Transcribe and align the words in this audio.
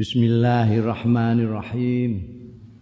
Bismillahirrahmanirrahim. 0.00 2.24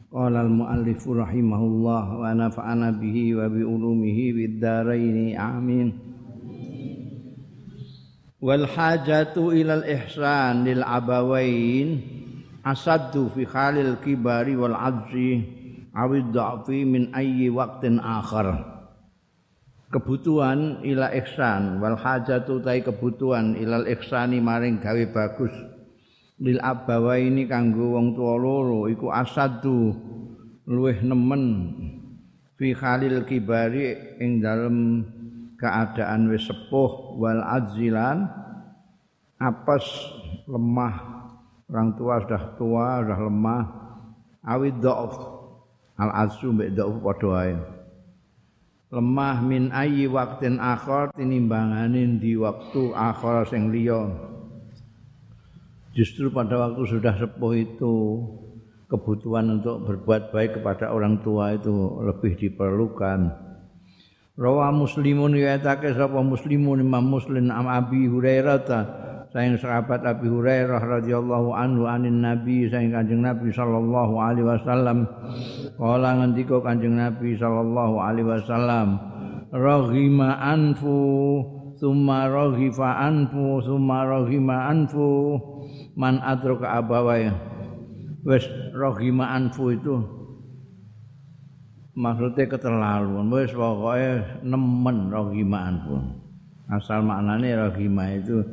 Qala 0.06 0.46
al-muallif 0.46 1.02
rahimahullah 1.02 2.04
wa 2.14 2.30
nafa'ana 2.30 2.94
bihi 2.94 3.34
wa 3.34 3.50
bi 3.50 3.66
ulumihi 3.66 4.38
bid 4.38 4.62
dharain 4.62 5.34
amin. 5.34 5.98
Wal 8.38 8.70
hajatu 8.70 9.50
ilal 9.50 9.82
ihsan 9.82 10.62
lil 10.62 10.78
abawain 10.78 12.06
asaddu 12.62 13.34
fi 13.34 13.42
khalil 13.42 13.98
kibari 13.98 14.54
wal 14.54 14.78
ajzi 14.78 15.42
awid 15.98 16.30
dha'fi 16.30 16.86
min 16.86 17.10
ayyi 17.18 17.50
waqtin 17.50 17.98
akhar 17.98 18.62
kebutuhan 19.90 20.86
ila 20.86 21.10
ihsan 21.18 21.82
wal 21.82 21.98
hajatu 21.98 22.62
tai 22.62 22.78
kebutuhan 22.78 23.58
ilal 23.58 23.90
ihsani 23.90 24.38
maring 24.38 24.78
gawe 24.78 25.02
bagus 25.10 25.77
lil 26.38 26.58
abawa 26.62 27.18
ini 27.18 27.46
kanggo 27.50 27.98
wong 27.98 28.14
tua 28.14 28.34
loro 28.38 28.86
iku 28.86 29.10
asadu 29.10 29.94
luweh 30.66 31.02
nemen. 31.02 31.74
Fi 32.58 32.74
khalil 32.74 33.22
kibari 33.22 33.94
ing 34.18 34.42
dalem 34.42 35.06
keadaan 35.58 36.30
wis 36.30 36.46
sepuh 36.50 37.18
wal 37.18 37.42
azilan 37.42 38.26
apes 39.38 39.86
lemah. 40.50 41.18
Orang 41.68 41.94
tua 42.00 42.24
sudah 42.24 42.44
tua 42.56 42.86
sudah 43.04 43.20
lemah. 43.28 43.64
Awid 44.42 44.80
dhauf 44.80 45.38
al 45.98 46.10
azu 46.26 46.54
mbek 46.54 46.78
dhauf 46.78 46.96
padha 47.02 47.30
ae 47.42 47.54
lemah 48.88 49.44
min 49.44 49.68
ayi 49.68 50.08
waktin 50.08 50.56
akhir 50.56 51.12
tinimbangane 51.12 52.16
di 52.16 52.32
waktu 52.40 52.96
akhir 52.96 53.52
sing 53.52 53.68
liya 53.68 54.08
justru 55.98 56.30
pada 56.30 56.54
waktu 56.54 56.86
sudah 56.86 57.18
sepuh 57.18 57.52
itu 57.58 57.94
kebutuhan 58.86 59.58
untuk 59.58 59.82
berbuat 59.82 60.30
baik 60.30 60.62
kepada 60.62 60.94
orang 60.94 61.18
tua 61.26 61.58
itu 61.58 61.74
lebih 62.06 62.38
diperlukan. 62.38 63.26
Rawa 64.38 64.70
muslimun 64.70 65.34
yatake 65.34 65.98
sapa 65.98 66.22
muslimun 66.22 66.86
imam 66.86 67.02
muslim 67.02 67.50
am 67.50 67.66
abi 67.66 68.06
hurairah 68.06 68.62
sayang 69.28 69.60
sahabat 69.60 70.00
Abi 70.08 70.24
Hurairah 70.24 70.80
radhiyallahu 70.80 71.52
anhu 71.52 71.84
anin 71.84 72.24
Nabi 72.24 72.64
sayang 72.72 72.96
Kanjeng 72.96 73.20
Nabi 73.20 73.52
sallallahu 73.52 74.14
alaihi 74.16 74.46
wasallam. 74.48 75.04
Kala 75.76 76.10
ngendika 76.16 76.56
Kanjeng 76.64 76.96
Nabi 76.96 77.36
sallallahu 77.36 78.00
alaihi 78.00 78.24
wasallam 78.24 78.88
raghima 79.52 80.40
anfu 80.40 80.96
summa 81.76 82.28
raghifa 82.28 82.88
anfu 83.04 83.60
summa 83.64 84.04
raghima 84.04 84.72
anfu 84.72 85.36
man 85.98 86.22
adraka 86.22 86.78
abawaya 86.78 87.34
wis 88.26 88.44
raghima 88.74 89.34
anfu 89.34 89.74
itu. 89.74 89.96
Maksudnya 91.98 92.46
keterlaluan. 92.46 93.26
Wis 93.34 93.50
pokoke 93.50 94.42
nemen 94.46 95.10
raghima 95.10 95.58
anfu 95.66 95.98
asal 96.68 97.00
maknanya 97.00 97.68
raghima 97.68 98.20
itu 98.20 98.44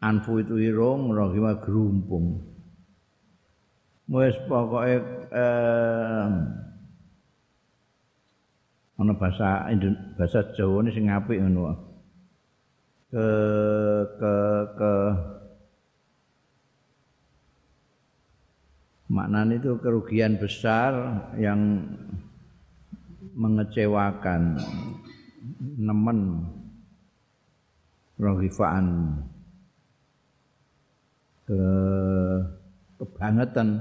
anfu 0.00 0.40
itu 0.40 0.56
irung 0.56 1.12
rohima 1.12 1.60
gerumpung. 1.60 2.40
Wis 4.08 4.34
pokoke 4.48 4.96
eh, 5.30 6.28
ana 8.96 9.12
bahasa 9.20 9.68
bahasa 10.16 10.40
Jawa 10.56 10.86
ini 10.86 10.90
sing 10.94 11.04
apik 11.12 11.36
ngono. 11.36 11.84
Ke 13.06 13.28
ke 14.18 14.34
ke 14.74 14.92
maknanya 19.06 19.58
itu 19.58 19.78
kerugian 19.78 20.38
besar 20.38 20.92
yang 21.38 21.86
mengecewakan 23.36 24.58
nemen 25.76 26.48
rohifaan 28.16 29.20
ke 31.46 31.62
kebangetan. 32.98 33.80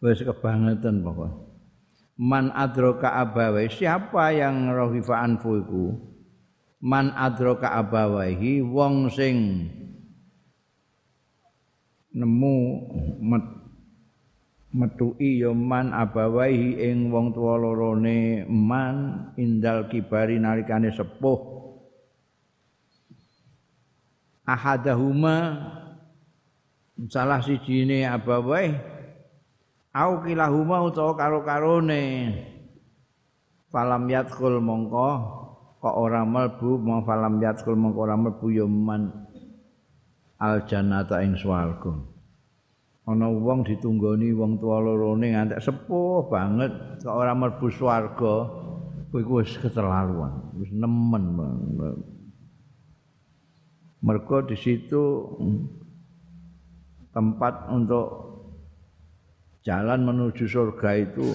Wis 0.00 0.24
kebangetan 0.24 1.04
pokok. 1.04 1.50
Man 2.20 2.52
adraka 2.52 3.16
abawa 3.20 3.64
siapa 3.68 4.32
yang 4.36 4.68
rahifa 4.72 5.24
anfu 5.24 5.60
iku? 5.60 5.84
Man 6.80 7.12
adraka 7.16 7.72
abawahi 7.76 8.64
wong 8.64 9.12
sing 9.12 9.68
nemu 12.12 12.56
metuki 14.70 15.42
ya 15.42 15.50
man 15.50 15.90
abawahi 15.90 16.78
ing 16.78 17.10
wong 17.10 17.34
tuwa 17.34 17.58
lorone. 17.58 18.46
Man 18.46 19.30
indal 19.34 19.90
kibari 19.90 20.38
nalikane 20.38 20.94
sepuh. 20.94 21.58
Ahadahuma 24.46 25.36
salah 27.06 27.38
sijine 27.38 28.02
abawae 28.02 28.74
au 29.94 30.22
kilahuma 30.26 30.82
utawa 30.82 31.14
karo-karone. 31.14 32.02
Falam 33.70 34.10
yadkhul 34.10 34.58
mongko 34.58 35.10
kok 35.78 35.96
ora 35.96 36.26
mlebu 36.26 36.82
mau 36.82 37.00
falam 37.06 37.38
yadkhul 37.38 37.78
mongko 37.78 37.98
ora 38.02 38.18
mlebu 38.18 38.46
ya 38.50 38.66
man. 38.66 39.30
Al 40.40 40.66
jannata 40.66 41.22
ing 41.22 41.38
swarga 41.38 42.19
ana 43.10 43.26
wong 43.26 43.66
ditunggoni 43.66 44.30
wong 44.30 44.62
tuwa 44.62 44.78
lorone 44.78 45.34
ngantek 45.34 45.58
sepuh 45.58 46.30
banget 46.30 46.70
kok 47.02 47.10
ora 47.10 47.34
mlebu 47.34 47.66
swarga 47.74 48.34
kowe 49.10 49.20
wis 49.42 49.58
keterlaluan 49.58 50.54
wis 50.54 50.70
nemen 50.70 51.34
mergo 54.00 54.46
di 54.46 54.54
situ 54.54 55.26
tempat 57.10 57.66
untuk 57.74 58.30
jalan 59.66 60.06
menuju 60.06 60.46
surga 60.46 60.90
itu 60.96 61.26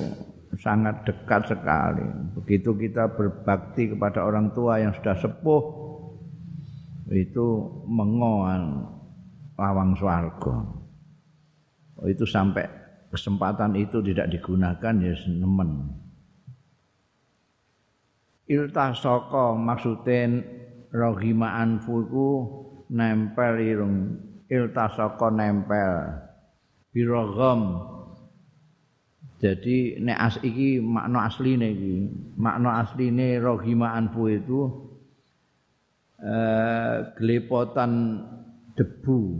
sangat 0.60 1.04
dekat 1.04 1.52
sekali. 1.52 2.06
Begitu 2.40 2.72
kita 2.76 3.12
berbakti 3.12 3.92
kepada 3.92 4.24
orang 4.24 4.56
tua 4.56 4.80
yang 4.80 4.96
sudah 4.96 5.16
sepuh, 5.20 5.64
itu 7.12 7.48
mengoan 7.86 8.88
lawang 9.60 9.94
swarga. 10.00 10.85
Oh, 11.96 12.08
itu 12.12 12.28
sampai 12.28 12.68
kesempatan 13.08 13.80
itu 13.80 14.04
tidak 14.04 14.28
digunakan 14.28 14.94
ya 15.00 15.16
nemen. 15.32 15.96
Iltasaka 18.46 19.56
maksudin 19.56 20.44
rohima 20.92 21.56
anfuku 21.64 22.30
nempel 22.92 23.54
irung. 23.64 23.96
Iltasaka 24.52 25.32
nempel 25.32 26.20
birogom. 26.92 27.92
Jadi 29.40 30.00
nek 30.04 30.20
as 30.20 30.36
iki 30.44 30.84
makna 30.84 31.32
asline 31.32 31.68
iki. 31.72 31.96
Makna 32.36 32.84
asline 32.84 33.40
rohima 33.40 33.96
anfu 33.96 34.28
itu 34.28 34.62
eh 36.20 37.12
gelepotan 37.20 38.24
debu 38.76 39.40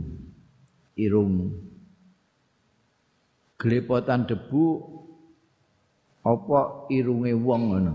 irung 0.96 1.65
gelepotan 3.56 4.28
debu 4.28 4.80
apa 6.26 6.88
irunge 6.92 7.32
wong 7.36 7.62
ngono? 7.72 7.94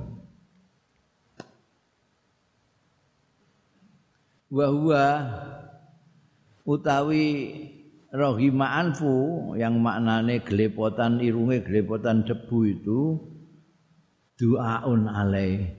Wa 4.52 4.68
huwa 4.68 5.06
utawi 6.68 7.28
rohima 8.12 8.76
anfu 8.76 9.16
yang 9.56 9.80
maknane 9.80 10.44
gelepotan 10.44 11.24
irunge 11.24 11.64
gelepotan 11.64 12.28
debu 12.28 12.58
itu 12.68 13.00
duaun 14.36 15.08
alai 15.08 15.72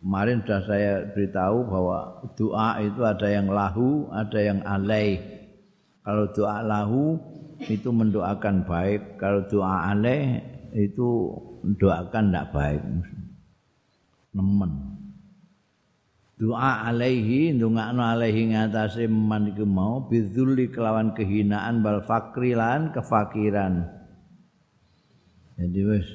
kemarin 0.00 0.40
sudah 0.44 0.62
saya 0.64 0.92
beritahu 1.12 1.66
bahwa 1.68 1.98
doa 2.38 2.78
itu 2.80 3.00
ada 3.04 3.28
yang 3.28 3.48
lahu 3.50 4.08
ada 4.14 4.38
yang 4.40 4.60
alai 4.64 5.18
kalau 6.06 6.30
doa 6.32 6.58
lahu 6.64 7.20
itu 7.68 7.88
mendoakan 7.88 8.64
baik. 8.68 9.16
Kalau 9.16 9.46
doa 9.48 9.92
alai 9.92 10.40
itu 10.74 11.32
doakan 11.78 12.24
tidak 12.30 12.46
baik. 12.52 12.82
Nemen. 14.34 14.72
Doa 16.34 16.90
alaihi 16.90 17.54
ndongakno 17.54 18.02
alaihi 18.02 18.52
ngatasé 18.52 19.06
man 19.06 19.54
iku 19.54 19.62
mau. 19.62 20.04
Bidzulli 20.10 20.68
kelawan 20.68 21.14
kehinaan 21.14 21.80
bal 21.80 22.02
fakri 22.02 22.58
lan 22.58 22.90
kefakiran. 22.90 23.86
Jadi 25.54 25.80
wis 25.86 26.08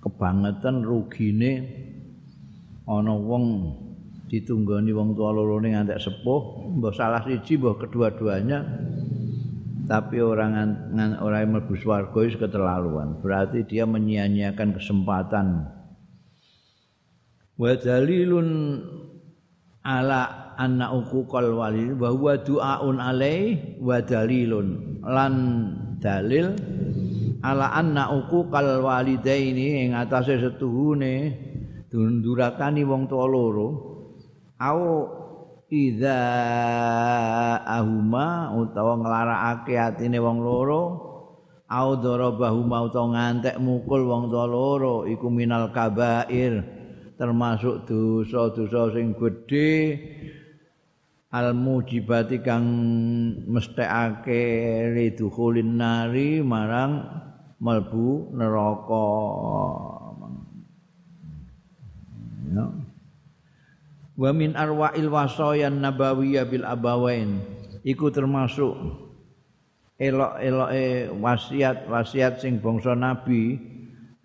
kebangetan 0.00 0.88
rugine 0.88 1.68
ana 2.88 3.12
wong 3.12 3.76
ditunggoni 4.32 4.92
wong 4.96 5.12
tua 5.12 5.36
loro 5.36 5.60
ning 5.60 5.76
antek 5.76 6.00
sepuh 6.00 6.72
mbah 6.80 6.92
salah 6.96 7.20
siji 7.24 7.60
mbah 7.60 7.76
kedua-duanya 7.76 8.64
tapi 9.88 10.20
orang 10.20 10.52
orang 11.16 11.40
yang 11.40 11.52
mlebu 11.56 11.74
swarga 11.80 12.20
itu 12.28 12.36
keterlaluan. 12.36 13.24
Berarti 13.24 13.64
dia 13.64 13.88
menyia-nyiakan 13.88 14.76
kesempatan. 14.76 15.64
Wa 17.56 17.72
dalilun 17.72 18.48
ala 19.80 20.52
anna 20.60 20.92
uquqal 20.92 21.56
wali 21.56 21.96
wa 21.96 22.12
huwa 22.12 22.36
du'aun 22.36 23.00
alai 23.00 23.56
wa 23.80 23.96
dalilun. 24.04 25.00
Lan 25.08 25.34
dalil 25.96 26.52
ala 27.40 27.72
anna 27.72 28.12
uquqal 28.12 28.84
walidaini 28.84 29.88
ing 29.88 29.96
atase 29.96 30.36
setuhune 30.36 31.32
dundurakani 31.88 32.84
wong 32.84 33.08
tuwa 33.08 33.24
loro 33.24 33.68
au 34.60 34.80
idza 35.68 36.18
ahuma 37.60 38.56
utawa 38.56 38.96
nglarakake 38.96 39.76
atine 39.76 40.16
wong 40.16 40.40
loro 40.40 40.82
au 41.68 42.00
darabahuma 42.00 42.88
utawa 42.88 43.12
ngantek 43.12 43.60
mukul 43.60 44.08
wong 44.08 44.32
loro 44.32 45.04
iku 45.04 45.28
minal 45.28 45.68
kabair 45.68 46.64
termasuk 47.20 47.84
dosa-dosa 47.84 48.96
sing 48.96 49.12
gedhe 49.12 50.00
al 51.28 51.52
mujibati 51.52 52.40
kang 52.40 52.64
mesthekake 53.44 54.40
lidukhulin 54.96 55.76
nari 55.76 56.40
marang 56.40 57.04
melbu 57.60 58.32
neraka. 58.32 59.08
Ya 62.48 62.87
wa 64.18 64.34
min 64.34 64.58
arwa'il 64.58 65.06
wasayan 65.06 65.78
nabawiyah 65.78 66.50
bil 66.50 66.66
abawain. 66.66 67.38
Iku 67.86 68.10
termasuk 68.10 68.74
elok-eloke 70.02 71.14
wasiat-wasiat 71.22 72.42
sing 72.42 72.58
bangsa 72.58 72.98
nabi 72.98 73.62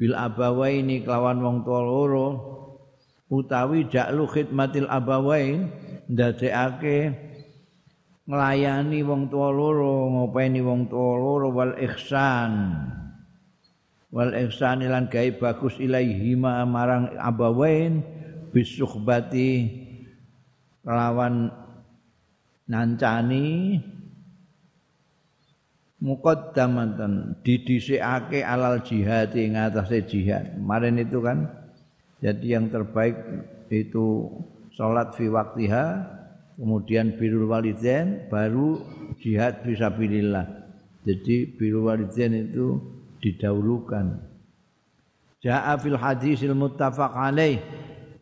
bil 0.01 0.17
abawaini 0.17 1.05
kelawan 1.05 1.39
wong 1.45 1.57
tuwa 1.61 1.81
loro. 1.85 2.27
Utawi 3.29 3.85
jaklu 3.89 4.25
khidmatil 4.25 4.89
abawain 4.89 5.69
ndadekake 6.09 7.13
nglayani 8.25 8.99
wong 9.05 9.29
tuwa 9.29 9.49
loro 9.53 10.09
ngopeni 10.09 10.61
wong 10.65 10.89
tuwa 10.89 11.21
loro 11.21 11.47
wal 11.53 11.73
ihsan. 11.77 12.81
Wal 14.13 14.33
ihsan 14.37 14.85
lan 14.85 15.09
gawe 15.09 15.29
bagus 15.37 15.77
ilaihi 15.77 16.33
marang 16.37 17.13
abawain 17.17 18.05
bisuhbati 18.53 19.82
lawan 20.83 21.51
nancani 22.67 23.79
muqaddamatan 26.03 27.39
didhisikake 27.47 28.43
alal 28.43 28.83
jihad 28.83 29.31
ing 29.39 29.55
atase 29.55 30.03
jihad. 30.03 30.59
Kemarin 30.59 30.99
itu 30.99 31.23
kan 31.23 31.47
jadi 32.19 32.59
yang 32.59 32.67
terbaik 32.67 33.15
itu 33.71 34.31
salat 34.75 35.15
fi 35.15 35.31
waktiha, 35.31 35.85
kemudian 36.59 37.15
birrul 37.15 37.47
walidain, 37.47 38.27
baru 38.27 38.83
jihad 39.23 39.63
fisabilillah. 39.63 40.45
Jadi 41.03 41.55
birrul 41.55 41.87
walidain 41.87 42.51
itu 42.51 42.79
didahulukan. 43.23 44.23
Ja'a 45.43 45.75
fil 45.75 45.99
hadisil 45.99 46.55
muttafaq 46.55 47.11
alaih 47.11 47.59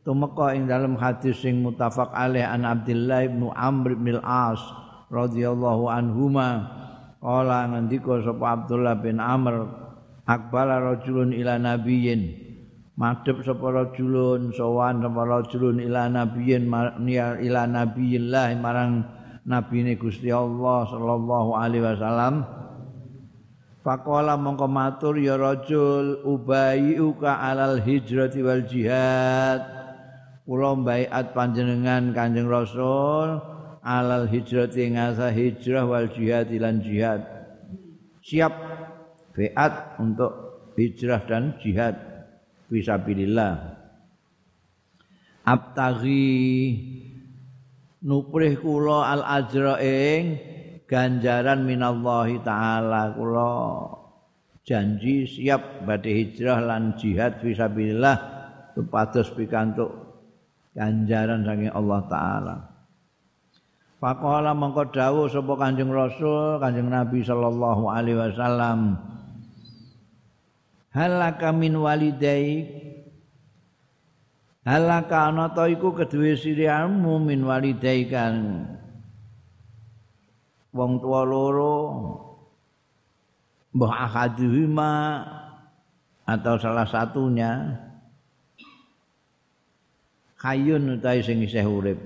tumeka 0.01 0.57
ing 0.57 0.65
dalam 0.65 0.97
hadis 0.97 1.41
sing 1.41 1.61
muttafaq 1.61 2.09
alaih 2.13 2.45
an 2.45 2.65
Abdullah 2.65 3.29
bin 3.29 3.49
Amr 3.53 3.93
bin 3.97 4.17
Al-As 4.17 4.61
radhiyallahu 5.13 5.91
anhuma. 5.91 6.79
Qala 7.21 7.69
ngendika 7.69 8.25
sapa 8.25 8.45
Abdullah 8.57 8.97
bin 8.97 9.21
Amr 9.21 9.69
akbala 10.25 10.81
rajulun 10.81 11.37
ila 11.37 11.61
nabiyyin. 11.61 12.49
Madhep 12.97 13.45
sapa 13.45 13.69
rajulun 13.69 14.49
sowan 14.57 15.05
sapa 15.05 15.21
rajulun 15.21 15.77
ila 15.85 16.09
nabiyyin 16.09 16.65
ila 17.45 17.61
nabiyillah 17.69 18.57
marang 18.57 19.05
nabine 19.45 19.93
Gusti 20.01 20.33
Allah 20.33 20.89
sallallahu 20.89 21.53
alaihi 21.53 21.85
wasallam. 21.85 22.45
Faqala 23.81 24.37
mongko 24.37 24.69
matur 24.69 25.17
ya 25.17 25.37
rajul 25.41 26.21
ubayyuka 26.21 27.41
alal 27.41 27.81
hijrati 27.81 28.45
wal 28.45 28.61
jihad 28.61 29.80
kula 30.51 30.75
baiat 30.83 31.31
panjenengan 31.31 32.11
Kanjeng 32.11 32.51
Rasul 32.51 33.39
alal 33.87 34.27
hijrah 34.27 34.67
ngasa 34.67 35.31
hijrah 35.31 35.87
wal 35.87 36.11
jihad 36.11 36.51
lan 36.51 36.83
jihad. 36.83 37.23
Siap 38.19 38.51
baiat 39.31 39.95
untuk 40.03 40.59
hijrah 40.75 41.23
dan 41.23 41.55
jihad 41.63 41.95
fisabilillah. 42.67 43.79
Abtaghi 45.47 46.35
nuprih 48.03 48.59
kula 48.59 49.07
al 49.07 49.23
ajra 49.23 49.79
ing 49.79 50.35
ganjaran 50.83 51.63
minallahi 51.63 52.43
taala 52.43 53.15
kula 53.15 53.55
janji 54.67 55.23
siap 55.23 55.87
badhe 55.87 56.11
hijrah 56.11 56.59
lan 56.59 56.99
jihad 56.99 57.39
fisabilillah 57.39 58.19
supados 58.75 59.31
pikantuk 59.31 60.00
ganjaran 60.75 61.43
saking 61.43 61.71
Allah 61.71 61.99
taala. 62.07 62.57
Faqala 64.01 64.57
mangko 64.57 64.89
dawuh 64.89 65.29
sapa 65.29 65.53
Kanjeng 65.61 65.93
Rasul, 65.93 66.57
Kanjeng 66.57 66.89
Nabi 66.89 67.21
sallallahu 67.21 67.85
alaihi 67.85 68.17
wasallam. 68.17 68.97
Halaka 70.91 71.53
min 71.53 71.77
walidai 71.77 72.65
Halaka 74.61 75.33
ana 75.33 75.49
ta 75.49 75.65
iku 75.65 75.89
kedue 75.97 76.37
siriamu 76.37 77.17
min 77.17 77.41
walidai 77.41 78.05
kan 78.05 78.61
wong 80.69 81.01
tua 81.01 81.25
loro 81.25 81.77
mbah 83.73 84.05
akaduhima 84.05 84.93
atau 86.29 86.55
salah 86.61 86.85
satunya 86.85 87.73
kayun 90.41 90.97
utawi 90.97 91.21
sing 91.21 91.45
isih 91.45 91.69
urip. 91.69 92.01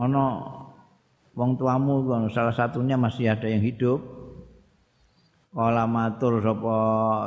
Ana 0.00 0.40
wong 1.36 1.60
tuamu 1.60 2.08
salah 2.32 2.56
satunya 2.56 2.96
masih 2.96 3.28
ada 3.28 3.44
yang 3.44 3.60
hidup. 3.60 4.00
Kala 5.54 5.86
matur 5.86 6.42
sapa 6.42 6.76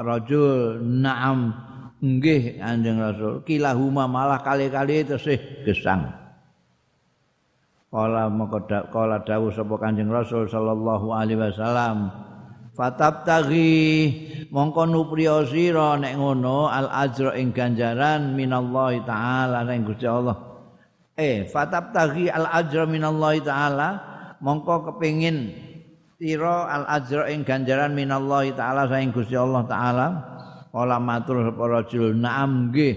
rajul 0.04 0.84
na'am 0.84 1.56
nggih 2.04 2.60
anjing 2.60 3.00
rasul. 3.00 3.40
Kilahuma 3.48 4.10
malah 4.10 4.44
kali-kali 4.44 5.08
tesih 5.08 5.64
gesang. 5.64 6.12
Kala 7.88 8.28
maka 8.28 8.92
kala 8.92 9.24
dawuh 9.24 9.54
sapa 9.56 9.80
kanjeng 9.80 10.12
rasul 10.12 10.44
sallallahu 10.52 11.08
alaihi 11.16 11.40
wasallam 11.40 12.27
fatabtaghi 12.78 13.74
mongko 14.54 14.86
nupriya 14.86 15.50
sira 15.50 15.98
nek 15.98 16.14
ngono 16.14 16.70
al 16.70 16.88
ajra 16.94 17.34
ing 17.34 17.50
ganjaran 17.50 18.38
minallahi 18.38 19.02
taala 19.02 19.66
ning 19.66 19.82
Gusti 19.82 20.06
Allah. 20.06 20.38
Eh 21.18 21.50
fatabtaghi 21.50 22.30
al 22.30 22.46
ajra 22.46 22.86
minallahi 22.86 23.42
taala 23.42 23.90
mongko 24.38 24.94
kepengin 24.94 25.50
sira 26.22 26.70
al 26.70 26.86
ajra 27.02 27.34
ing 27.34 27.42
ganjaran 27.42 27.98
minallahi 27.98 28.54
taala 28.54 28.86
saing 28.86 29.10
Gusti 29.10 29.34
Allah 29.34 29.66
taala. 29.66 30.08
Kala 30.70 31.02
matur 31.02 31.42
sapa 31.42 31.64
rajul 31.66 32.14
na'am 32.14 32.70
nggih. 32.70 32.96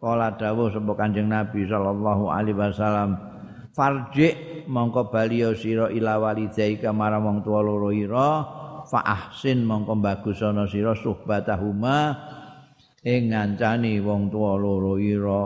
Kala 0.00 0.32
dawuh 0.40 0.72
sapa 0.72 0.96
Kanjeng 0.96 1.28
Nabi 1.28 1.68
sallallahu 1.68 2.32
alaihi 2.32 2.56
wasallam 2.56 3.20
mongko 4.66 5.08
baliyo 5.08 5.54
sira 5.54 5.88
ila 5.90 6.18
walidaika 6.20 6.90
marang 6.90 7.24
wong 7.24 7.38
tuwa 7.42 7.60
loro 7.62 7.90
ira 7.90 8.28
fa 8.86 9.00
ahsin 9.02 9.66
mongko 9.66 9.98
bagusana 9.98 10.66
sira 10.70 10.94
suhbatahuma 10.94 12.14
ing 13.06 13.30
ngancani 13.30 14.02
wong 14.02 14.30
tuwa 14.30 14.58
loro 14.58 14.98
ira 14.98 15.42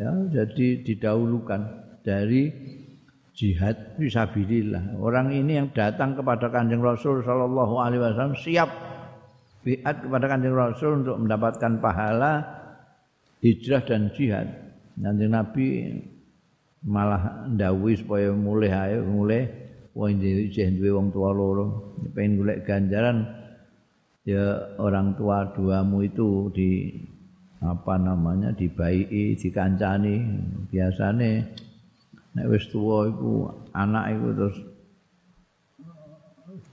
ya 0.00 0.12
jadi 0.32 0.84
didahulukan 0.84 1.60
dari 2.04 2.52
jihad 3.34 3.98
fisabilillah. 3.98 4.94
Orang 5.02 5.34
ini 5.34 5.58
yang 5.58 5.68
datang 5.74 6.14
kepada 6.14 6.48
Kanjeng 6.48 6.80
Rasul 6.80 7.20
sallallahu 7.26 7.74
alaihi 7.82 8.00
wasallam 8.00 8.38
siap 8.38 8.70
biat 9.66 10.06
kepada 10.06 10.26
Kanjeng 10.30 10.54
Rasul 10.54 11.02
untuk 11.02 11.18
mendapatkan 11.18 11.82
pahala 11.82 12.32
hijrah 13.42 13.82
dan 13.82 14.14
jihad. 14.14 14.46
Kanjeng 14.94 15.34
Nabi 15.34 15.68
malah 16.84 17.48
ndawuhi 17.48 17.96
supaya 17.96 18.30
mulih 18.30 18.70
ae 18.70 19.00
mulih. 19.00 19.44
Wong 19.94 20.18
isih 20.20 20.74
duwe 20.74 20.90
wong 20.90 21.14
tua 21.14 21.30
loro. 21.30 21.96
Pengen 22.12 22.42
golek 22.42 22.66
ganjaran 22.66 23.24
ya 24.26 24.74
orang 24.76 25.14
tua 25.14 25.54
duamu 25.54 26.02
itu 26.02 26.50
di 26.50 26.98
apa 27.62 27.94
namanya 27.96 28.50
dibaiki 28.52 29.38
dikancani. 29.38 30.16
Biasane 30.68 31.30
nek 32.34 32.46
wis 32.50 32.66
tuwa 32.68 33.06
iku 33.06 33.48
anak 33.70 34.04
iku 34.18 34.28
terus 34.34 34.58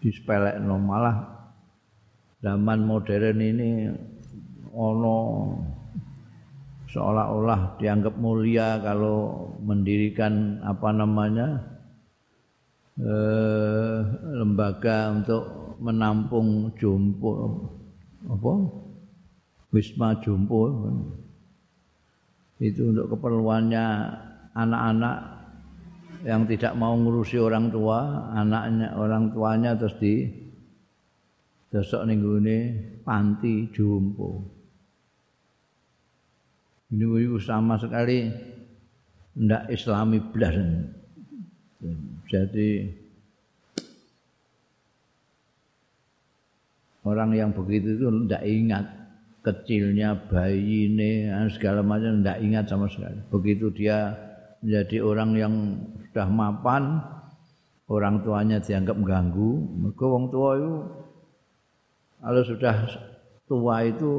dispelekno. 0.01 0.75
Malah 0.81 1.17
zaman 2.41 2.81
modern 2.81 3.37
ini 3.37 3.69
ono 4.73 5.17
seolah-olah 6.91 7.79
dianggap 7.79 8.15
mulia 8.19 8.77
kalau 8.83 9.51
mendirikan 9.63 10.59
apa 10.61 10.89
namanya 10.91 11.47
eh, 12.99 13.97
lembaga 14.35 15.15
untuk 15.15 15.43
menampung 15.79 16.75
jompo 16.77 17.31
apa 18.27 18.53
wisma 19.73 20.19
jompo 20.19 20.69
itu 22.61 22.93
untuk 22.93 23.17
keperluannya 23.17 23.85
anak-anak 24.53 25.17
yang 26.21 26.45
tidak 26.45 26.77
mau 26.77 26.93
ngurusi 26.93 27.41
orang 27.41 27.73
tua, 27.73 28.29
anaknya 28.37 28.93
orang 28.93 29.33
tuanya 29.33 29.73
terus 29.73 29.97
di 29.97 30.29
Dosok 31.71 32.03
ning 32.03 32.19
gone 32.19 32.59
panti 33.07 33.71
jompo. 33.71 34.60
Ini 36.91 37.39
sama 37.39 37.79
sekali 37.79 38.27
ndak 39.39 39.71
islami 39.71 40.19
blas. 40.19 40.59
Jadi 42.27 42.69
orang 47.07 47.31
yang 47.31 47.55
begitu 47.55 47.95
itu 47.95 48.07
ndak 48.11 48.43
ingat 48.43 48.85
kecilnya 49.41 50.13
bayi 50.29 50.91
ini 50.91 51.31
segala 51.55 51.79
macam 51.79 52.19
ndak 52.19 52.43
ingat 52.43 52.67
sama 52.67 52.91
sekali. 52.91 53.23
Begitu 53.31 53.71
dia 53.71 54.11
menjadi 54.59 55.01
orang 55.01 55.31
yang 55.39 55.53
sudah 56.11 56.27
mapan, 56.27 56.99
orang 57.87 58.19
tuanya 58.21 58.59
dianggap 58.59 58.99
mengganggu, 58.99 59.51
mereka 59.79 60.05
wong 60.05 60.27
tua 60.29 60.59
itu 60.59 60.75
kalau 62.21 62.43
sudah 62.45 62.75
tua 63.49 63.75
itu 63.87 64.11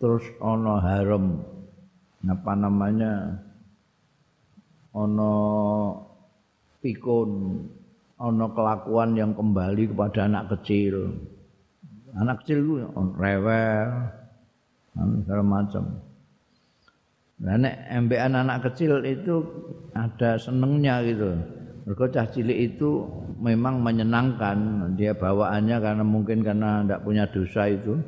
terus 0.00 0.24
ono 0.40 0.80
haram 0.80 1.51
apa 2.28 2.52
namanya? 2.54 3.42
Ono 4.94 5.34
pikun 6.82 7.30
ono 8.22 8.46
kelakuan 8.54 9.18
yang 9.18 9.34
kembali 9.34 9.90
kepada 9.90 10.30
anak 10.30 10.54
kecil. 10.58 11.10
Anak 12.14 12.44
kecil 12.44 12.58
itu 12.62 12.74
rewel 13.18 13.88
segala 14.94 15.42
macam. 15.42 15.84
Nah 17.42 17.58
nek 17.58 17.74
embean 17.90 18.38
anak 18.38 18.70
kecil 18.70 19.02
itu 19.02 19.42
ada 19.96 20.38
senengnya 20.38 21.02
gitu. 21.02 21.34
Mereka 21.82 22.14
cah 22.14 22.26
cilik 22.30 22.58
itu 22.74 23.02
memang 23.42 23.82
menyenangkan. 23.82 24.86
Dia 24.94 25.18
bawaannya 25.18 25.76
karena 25.82 26.04
mungkin 26.06 26.46
karena 26.46 26.86
tidak 26.86 27.02
punya 27.02 27.24
dosa 27.26 27.66
itu. 27.66 27.98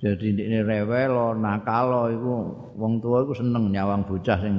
Jadi 0.00 0.32
ini 0.32 0.64
rewel, 0.64 1.36
nakal 1.36 2.08
itu 2.08 2.32
wong 2.72 3.04
tua 3.04 3.20
itu 3.20 3.36
seneng 3.36 3.68
nyawang 3.68 4.00
bocah 4.08 4.38
sing. 4.40 4.56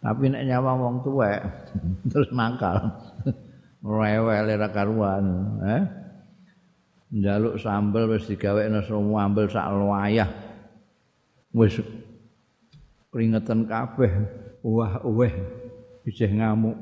Tapi 0.00 0.32
nek 0.32 0.48
nyawang 0.48 0.78
wong 0.80 0.96
tua 1.04 1.36
terus 2.10 2.32
nakal. 2.32 2.96
rewel 3.84 4.56
ora 4.56 4.68
karuan, 4.72 5.26
eh. 5.68 5.84
Njaluk 7.12 7.60
sambel 7.60 8.08
wis 8.16 8.24
digawekno 8.24 8.80
semua 8.82 9.28
ambel 9.28 9.52
sak 9.52 9.68
wayah. 9.68 10.32
Wis 11.52 11.78
keringetan 13.12 13.68
kabeh. 13.68 14.10
Wah, 14.64 14.98
weh. 15.04 15.30
Isih 16.08 16.32
ngamuk. 16.34 16.74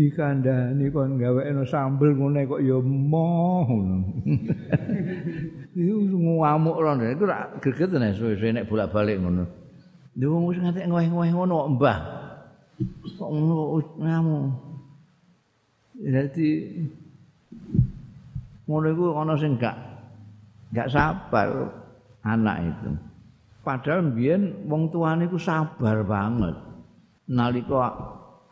dikandani 0.00 0.88
kon 0.88 1.20
gawekno 1.20 1.60
sambel 1.68 2.16
ngene 2.16 2.48
kok 2.48 2.64
ya 2.64 2.80
moh. 2.80 3.68
Iku 5.70 6.18
ngamuk 6.18 6.76
ron 6.82 6.98
iku 7.06 7.30
rak 7.30 7.62
greget 7.62 7.94
nek 7.94 8.18
suwe-suwe 8.18 8.50
nek 8.50 8.66
bolak-balik 8.66 9.22
ngono. 9.22 9.46
Lho 10.18 10.50
wis 10.50 10.58
nganti 10.58 10.82
ngoeh-ngoeh 10.90 11.30
ngono 11.30 11.54
kok 11.54 11.70
Mbah. 11.78 11.98
Kok 13.14 13.30
ngono 13.30 13.78
ngamuk. 14.02 14.44
Jadi 16.00 16.48
ngono 18.66 18.86
iku 18.90 19.04
ana 19.14 19.34
sing 19.38 19.54
gak 19.54 19.76
gak 20.74 20.90
sabar 20.90 21.70
anak 22.26 22.56
itu. 22.66 22.90
Padahal 23.62 24.10
mbiyen 24.10 24.66
wong 24.66 24.90
tuane 24.90 25.30
iku 25.30 25.38
sabar 25.38 26.02
banget. 26.02 26.58
Nalika 27.30 27.94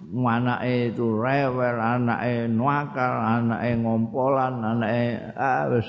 anake 0.07 0.95
itu 0.95 1.19
rewel, 1.19 1.83
anake 1.83 2.47
nuakal, 2.47 3.15
anake 3.19 3.75
ngompolan, 3.83 4.63
anake 4.63 5.19
ah 5.35 5.67
wis 5.67 5.89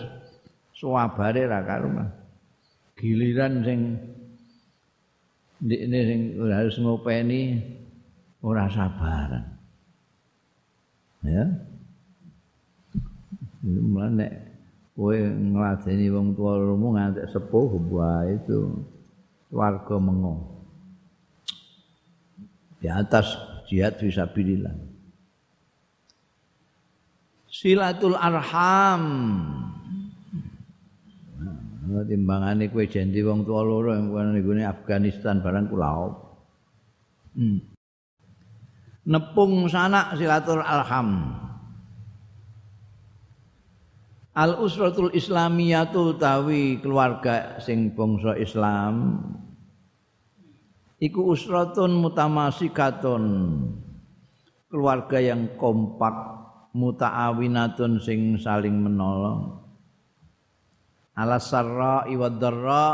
suwabare 0.79 1.43
ra 1.43 1.59
karuan. 1.67 2.07
Giliran 2.95 3.67
sing 3.67 3.79
ndekne 5.59 5.99
sing 6.07 6.21
harus 6.47 6.79
ngopeni 6.79 7.59
ora 8.39 8.71
sabaran. 8.71 9.43
Ya. 11.27 11.43
Mulane 13.59 14.27
kowe 14.95 15.15
ngladeni 15.19 16.07
wong 16.15 16.31
tuwa 16.31 16.55
lumu 16.63 16.95
nganti 16.95 17.27
sepuh 17.27 17.71
wae 17.91 18.39
itu 18.39 18.71
warga 19.51 19.99
mengo. 19.99 20.63
Di 22.79 22.87
atas 22.87 23.35
jihad 23.67 23.99
fisabilillah. 23.99 24.71
Silatul 27.51 28.15
arham. 28.15 29.03
Nah, 31.89 32.05
timbangane 32.05 32.69
kowe 32.69 32.85
janji 32.85 33.25
wong 33.25 33.49
tua 33.49 33.65
loro 33.65 33.97
nggone 33.97 34.61
Afghanistan 34.61 35.41
barang 35.41 35.73
kula. 35.73 35.89
Hmm. 37.33 37.57
Nepung 39.09 39.65
sanak 39.65 40.13
silatul 40.13 40.61
arham. 40.61 41.33
Al 44.37 44.61
usratul 44.61 45.09
islamiyatu 45.17 46.13
tawi 46.21 46.77
keluarga 46.77 47.57
sing 47.57 47.97
bangsa 47.97 48.37
Islam 48.37 49.19
iku 51.01 51.33
usratun 51.33 51.97
mutamasikatun 51.97 53.23
keluarga 54.69 55.17
yang 55.19 55.57
kompak 55.59 56.13
mutaawinatun 56.71 57.99
sing 57.99 58.39
saling 58.39 58.79
menolong 58.79 59.58
ala 61.19 61.35
sarra 61.35 62.07
wa 62.07 62.29
dharra 62.31 62.85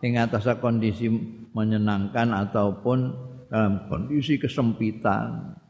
ing 0.00 0.16
atas 0.16 0.48
kondisi 0.64 1.12
menyenangkan 1.52 2.32
ataupun 2.48 2.98
dalam 3.52 3.84
kondisi 3.92 4.40
kesempitan. 4.40 5.60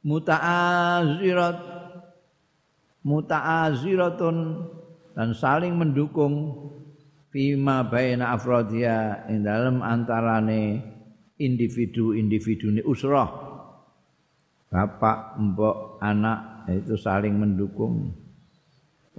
Mutaazirat 0.00 1.58
mutaaziratun 3.04 4.36
dan 5.12 5.34
saling 5.36 5.74
mendukung 5.76 6.56
fima 7.34 7.84
baina 7.84 8.32
afrodiya 8.32 9.26
ing 9.28 9.44
dalem 9.44 9.82
antarane 9.84 10.80
individu-individu 11.40 12.72
ini 12.78 12.82
usrah. 12.84 13.28
Bapak 14.70 15.34
mbok 15.40 15.98
anak 15.98 16.70
itu 16.70 16.94
saling 16.94 17.34
mendukung 17.34 18.14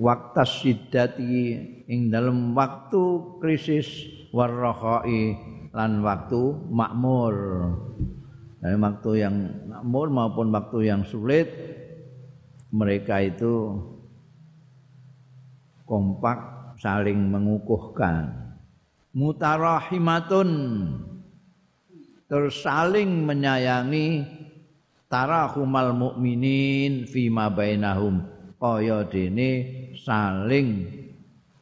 waktu 0.02 0.42
siddati 0.42 1.38
ing 1.86 2.10
dalam 2.10 2.58
waktu 2.58 3.38
krisis 3.38 4.10
warrohoi 4.34 5.38
lan 5.70 6.02
waktu 6.02 6.42
makmur. 6.74 7.36
Dari 8.62 8.78
waktu 8.78 9.12
yang 9.22 9.36
makmur 9.70 10.08
maupun 10.10 10.54
waktu 10.54 10.90
yang 10.90 11.02
sulit 11.06 11.50
mereka 12.74 13.22
itu 13.22 13.78
kompak 15.86 16.74
saling 16.82 17.18
mengukuhkan. 17.30 18.54
Mutarahimatun 19.12 20.50
terus 22.32 22.64
saling 22.64 23.28
menyayangi 23.28 24.24
tarahumal 25.12 25.92
mukminin 25.92 27.04
fima 27.04 27.52
bainahum 27.52 28.24
kaya 28.62 29.10
dene 29.10 29.50
saling 29.98 30.86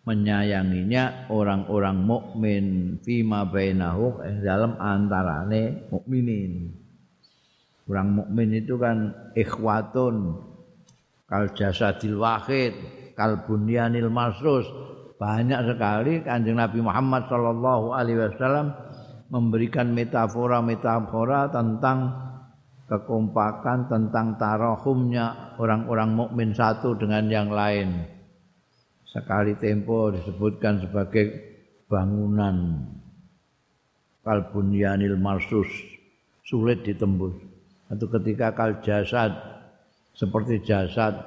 menyayanginya 0.04 1.32
orang-orang 1.32 1.98
mukmin. 2.04 2.66
Fima 3.00 3.48
bainahum 3.48 4.20
eh, 4.28 4.44
dalam 4.44 4.76
antarane 4.76 5.88
mukminin. 5.88 6.76
Orang 7.88 8.20
mukmin 8.20 8.52
itu 8.52 8.76
kan 8.76 9.16
ikhwatun. 9.32 10.44
Kal 11.30 11.54
jasadil 11.56 12.20
wahid 12.20 12.74
kal 13.14 13.46
bunyanil 13.46 14.10
masrus 14.10 14.66
banyak 15.22 15.62
sekali 15.68 16.26
kanjeng 16.26 16.58
Nabi 16.58 16.82
Muhammad 16.82 17.30
Shallallahu 17.30 17.94
Alaihi 17.94 18.18
Wasallam 18.18 18.74
memberikan 19.30 19.94
metafora-metafora 19.94 21.54
tentang 21.54 22.29
kekompakan 22.90 23.86
tentang 23.86 24.36
tarahumnya 24.42 25.56
orang-orang 25.62 26.10
mukmin 26.18 26.52
satu 26.58 26.98
dengan 26.98 27.30
yang 27.30 27.54
lain. 27.54 28.04
Sekali 29.06 29.54
tempo 29.62 30.10
disebutkan 30.10 30.82
sebagai 30.82 31.26
bangunan 31.86 32.86
kalbunyanil 34.26 35.18
marsus 35.22 35.70
sulit 36.46 36.82
ditembus. 36.82 37.38
Atau 37.90 38.10
ketika 38.10 38.54
kal 38.54 38.82
jasad 38.86 39.34
seperti 40.14 40.62
jasad 40.62 41.18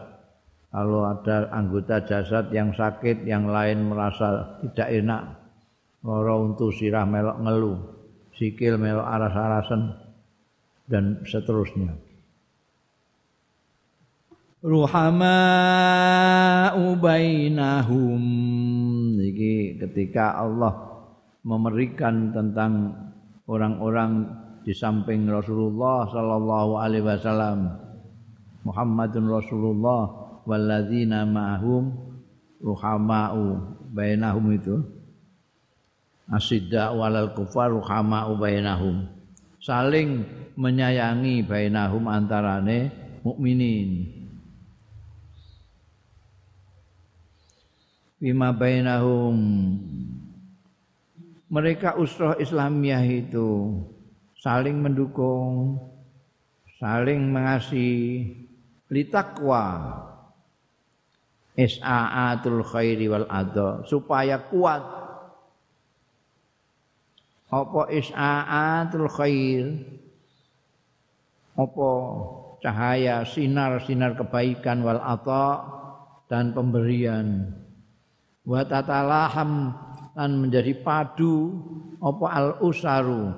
kalau 0.73 1.05
ada 1.05 1.53
anggota 1.53 2.01
jasad 2.07 2.49
yang 2.49 2.73
sakit, 2.73 3.29
yang 3.29 3.45
lain 3.45 3.93
merasa 3.93 4.57
tidak 4.65 4.89
enak, 4.89 5.23
loro 6.01 6.49
untuk 6.49 6.73
sirah 6.73 7.05
melok 7.05 7.39
ngeluh, 7.45 7.79
sikil 8.33 8.81
melok 8.81 9.05
aras-arasan, 9.05 10.02
dan 10.87 11.23
seterusnya. 11.27 11.95
Ruhama 14.63 15.43
ubainahum 16.79 18.23
Ini 19.19 19.75
ketika 19.75 20.39
Allah 20.39 20.71
memberikan 21.43 22.31
tentang 22.31 22.95
orang-orang 23.51 24.31
di 24.63 24.71
samping 24.71 25.27
Rasulullah 25.27 26.07
sallallahu 26.07 26.79
alaihi 26.79 27.03
wasallam 27.03 27.75
Muhammadun 28.63 29.27
Rasulullah 29.27 30.03
walladzina 30.47 31.27
ma'hum 31.27 31.91
ruhama'u 32.63 33.59
bainahum 33.91 34.47
itu 34.55 34.79
asidda 36.31 36.95
walal 36.95 37.35
kufar 37.35 37.75
ruhama'u 37.75 38.39
bainahum 38.39 39.11
saling 39.59 40.23
menyayangi 40.57 41.45
bainahum 41.45 42.09
antarane 42.09 42.93
mukminin. 43.25 44.09
Bima 48.23 48.55
bainahum. 48.55 49.37
Mereka 51.53 52.01
usrah 52.01 52.41
Islamiyah 52.41 53.05
itu 53.05 53.77
saling 54.41 54.81
mendukung 54.81 55.77
saling 56.83 57.31
mengasihi 57.31 58.35
litakwa. 58.91 59.95
Isa'atul 61.53 62.65
khairi 62.65 63.07
wal 63.07 63.29
adha 63.31 63.87
supaya 63.87 64.43
kuat. 64.43 64.83
Apa 67.53 67.93
isa'atul 67.93 69.07
khair 69.13 69.67
apa 71.53 71.91
cahaya 72.63 73.27
sinar-sinar 73.27 74.17
kebaikan 74.17 74.81
wal 74.87 75.03
adha 75.03 75.61
dan 76.31 76.57
pemberian. 76.57 77.53
Wa 78.43 78.65
tatalaham 78.67 79.75
dan 80.17 80.31
menjadi 80.41 80.75
padu 80.83 81.57
apa 82.03 82.27
al 82.33 82.49
usaru 82.61 83.31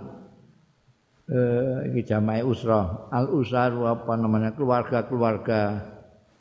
eh 1.24 1.92
iki 1.92 2.04
jamae 2.08 2.44
usrah 2.44 3.08
al 3.08 3.32
usaru 3.32 3.88
apa 3.88 4.12
namanya? 4.14 4.52
Keluarga-keluarga. 4.52 5.92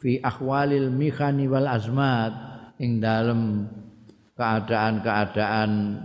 Fi 0.03 0.19
ahwalil 0.19 0.91
mikhani 0.91 1.47
wal 1.47 1.67
azmat. 1.71 2.35
Ing 2.81 2.99
dalem 2.99 3.69
keadaan-keadaan 4.35 6.01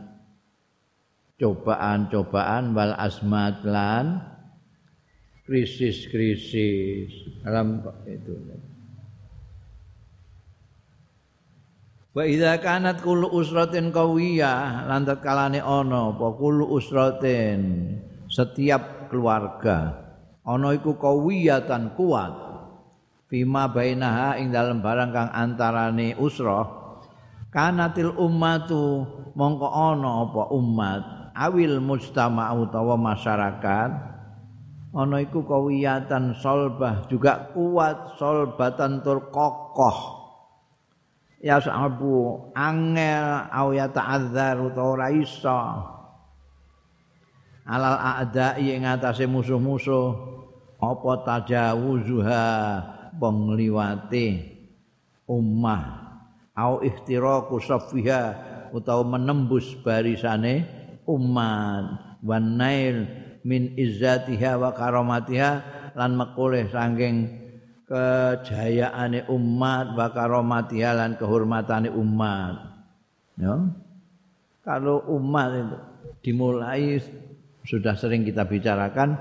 cobaan-cobaan 1.40 2.76
wal 2.76 2.94
azmat 2.98 3.64
lan 3.64 4.20
krisis-krisis. 5.48 7.40
Dalam 7.40 7.80
itu. 8.04 8.36
Wa 12.12 12.22
idza 12.28 12.60
kanat 12.60 13.00
kullu 13.00 13.32
usratin 13.32 13.88
qawiyah 13.88 14.84
lantat 14.84 15.24
kalane 15.24 15.64
ana 15.64 16.12
apa? 16.12 16.36
Kullu 16.36 16.68
usratin 16.68 17.96
setiap 18.28 19.08
keluarga. 19.08 19.96
Ana 20.44 20.76
iku 20.76 21.00
qawiyatan 21.00 21.96
kuat. 21.96 22.44
Fima 23.28 23.68
bainaha 23.68 24.40
ing 24.40 24.52
dalam 24.52 24.80
barang 24.80 25.12
kang 25.12 25.28
antarane 25.36 26.16
usrah 26.16 26.64
kanatil 27.52 28.16
ummatu 28.16 29.04
mongko 29.32 29.68
ana 29.68 30.10
apa? 30.28 30.42
Umat. 30.52 31.02
Awil 31.38 31.78
mujtama 31.78 32.50
utawa 32.50 32.98
masyarakat 32.98 34.07
ana 34.92 35.20
iku 35.20 35.44
kawiyatan 35.44 36.36
solbah 36.40 37.04
juga 37.08 37.52
kuat 37.52 38.16
solbatan 38.16 39.04
tur 39.04 39.28
kokoh. 39.28 40.16
Ya 41.38 41.62
sahabu 41.62 42.50
angel 42.56 43.46
au 43.54 43.70
ya 43.70 43.86
ta'adzar 43.86 44.58
utawa 44.58 45.06
iso. 45.14 45.62
Alal 47.68 48.00
a'da'i 48.00 48.74
ing 48.74 48.88
atase 48.88 49.28
musuh-musuh 49.28 50.16
apa 50.80 51.10
tajawuzuha 51.22 52.46
pengliwate 53.20 54.26
ummah. 55.30 56.10
Au 56.58 56.82
ihtiraku 56.82 57.62
safiha 57.62 58.22
utawa 58.74 59.06
menembus 59.14 59.78
barisane 59.78 60.66
umat. 61.06 62.18
Wan 62.18 62.58
nail 62.58 63.06
min 63.48 63.72
izzatiha 63.80 64.60
wa 64.60 64.76
karamatiha 64.76 65.52
lan 65.96 66.20
mekoleh 66.20 66.68
saking 66.68 67.16
kejayaane 67.88 69.24
umat 69.32 69.96
wa 69.96 70.12
karamatiha 70.12 70.92
lan 70.92 71.16
kehormatane 71.16 71.88
umat. 71.88 72.76
Ya. 73.40 73.56
Kalau 74.60 75.00
umat 75.16 75.48
itu 75.56 75.76
dimulai 76.20 77.00
sudah 77.64 77.96
sering 77.96 78.28
kita 78.28 78.44
bicarakan 78.44 79.16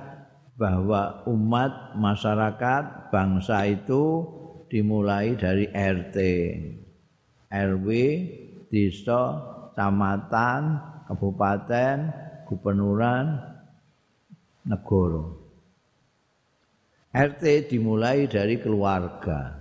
bahwa 0.60 1.24
umat 1.32 1.96
masyarakat 1.96 3.13
bangsa 3.13 3.63
itu 3.63 4.28
dimulai 4.68 5.40
dari 5.40 5.72
RT, 5.72 6.18
RW, 7.48 7.88
desa, 8.68 9.22
kecamatan, 9.72 10.62
kabupaten, 11.08 11.98
gubernuran, 12.52 13.40
negara. 14.67 15.23
RT 17.15 17.71
dimulai 17.71 18.27
dari 18.27 18.60
keluarga. 18.60 19.56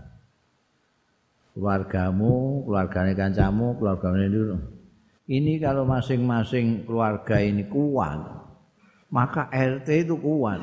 Keluargamu, 1.57 2.67
keluarganya 2.69 3.15
kancamu, 3.17 3.81
keluarganya 3.81 4.29
dulu. 4.29 4.57
Ini 5.27 5.57
kalau 5.57 5.89
masing-masing 5.89 6.85
keluarga 6.85 7.41
ini 7.41 7.65
kuat, 7.65 8.21
maka 9.09 9.49
RT 9.49 9.89
itu 10.05 10.21
kuat. 10.21 10.61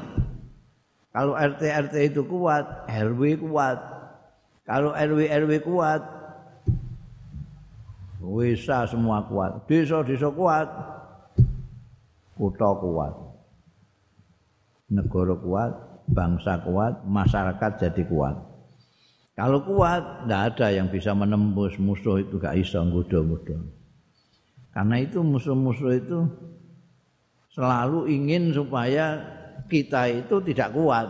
Kalau 1.10 1.34
RT 1.34 1.62
RT 1.90 1.96
itu 2.14 2.22
kuat, 2.30 2.86
RW 2.86 3.42
kuat. 3.42 3.80
Kalau 4.70 4.94
RW 4.94 5.20
RW 5.28 5.52
kuat, 5.66 6.02
wisa 8.22 8.86
semua 8.86 9.26
kuat. 9.26 9.66
Desa 9.66 10.06
desa 10.06 10.30
kuat, 10.30 10.70
kota 12.38 12.70
kuat, 12.80 13.14
negara 14.94 15.34
kuat, 15.34 15.72
bangsa 16.06 16.62
kuat, 16.62 17.02
masyarakat 17.10 17.72
jadi 17.82 18.04
kuat. 18.06 18.36
Kalau 19.34 19.66
kuat, 19.66 20.30
tidak 20.30 20.42
ada 20.54 20.68
yang 20.70 20.88
bisa 20.94 21.10
menembus 21.18 21.74
musuh 21.82 22.22
itu 22.22 22.38
gak 22.38 22.54
iso 22.54 22.78
ngudo-ngudo. 22.86 23.58
Karena 24.70 25.02
itu 25.02 25.26
musuh-musuh 25.26 25.92
itu 25.98 26.20
selalu 27.50 28.14
ingin 28.14 28.54
supaya 28.54 29.18
kita 29.66 30.22
itu 30.22 30.38
tidak 30.46 30.70
kuat. 30.78 31.10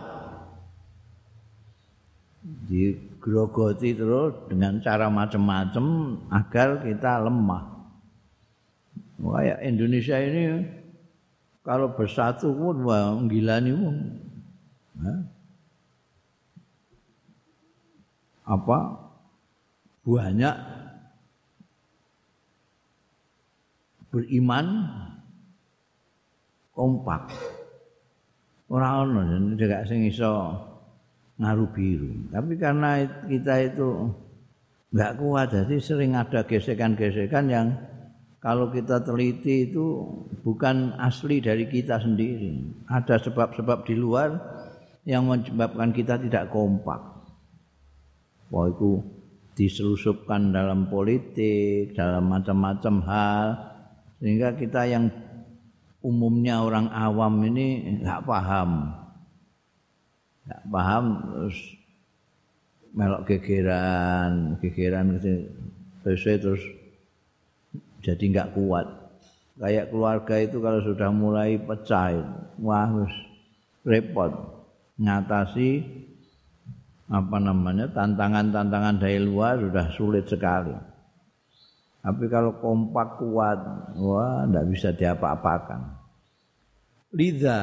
Digrogoti 2.44 3.96
terus 3.96 4.36
dengan 4.48 4.80
cara 4.80 5.12
macam-macam 5.12 5.84
agar 6.32 6.80
kita 6.80 7.24
lemah. 7.24 7.64
Kayak 9.20 9.58
Indonesia 9.64 10.16
ini 10.20 10.44
kalau 11.64 11.96
bersatu 11.96 12.52
pun 12.52 12.84
wah 12.84 13.16
gila 13.24 13.58
nih 13.64 13.72
apa? 18.44 18.78
Banyak. 20.04 20.56
Beriman. 24.12 24.66
Kompak. 26.74 27.30
Ora 28.68 29.06
ono 29.06 29.22
juga 29.54 29.86
sing 29.86 30.10
iso 30.10 30.58
ngaru 31.38 31.64
biru. 31.70 32.10
Tapi 32.34 32.52
karena 32.58 32.98
kita 33.30 33.54
itu 33.62 34.10
nggak 34.94 35.12
kuat 35.18 35.54
jadi 35.54 35.76
sering 35.78 36.18
ada 36.18 36.42
gesekan-gesekan 36.46 37.46
yang 37.50 37.66
kalau 38.44 38.68
kita 38.68 39.00
teliti 39.00 39.72
itu 39.72 40.04
bukan 40.44 40.92
asli 41.00 41.40
dari 41.40 41.64
kita 41.64 41.96
sendiri. 41.96 42.60
Ada 42.92 43.16
sebab-sebab 43.24 43.88
di 43.88 43.96
luar 43.96 44.36
yang 45.08 45.32
menyebabkan 45.32 45.96
kita 45.96 46.20
tidak 46.20 46.52
kompak. 46.52 47.00
Wah 48.52 48.68
itu 48.68 49.00
diselusupkan 49.56 50.52
dalam 50.52 50.92
politik 50.92 51.96
dalam 51.96 52.28
macam-macam 52.28 52.94
hal 53.08 53.46
sehingga 54.20 54.52
kita 54.60 54.92
yang 54.92 55.08
umumnya 56.04 56.60
orang 56.60 56.92
awam 56.92 57.40
ini 57.48 57.96
nggak 58.04 58.28
paham. 58.28 58.92
Nggak 60.44 60.64
paham 60.68 61.04
terus 61.32 61.58
melok 62.92 63.22
gegeran, 63.24 64.60
gegeran 64.60 65.16
terus 66.04 66.20
terus 66.28 66.83
jadi 68.04 68.20
nggak 68.20 68.52
kuat. 68.52 68.86
Kayak 69.56 69.88
keluarga 69.88 70.34
itu 70.44 70.60
kalau 70.60 70.80
sudah 70.84 71.08
mulai 71.08 71.56
pecah, 71.56 72.12
wah 72.60 72.90
repot 73.86 74.32
ngatasi 75.00 75.82
apa 77.08 77.36
namanya 77.40 77.88
tantangan-tantangan 77.92 79.00
dari 79.00 79.18
luar 79.22 79.56
sudah 79.56 79.86
sulit 79.96 80.28
sekali. 80.28 80.74
Tapi 82.04 82.24
kalau 82.28 82.60
kompak 82.60 83.16
kuat, 83.16 83.58
wah 83.96 84.44
tidak 84.44 84.64
bisa 84.68 84.92
diapa-apakan. 84.92 86.04
Liza 87.14 87.58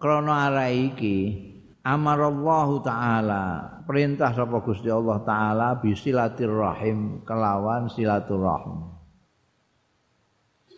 krono 0.00 0.32
araiki 0.32 1.36
amarallahu 1.84 2.80
taala 2.80 3.76
perintah 3.84 4.32
sapa 4.32 4.64
Gusti 4.64 4.88
Allah 4.88 5.20
taala 5.22 5.68
bisilatirrahim 5.78 7.22
kelawan 7.28 7.92
silaturahim 7.92 8.95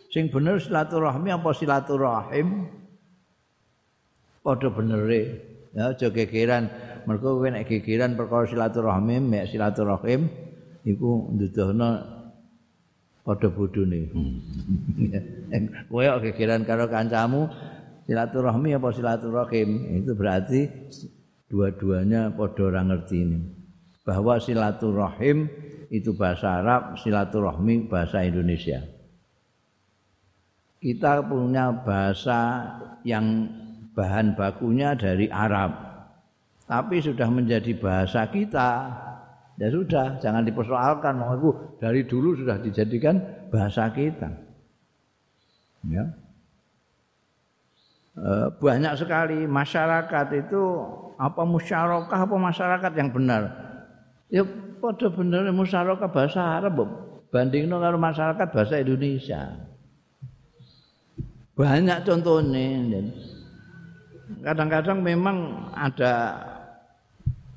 sing 0.09 0.33
bener 0.33 0.57
silaturahmi 0.57 1.29
apa 1.29 1.49
silaturahim? 1.53 2.65
Padha 4.41 4.67
benere. 4.73 5.21
Ya 5.77 5.93
aja 5.93 6.09
gegeran. 6.09 6.73
Mergo 7.05 7.37
kowe 7.37 7.49
nek 7.49 7.69
gegeran 7.69 8.17
perkara 8.17 8.49
silaturahmi 8.49 9.21
mek 9.21 9.53
silaturahim 9.53 10.29
iku 10.81 11.29
nduduhna 11.29 12.05
padha 13.21 13.47
bodhone 13.53 14.09
kowe 15.89 16.05
gegeran 16.25 16.65
karo 16.65 16.89
kancamu 16.89 17.45
silaturahmi 18.09 18.73
apa 18.73 18.89
silaturahim? 18.89 19.69
Itu 20.01 20.17
berarti 20.17 20.61
dua-duanya 21.53 22.33
podo 22.33 22.73
orang 22.73 22.89
ngerti 22.89 23.17
ini. 23.21 23.39
Bahwa 24.01 24.41
silaturahim 24.41 25.45
itu 25.93 26.17
bahasa 26.17 26.65
Arab 26.65 26.97
silaturahmi 26.97 27.85
bahasa 27.85 28.25
Indonesia 28.25 28.98
kita 30.79 31.27
punya 31.27 31.75
bahasa 31.83 32.71
yang 33.03 33.47
bahan 33.91 34.35
bakunya 34.39 34.95
dari 34.95 35.27
Arab. 35.27 35.75
Tapi 36.63 37.03
sudah 37.03 37.27
menjadi 37.27 37.75
bahasa 37.75 38.29
kita 38.31 38.69
ya 39.59 39.67
sudah 39.67 40.21
jangan 40.23 40.47
dipersoalkan. 40.47 41.19
Itu 41.19 41.51
dari 41.83 42.07
dulu 42.07 42.39
sudah 42.39 42.63
dijadikan 42.63 43.19
bahasa 43.51 43.91
kita. 43.91 44.31
Ya. 45.83 46.03
Eh, 48.19 48.47
banyak 48.59 48.93
sekali 48.99 49.47
masyarakat 49.47 50.27
itu 50.35 50.63
apa 51.19 51.43
musyarakah 51.43 52.19
apa 52.23 52.35
masyarakat 52.35 52.91
yang 52.95 53.09
benar? 53.11 53.41
Ya 54.31 54.43
pada 54.79 55.11
benar 55.11 55.43
musyarakah 55.51 56.07
bahasa 56.07 56.39
Arab 56.39 56.79
bandingno 57.29 57.83
karo 57.83 57.99
masyarakat 57.99 58.47
bahasa 58.49 58.79
Indonesia 58.79 59.68
banyak 61.59 62.07
contohnya 62.07 63.03
kadang-kadang 64.39 65.03
memang 65.03 65.67
ada 65.75 66.39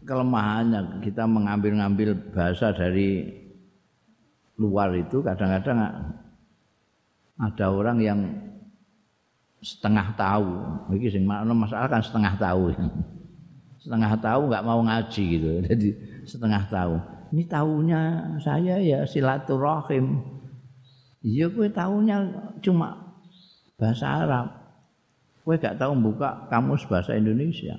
kelemahannya 0.02 0.98
kita 1.06 1.22
mengambil-ngambil 1.22 2.18
bahasa 2.34 2.74
dari 2.74 3.30
luar 4.58 4.90
itu 4.98 5.22
kadang-kadang 5.22 5.78
ada 7.38 7.66
orang 7.70 7.98
yang 8.02 8.20
setengah 9.62 10.14
tahu. 10.18 10.50
Iki 10.98 11.08
sing 11.18 11.24
masalah 11.26 11.86
kan 11.86 12.02
setengah 12.02 12.34
tahu. 12.36 12.74
Setengah 13.82 14.14
tahu 14.22 14.46
nggak 14.46 14.62
mau 14.62 14.78
ngaji 14.86 15.24
gitu. 15.26 15.48
Jadi 15.66 15.88
setengah 16.22 16.62
tahu. 16.70 16.94
Ini 17.34 17.42
tahunya 17.50 18.00
saya 18.38 18.78
ya 18.78 19.02
silaturahim. 19.02 20.22
Iya 21.22 21.50
gue 21.50 21.66
tahunya 21.66 22.16
cuma 22.62 23.01
bahasa 23.76 24.06
Arab. 24.24 24.46
Gue 25.42 25.58
gak 25.58 25.78
tahu 25.78 25.92
buka 25.98 26.46
kamus 26.46 26.86
bahasa 26.86 27.18
Indonesia. 27.18 27.74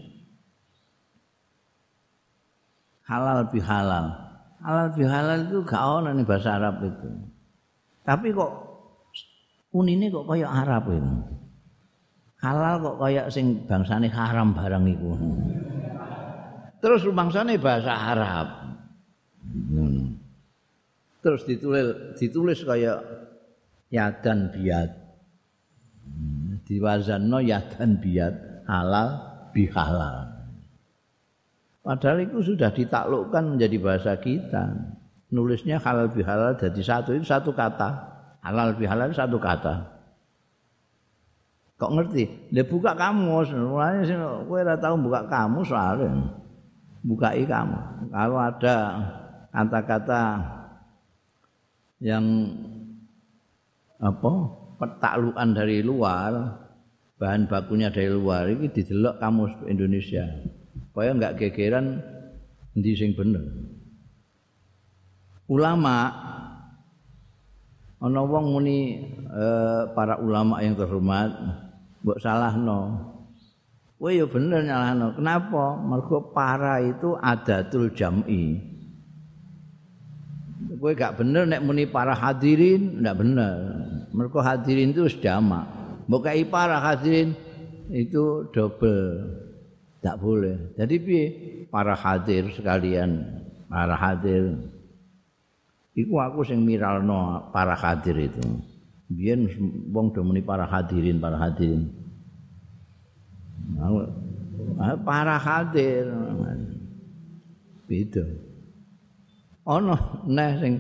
Halal 3.08 3.48
bihalal. 3.52 4.12
Halal 4.64 4.90
bihalal 4.96 5.40
itu 5.48 5.60
gak 5.64 5.80
ada 5.80 6.12
nih 6.12 6.28
bahasa 6.28 6.60
Arab 6.60 6.84
itu. 6.84 7.10
Tapi 8.04 8.36
kok 8.36 8.52
unine 9.72 10.12
kok 10.12 10.28
kayak 10.28 10.52
Arab 10.52 10.84
itu. 10.92 11.14
halal 12.44 12.76
kok 12.84 13.00
kaya 13.00 13.32
sing 13.32 13.64
bangsane 13.64 14.12
haram 14.12 14.52
barang 14.52 14.84
iku. 14.92 15.16
Terus 16.84 17.08
bangsane 17.16 17.56
bahasa 17.56 17.96
Arab. 17.96 18.48
Terus 21.24 21.42
ditulis 21.48 22.20
ditulis 22.20 22.60
kaya 22.68 23.00
yadan 23.88 24.52
biat. 24.52 24.92
Diwazanno 26.64 27.44
yadan 27.44 28.00
biat 28.00 28.66
halal 28.68 29.10
bihalal. 29.52 30.32
Padahal 31.84 32.24
itu 32.24 32.40
sudah 32.56 32.72
ditaklukkan 32.72 33.56
menjadi 33.56 33.78
bahasa 33.84 34.16
kita. 34.16 34.72
Nulisnya 35.34 35.82
halal 35.84 36.08
bihalal 36.08 36.56
jadi 36.56 36.80
satu 36.80 37.12
itu 37.12 37.28
satu 37.28 37.52
kata. 37.52 37.90
Halal 38.40 38.80
bihalal 38.80 39.12
satu 39.12 39.36
kata. 39.40 39.94
kok 41.84 42.00
ngerti 42.00 42.24
dia 42.48 42.64
buka 42.64 42.96
kamus 42.96 43.52
mulanya 43.52 44.08
sih 44.08 44.16
gue 44.16 44.60
udah 44.64 44.80
tahu 44.80 44.96
buka 45.04 45.28
kamus 45.28 45.68
soalnya 45.68 46.32
bukai 47.04 47.44
kamu 47.44 48.08
kalau 48.08 48.40
ada 48.40 48.76
kata-kata 49.52 50.24
yang 52.00 52.24
apa 54.00 54.32
petaklukan 54.84 55.50
dari 55.56 55.80
luar 55.80 56.60
bahan 57.16 57.48
bakunya 57.48 57.88
dari 57.88 58.12
luar 58.12 58.52
ini 58.52 58.68
didelok 58.68 59.24
kamus 59.24 59.56
Indonesia 59.72 60.28
supaya 60.92 61.16
nggak 61.16 61.40
gegeran 61.40 62.04
di 62.76 62.92
sing 62.92 63.16
bener 63.16 63.48
ulama 65.48 66.12
ana 68.04 68.20
wong 68.20 68.46
muni 68.52 69.08
eh, 69.32 69.84
para 69.96 70.20
ulama 70.20 70.60
yang 70.60 70.76
terhormat 70.76 71.32
mbok 72.04 72.20
salahno. 72.20 73.10
Kowe 74.04 74.12
ya 74.12 74.28
bener 74.28 74.68
nyalahno. 74.68 75.16
Kenapa? 75.16 75.80
Mergo 75.80 76.36
para 76.36 76.84
itu 76.84 77.16
adatul 77.24 77.96
jam'i. 77.96 78.60
Kowe 80.80 80.92
gak 80.96 81.20
bener 81.20 81.48
nek 81.48 81.64
muni 81.64 81.88
para 81.88 82.12
hadirin, 82.16 83.04
ndak 83.04 83.20
bener. 83.20 83.56
Mergo 84.12 84.40
hadirin 84.44 84.92
itu 84.92 85.08
wis 85.08 85.16
jamak. 85.20 85.68
Mbok 86.08 86.28
para 86.52 86.80
hadirin 86.80 87.36
itu 87.92 88.52
double. 88.52 89.40
Tak 90.04 90.20
boleh. 90.20 90.76
Jadi 90.76 90.96
piye? 91.00 91.26
Para 91.72 91.96
hadir 91.96 92.52
sekalian, 92.52 93.24
para 93.72 93.96
hadir. 93.96 94.60
Iku 95.96 96.20
aku 96.20 96.44
sing 96.44 96.60
miralno 96.62 97.50
para 97.56 97.74
hadir 97.74 98.28
itu. 98.28 98.44
biyen 99.14 99.46
wong 99.94 100.16
do 100.16 100.26
muni 100.26 100.42
para 100.42 100.66
hadirin 100.66 101.22
para 101.22 101.38
hadirin 101.38 101.94
para 105.06 105.36
hadir 105.38 106.06
beda 107.86 108.26
ana 109.64 109.96
neh 110.28 110.52
sing 110.60 110.74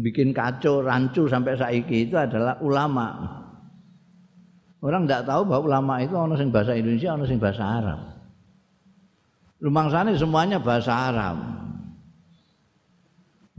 bikin 0.00 0.32
kacau 0.32 0.80
rancu 0.80 1.28
sampai 1.28 1.56
saiki 1.58 2.08
itu 2.08 2.16
adalah 2.16 2.56
ulama 2.64 3.36
orang 4.80 5.04
tidak 5.04 5.28
tahu 5.28 5.42
bahwa 5.44 5.62
ulama 5.66 5.94
itu 6.00 6.14
ana 6.16 6.34
sing 6.36 6.48
bahasa 6.48 6.72
Indonesia 6.72 7.12
ana 7.12 7.24
sing 7.28 7.36
bahasa 7.36 7.64
Arab 7.64 8.00
lumangsane 9.60 10.16
semuanya 10.16 10.56
bahasa 10.56 10.92
Arab 11.12 11.36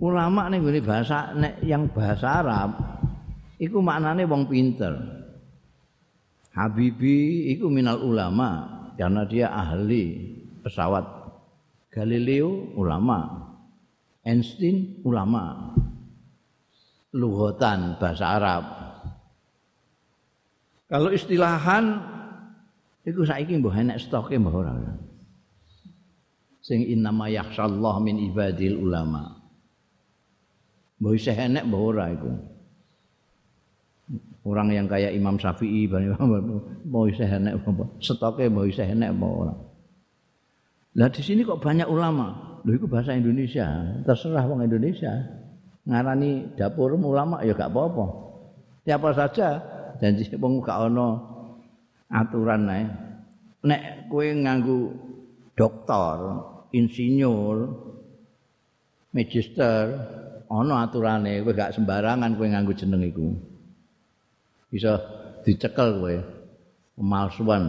ulama 0.02 0.50
nih 0.50 0.82
bahasa 0.82 1.30
nek 1.38 1.62
yang 1.62 1.86
bahasa 1.94 2.42
Arab 2.42 2.74
iku 3.62 3.78
maknane 3.80 4.26
wong 4.26 4.50
pinter. 4.50 4.98
Habibi 6.52 7.48
iku 7.56 7.70
minal 7.72 8.02
ulama 8.02 8.68
karena 8.98 9.24
dia 9.30 9.48
ahli 9.54 10.36
pesawat. 10.66 11.22
Galileo 11.94 12.76
ulama. 12.76 13.41
Einstein 14.22 15.02
ulama. 15.02 15.74
Lughatan 17.12 18.00
bahasa 18.00 18.26
Arab. 18.40 18.64
Kalau 20.88 21.08
istilahan 21.12 22.00
iku 23.08 23.24
saiki 23.24 23.56
mbah 23.60 23.76
enek 23.80 24.00
stoke 24.00 24.36
mbah 24.36 24.54
ora. 24.56 24.76
Sing 26.62 26.84
innama 26.86 27.28
yakhsyallah 27.32 27.96
min 28.04 28.20
ibadil 28.32 28.80
ulama. 28.80 29.40
Mbah 31.00 31.12
isih 31.16 31.36
enek 31.36 31.68
mbah 31.68 31.82
ora 31.82 32.06
iku. 32.12 32.32
Orang 34.42 34.74
yang 34.74 34.90
kayak 34.90 35.14
Imam 35.14 35.38
Syafi'i 35.38 35.86
mau 36.92 37.06
isih 37.08 37.30
enek 37.30 37.62
apa? 37.62 37.86
Stoke 38.04 38.46
mau 38.52 38.68
isih 38.68 38.86
enek 38.86 39.16
apa 39.16 39.28
ora. 39.28 39.56
Lah 41.00 41.08
di 41.08 41.22
sini 41.24 41.48
kok 41.48 41.64
banyak 41.64 41.88
ulama. 41.88 42.51
Lho 42.62 42.78
itu 42.78 42.86
bahasa 42.86 43.18
Indonesia. 43.18 43.66
Terserah 44.06 44.46
wong 44.46 44.62
Indonesia. 44.62 45.12
Ngarani 45.82 46.54
dapur 46.54 46.94
ulama 46.94 47.42
ya 47.42 47.58
gak 47.58 47.74
apa-apa. 47.74 48.06
Siapa 48.86 49.10
saja 49.18 49.48
janji 49.98 50.30
wong 50.42 50.62
gak 50.62 50.78
ana 50.90 51.08
aturan 52.14 52.70
ae. 52.70 52.86
Nek 53.62 54.10
kowe 54.10 54.26
nganggo 54.26 54.90
dokter, 55.54 56.18
insinyur, 56.74 57.58
magister, 59.14 59.86
ana 60.50 60.86
aturane 60.86 61.42
kowe 61.42 61.54
gak 61.54 61.74
sembarangan 61.74 62.38
kowe 62.38 62.46
nganggo 62.46 62.74
jeneng 62.78 63.02
iku. 63.10 63.28
Bisa 64.70 65.02
dicekel 65.42 65.98
kowe. 65.98 66.16
Pemalsuan 66.94 67.64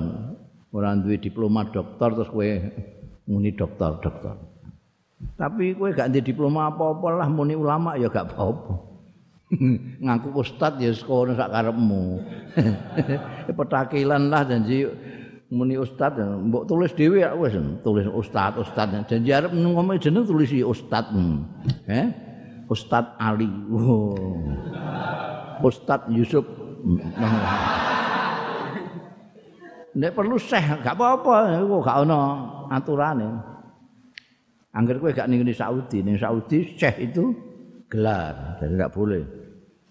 ora 0.69 0.93
duwe 1.01 1.17
diploma 1.17 1.65
dokter 1.73 2.13
terus 2.13 2.29
kowe 2.29 2.49
muni 3.25 3.57
dokter 3.57 3.97
dokter 4.05 4.52
tapi 5.37 5.75
kowe 5.75 5.91
gak 5.91 6.13
ndek 6.13 6.31
diploma 6.33 6.71
apa-apa 6.71 7.23
lah 7.23 7.29
muni 7.29 7.59
ulama 7.59 7.99
ya 7.99 8.07
gak 8.07 8.33
apa-apa. 8.33 8.75
Ngaku 10.05 10.29
ustad 10.39 10.81
ya 10.81 10.95
sekolah 10.95 11.37
sak 11.37 11.51
karepmu. 11.51 12.03
Petakilan 13.59 14.23
lah 14.33 14.47
janji 14.47 14.87
muni 15.53 15.77
ustad. 15.77 16.17
Mbok 16.17 16.65
tulis 16.71 16.95
dhewe 16.97 17.21
ya 17.27 17.35
wis 17.35 17.53
tulis 17.85 18.07
ustad 18.09 18.57
ustad. 18.57 18.93
Janji 19.05 19.31
arep 19.35 19.53
ngomong 19.53 19.99
jeneng 20.01 20.25
tulis 20.25 20.53
ustad. 20.65 21.11
Eh 21.91 22.33
ustad 22.73 23.13
Ali. 23.21 23.51
Oh. 23.69 24.17
ustad 25.63 26.09
Yusuf. 26.11 26.43
Nek 29.93 30.17
perlu 30.17 30.41
seh 30.41 30.65
gak 30.81 30.97
apa-apa, 30.97 31.61
kok 31.61 31.81
gak 31.85 31.99
ono 32.09 32.21
aturane. 32.73 33.52
Angger 34.73 34.97
kowe 34.97 35.13
gak 35.13 35.29
ning 35.29 35.45
Saudi, 35.53 36.01
ning 36.01 36.17
Saudi 36.17 36.65
syekh 36.81 37.13
itu 37.13 37.37
gelar, 37.93 38.57
jadi 38.57 38.89
gak 38.89 38.95
boleh. 38.97 39.21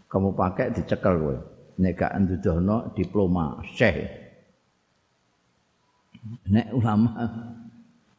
Kamu 0.10 0.34
pakai 0.34 0.74
dicekel 0.74 1.16
kowe. 1.22 1.38
Nek 1.78 1.94
gak 1.94 2.14
ndudono 2.18 2.90
diploma 2.98 3.62
syekh. 3.78 4.10
Nek 6.50 6.74
ulama 6.74 7.14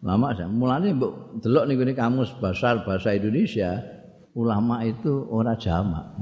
ulama 0.03 0.35
mulane 0.51 0.91
mbok 0.95 1.43
delok 1.43 1.67
ning 1.71 1.95
kamus 1.95 2.31
bahasa 2.39 2.79
bahasa 2.83 3.15
Indonesia, 3.15 3.83
ulama 4.39 4.87
itu 4.87 5.27
ora 5.31 5.59
jamak. 5.59 6.15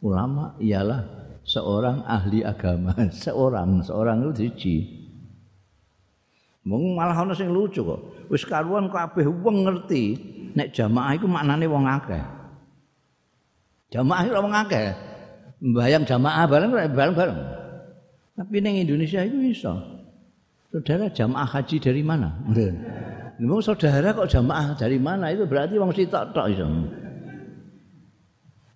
Ulama 0.00 0.54
ialah 0.62 1.02
seorang 1.42 2.06
ahli 2.06 2.46
agama, 2.46 2.94
seorang 3.26 3.82
seorang 3.82 4.22
itu 4.22 4.32
siji. 4.38 4.99
Mung 6.60 6.92
malah 6.92 7.16
ana 7.16 7.32
sing 7.32 7.48
lucu 7.48 7.80
kok. 7.80 8.00
Wis 8.28 8.44
karuan 8.44 8.92
kabeh 8.92 9.24
wong 9.24 9.64
ngerti 9.64 10.20
nek 10.52 10.76
jamaah 10.76 11.16
iku 11.16 11.24
maknane 11.24 11.64
wong 11.64 11.88
akeh. 11.88 12.20
Jamaah 13.88 14.22
iku 14.28 14.32
wong 14.44 14.54
akeh. 14.54 14.92
Mbayang 15.60 16.04
jamaah 16.04 16.44
bareng 16.44 16.70
bareng-bareng. 16.92 17.40
Tapi 18.36 18.56
ning 18.60 18.84
Indonesia 18.84 19.24
itu 19.24 19.36
iso. 19.52 19.74
Saudara 20.70 21.08
jamaah 21.10 21.48
haji 21.48 21.76
dari 21.80 22.02
mana? 22.04 22.30
Memang 23.40 23.64
saudara 23.64 24.12
kok 24.12 24.28
jamaah 24.28 24.76
dari 24.76 25.00
mana? 25.00 25.32
Itu 25.32 25.48
berarti 25.48 25.80
wong 25.80 25.96
sitok 25.96 26.24
tok 26.36 26.46
iso. 26.52 26.66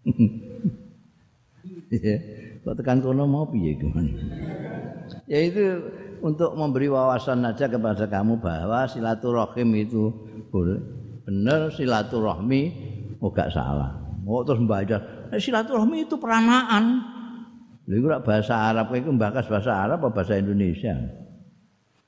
Ya, 1.95 2.19
kok 2.67 2.75
tekan 2.83 2.99
kono 2.99 3.23
mau 3.23 3.47
piye 3.47 3.79
Ya 5.31 5.39
itu 5.47 5.63
untuk 6.25 6.57
memberi 6.57 6.89
wawasan 6.89 7.45
aja 7.45 7.69
kepada 7.69 8.09
kamu 8.09 8.41
bahwa 8.41 8.89
silaturahim 8.89 9.69
itu 9.77 10.09
boleh. 10.49 10.81
Benar 11.29 11.69
silaturahmi 11.69 12.63
oh 13.21 13.29
gak 13.29 13.53
salah. 13.53 14.01
Mau 14.25 14.41
oh, 14.41 14.43
terus 14.43 14.65
membaca 14.65 15.29
eh, 15.29 15.37
silaturahmi 15.37 16.09
itu 16.09 16.17
peranaan 16.17 17.15
Lalu 17.85 18.01
itu 18.01 18.09
bahasa 18.25 18.55
Arab 18.73 18.89
itu 18.97 19.13
bakas 19.13 19.45
bahasa 19.45 19.73
Arab 19.77 20.01
atau 20.01 20.13
bahasa 20.17 20.41
Indonesia? 20.41 20.97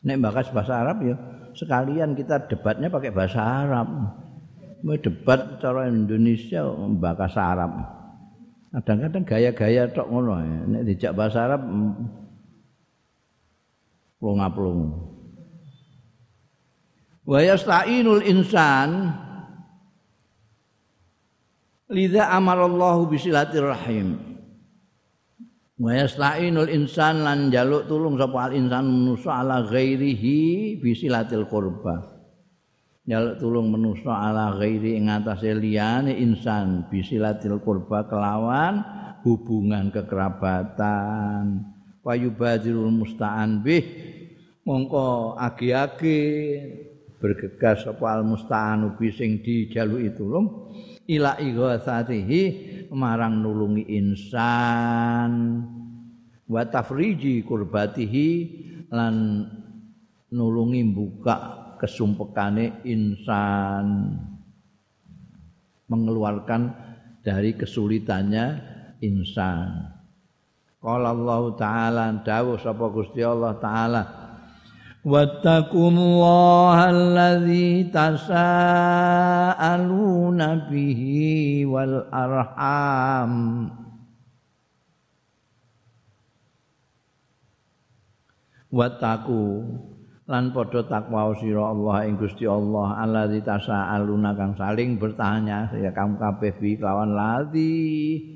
Nek 0.08 0.16
bakas 0.24 0.48
bahasa 0.48 0.80
Arab 0.80 1.04
ya 1.04 1.16
sekalian 1.52 2.16
kita 2.16 2.48
debatnya 2.48 2.88
pakai 2.88 3.12
bahasa 3.12 3.40
Arab. 3.44 3.88
Mau 4.80 4.96
debat 4.96 5.60
cara 5.60 5.88
Indonesia 5.92 6.64
bakas 6.96 7.36
Arab. 7.36 7.76
Kadang-kadang 8.72 9.24
gaya-gaya 9.28 9.88
tok 9.92 10.08
ngono 10.08 10.40
nek 10.72 10.82
dijak 10.88 11.12
bahasa 11.12 11.44
Arab 11.44 11.68
plong-plong. 14.20 14.82
Wa 17.26 17.38
yasta'inul 17.42 18.22
insan 18.22 19.10
lidza 21.90 22.30
amarallahu 22.30 23.10
bisilatirrahim. 23.10 24.14
Wa 25.76 25.90
yasta'inul 25.92 26.70
insan 26.72 27.26
lan 27.26 27.50
jaluk 27.52 27.90
tulung 27.90 28.16
sapa 28.16 28.48
al 28.48 28.52
insan 28.56 28.86
manusa 28.86 29.42
ala 29.42 29.66
ghairihi 29.66 30.78
bisilatil 30.80 31.44
qurba. 31.50 32.16
Jaluk 33.06 33.36
tulung 33.42 33.74
manusa 33.74 34.10
ala 34.10 34.56
ghairi 34.56 34.96
ing 34.96 35.10
atase 35.10 35.52
liyane 35.52 36.16
insan 36.16 36.86
bisilatil 36.88 37.58
qurba 37.60 38.06
kelawan 38.06 38.86
hubungan 39.26 39.90
kekerabatan. 39.90 41.75
Payubadirul 42.06 42.94
musta'an 42.94 43.66
bih. 43.66 43.82
Mongko 44.62 45.34
agi-agi 45.34 46.18
bergegas 47.18 47.82
sapa 47.82 48.14
al 48.14 48.22
musta'anu 48.22 48.94
sing 49.10 49.42
dijaluki 49.42 50.14
tulung 50.14 50.70
ila 51.10 51.34
ighatsatihi 51.42 52.42
marang 52.94 53.42
nulungi 53.42 53.90
insan. 53.98 55.66
Wa 56.46 56.62
tafriji 56.70 57.42
kurbatihi 57.42 58.28
lan 58.94 59.42
nulungi 60.30 60.86
buka 60.86 61.38
kesumpekane 61.82 62.86
insan. 62.86 64.14
Mengeluarkan 65.90 66.70
dari 67.26 67.58
kesulitannya 67.58 68.46
insan 69.02 69.95
Qala 70.86 71.10
Allah 71.10 71.42
taala 71.58 72.14
dawuh 72.22 72.62
sapa 72.62 72.86
Gusti 72.94 73.18
Allah 73.18 73.58
taala 73.58 74.06
wattaqullaha 75.02 76.94
allazi 76.94 77.90
tasaaluna 77.90 78.30
bihi 80.70 81.66
wal 81.66 82.06
arham. 82.14 83.34
Wattaqu 88.70 89.42
lan 90.30 90.54
padha 90.54 90.86
takwa 90.86 91.34
sira 91.34 91.66
Allah 91.74 92.06
ing 92.06 92.14
Gusti 92.14 92.46
Allah 92.46 92.94
allazi 93.02 93.42
tasaaluna 93.42 94.38
kang 94.38 94.54
saling 94.54 95.02
bertanya 95.02 95.66
ya 95.74 95.90
kamu 95.90 96.14
kabeh 96.14 96.54
bi 96.62 96.78
lawan 96.78 97.10
ladzi 97.10 98.35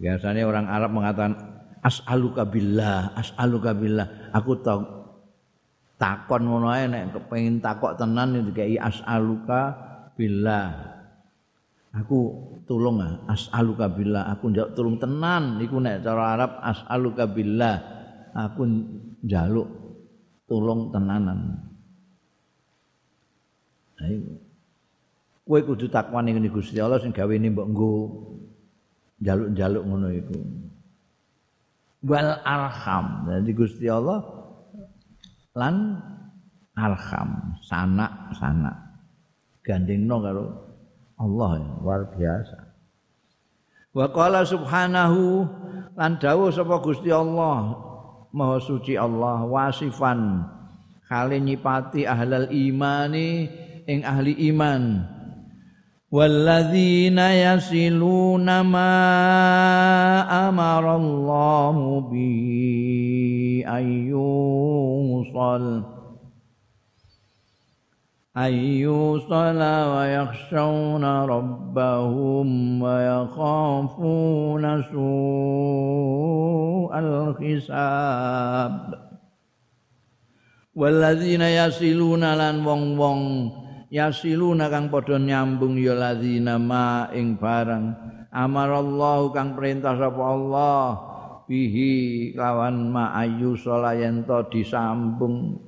biasanya 0.00 0.46
orang 0.48 0.66
Arab 0.70 0.90
mengatakan 0.94 1.34
as'aluka 1.82 2.46
billah 2.48 3.12
as'aluka 3.18 3.74
billah 3.74 4.32
aku 4.32 4.52
tahu 4.62 5.02
takon 6.02 6.50
ngono 6.50 6.74
ae 6.74 6.90
nek 6.90 7.14
kepengin 7.14 7.62
takok 7.62 7.94
tenan 7.94 8.34
dikai 8.42 8.74
as'aluka 8.74 9.92
billah. 10.18 10.90
Aku 11.92 12.18
tulung 12.64 13.04
ah, 13.04 13.20
as'aluka 13.28 13.86
billah, 13.92 14.26
aku 14.32 14.48
njaluk 14.48 14.72
tulung 14.72 14.96
tenan 14.96 15.60
iku 15.60 15.76
nek 15.78 16.00
cara 16.00 16.34
Arab 16.34 16.50
as'aluka 16.58 17.28
billah. 17.28 17.76
Aku 18.32 18.64
njaluk 19.22 19.68
tulung 20.48 20.88
tenanan. 20.88 21.68
Ayo. 24.00 24.40
Kowe 25.44 25.60
kudu 25.68 25.86
takwa 25.92 26.24
ning 26.24 26.40
Gusti 26.48 26.80
Allah 26.80 26.96
sing 26.96 27.12
gawe 27.12 27.28
mbok 27.28 27.68
nggo 27.76 27.92
njaluk-njaluk 29.22 29.84
ngono 29.86 30.08
iku. 30.10 30.38
Wal 32.02 32.42
arham. 32.42 33.30
Jadi 33.30 33.50
Gusti 33.54 33.86
Allah 33.86 34.20
lan 35.54 36.02
arham. 36.74 37.54
Sanak 37.62 38.34
sanak 38.34 38.76
gandengno 39.62 40.18
karo 40.18 40.44
Allah 41.22 41.62
luar 41.78 42.10
biasa. 42.10 42.58
Wa 43.94 44.10
qala 44.10 44.42
subhanahu 44.42 45.46
lan 45.94 46.18
dawuh 46.18 46.50
sapa 46.50 46.82
Gusti 46.82 47.14
Allah 47.14 47.78
maha 48.32 48.56
suci 48.58 48.96
Allah 48.96 49.44
wasifan 49.44 50.42
kali 51.06 51.38
nyipati 51.38 52.08
ahlal 52.08 52.48
imani 52.48 53.46
ing 53.84 54.00
ahli 54.02 54.32
iman 54.50 55.04
والذين 56.12 57.18
يصلون 57.18 58.60
ما 58.60 58.94
أمر 60.48 60.96
الله 60.96 62.00
به 62.00 63.64
أن 63.68 64.08
يوصل 64.08 65.82
أن 68.36 68.54
يوصل 68.54 69.60
ويخشون 69.62 71.04
ربهم 71.04 72.82
ويخافون 72.82 74.64
سوء 74.82 74.98
الحساب. 76.98 78.94
والذين 80.74 81.42
يصلون 81.42 82.34
لن 82.34 82.66
وَنْ 82.66 82.98
وَنْ 82.98 83.61
yasiluna 83.92 84.72
kang 84.72 84.88
padha 84.88 85.20
nyambung 85.20 85.76
ya 85.76 85.92
ladzina 85.92 86.56
ma 86.56 87.12
ing 87.12 87.36
barang. 87.36 87.92
Amarallahu 88.32 89.36
kang 89.36 89.52
perintah 89.52 89.92
sapa 90.00 90.22
Allah. 90.24 90.84
Bihi 91.44 92.32
lawan 92.32 92.88
ma 92.88 93.12
ayu 93.20 93.52
yen 94.00 94.24
disambung. 94.48 95.60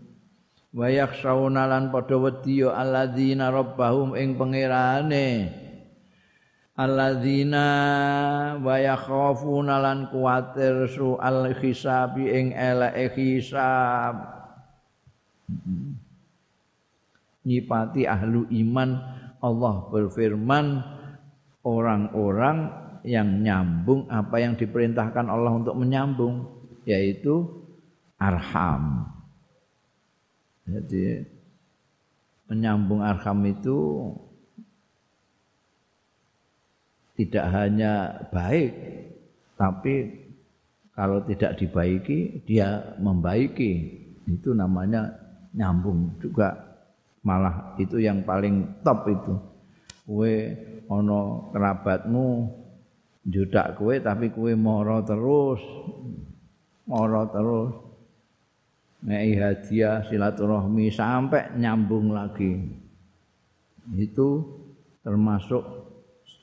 Wa 0.73 0.89
yakhshawna 0.89 1.69
lan 1.69 1.93
padha 1.93 2.17
wedi 2.17 2.65
ya 2.65 2.73
alladzina 2.73 3.53
rabbahum 3.53 4.17
ing 4.17 4.41
pangerane. 4.41 5.61
Alladzina 6.75 7.69
wa 8.59 8.75
yakhafuna 8.81 9.79
lan 9.79 10.11
kuwatir 10.11 10.91
su 10.91 11.15
al 11.23 11.55
hisabi 11.55 12.27
ing 12.35 12.51
eleke 12.51 13.15
hisab 13.15 14.35
nyipati 17.45 18.09
ahlu 18.09 18.49
iman 18.51 18.97
Allah 19.45 19.89
berfirman 19.93 20.81
orang-orang 21.65 22.73
yang 23.05 23.45
nyambung 23.45 24.09
apa 24.09 24.41
yang 24.41 24.57
diperintahkan 24.57 25.29
Allah 25.29 25.53
untuk 25.53 25.77
menyambung 25.77 26.49
yaitu 26.89 27.45
arham 28.17 29.05
jadi 30.65 31.29
menyambung 32.49 33.05
arham 33.05 33.41
itu 33.45 34.09
tidak 37.15 37.47
hanya 37.55 38.11
baik, 38.35 38.75
tapi 39.55 40.11
kalau 40.95 41.23
tidak 41.27 41.59
dibaiki 41.59 42.43
dia 42.47 42.97
membaiki. 42.99 44.03
Itu 44.25 44.57
namanya 44.57 45.13
nyambung 45.53 46.17
juga. 46.19 46.74
Malah 47.25 47.77
itu 47.81 47.97
yang 47.99 48.23
paling 48.23 48.85
top 48.85 49.09
itu. 49.09 49.35
Kue 50.05 50.53
ono 50.93 51.49
kerabatmu 51.49 52.27
judak 53.25 53.81
kue 53.81 54.05
tapi 54.05 54.29
kue 54.29 54.53
moro 54.53 55.01
terus 55.01 55.61
moro 56.85 57.25
terus. 57.33 57.73
Ngei 59.05 59.37
hadiah 59.37 60.05
silaturahmi 60.09 60.89
sampai 60.93 61.57
nyambung 61.57 62.13
lagi. 62.13 62.57
Itu 63.97 64.45
termasuk 65.05 65.61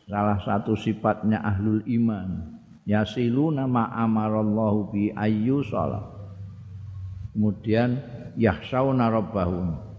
salah 0.06 0.38
satu 0.42 0.78
sifatnya 0.78 1.42
ahlul 1.42 1.82
iman. 1.86 2.58
Yasiluna 2.86 3.70
ma 3.70 3.94
amarallahu 3.94 4.94
bi 4.94 5.14
ayyu 5.14 5.62
salat 5.62 6.12
kemudian 7.32 8.00
yahsauna 8.36 9.08
rabbahum 9.08 9.91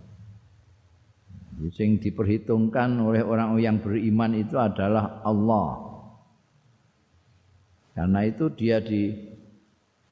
sing 1.70 2.03
diperhitungkan 2.03 2.98
oleh 2.98 3.22
orang 3.22 3.55
yang 3.62 3.79
beriman 3.79 4.35
itu 4.35 4.59
adalah 4.59 5.22
Allah 5.22 5.92
karena 7.92 8.20
itu 8.25 8.48
dia 8.57 8.81
di 8.81 9.12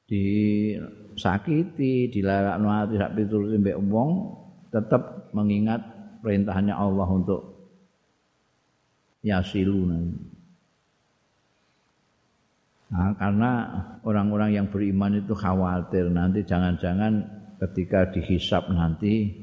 di 0.05 0.23
sakiti 1.17 2.13
dilarakno 2.13 2.67
ati 2.69 2.95
sak 2.95 3.17
piturute 3.17 3.57
mbek 3.57 3.79
wong 3.89 4.37
tetap 4.71 5.33
mengingat 5.35 5.81
perintahnya 6.21 6.77
Allah 6.77 7.07
untuk 7.09 7.41
yasiluna. 9.25 9.97
Nah, 12.91 13.15
karena 13.15 13.51
orang-orang 14.03 14.51
yang 14.51 14.67
beriman 14.67 15.23
itu 15.23 15.31
khawatir 15.31 16.11
nanti 16.11 16.43
jangan-jangan 16.43 17.23
ketika 17.63 18.11
dihisap 18.11 18.67
nanti 18.67 19.40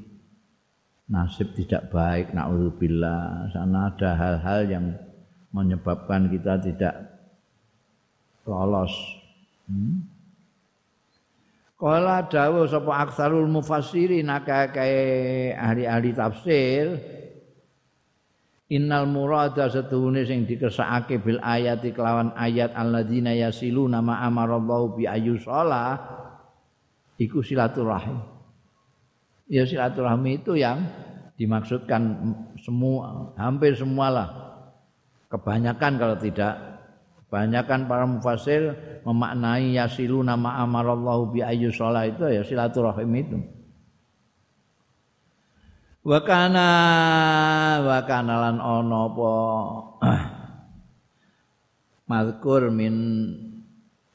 nasib 1.09 1.57
tidak 1.57 1.89
baik 1.89 2.37
naudzubillah 2.37 3.49
sana 3.53 3.93
ada 3.93 4.11
hal-hal 4.15 4.61
yang 4.69 4.85
menyebabkan 5.53 6.29
kita 6.29 6.61
tidak 6.61 6.95
lolos 8.45 8.93
hmm? 9.69 10.17
Kala 11.79 12.27
dawuh 12.27 12.67
sapa 12.67 13.07
aksarul 13.07 13.47
mufassirin 13.47 14.27
akeh 14.35 15.55
ahli-ahli 15.55 16.11
tafsir 16.11 16.99
Innal 18.69 19.09
murada 19.09 19.65
setuhune 19.73 20.29
sing 20.29 20.45
dikersakake 20.45 21.25
bil 21.25 21.41
ayat 21.41 21.81
kelawan 21.89 22.37
ayat 22.37 22.77
alladzina 22.77 23.33
yasiluna 23.33 24.05
ma 24.05 24.21
amarallahu 24.29 25.01
bi 25.01 25.09
ayyusala 25.09 25.97
iku 27.17 27.41
silaturahim. 27.41 28.21
Ya 29.49 29.65
silaturahmi 29.65 30.45
itu 30.45 30.61
yang 30.61 30.85
dimaksudkan 31.41 32.21
semua 32.61 33.33
hampir 33.41 33.73
semualah. 33.73 34.45
Kebanyakan 35.29 36.01
kalau 36.01 36.17
tidak 36.17 36.57
Banyakkan 37.29 37.85
para 37.85 38.09
mufasir 38.09 38.73
memaknai 39.05 39.77
yasilu 39.77 40.25
nama 40.25 40.65
amarallahu 40.65 41.37
bi 41.37 41.45
ayyu 41.45 41.69
sholah 41.69 42.09
itu 42.09 42.25
ya 42.25 42.41
silaturahim 42.41 43.13
itu. 43.13 43.39
Wa 46.09 46.25
kana 46.25 46.71
wa 47.85 48.01
kana 48.09 48.35
lan 48.49 48.57
ana 48.65 48.99
apa 49.13 49.33
mazkur 52.09 52.73
min 52.73 52.95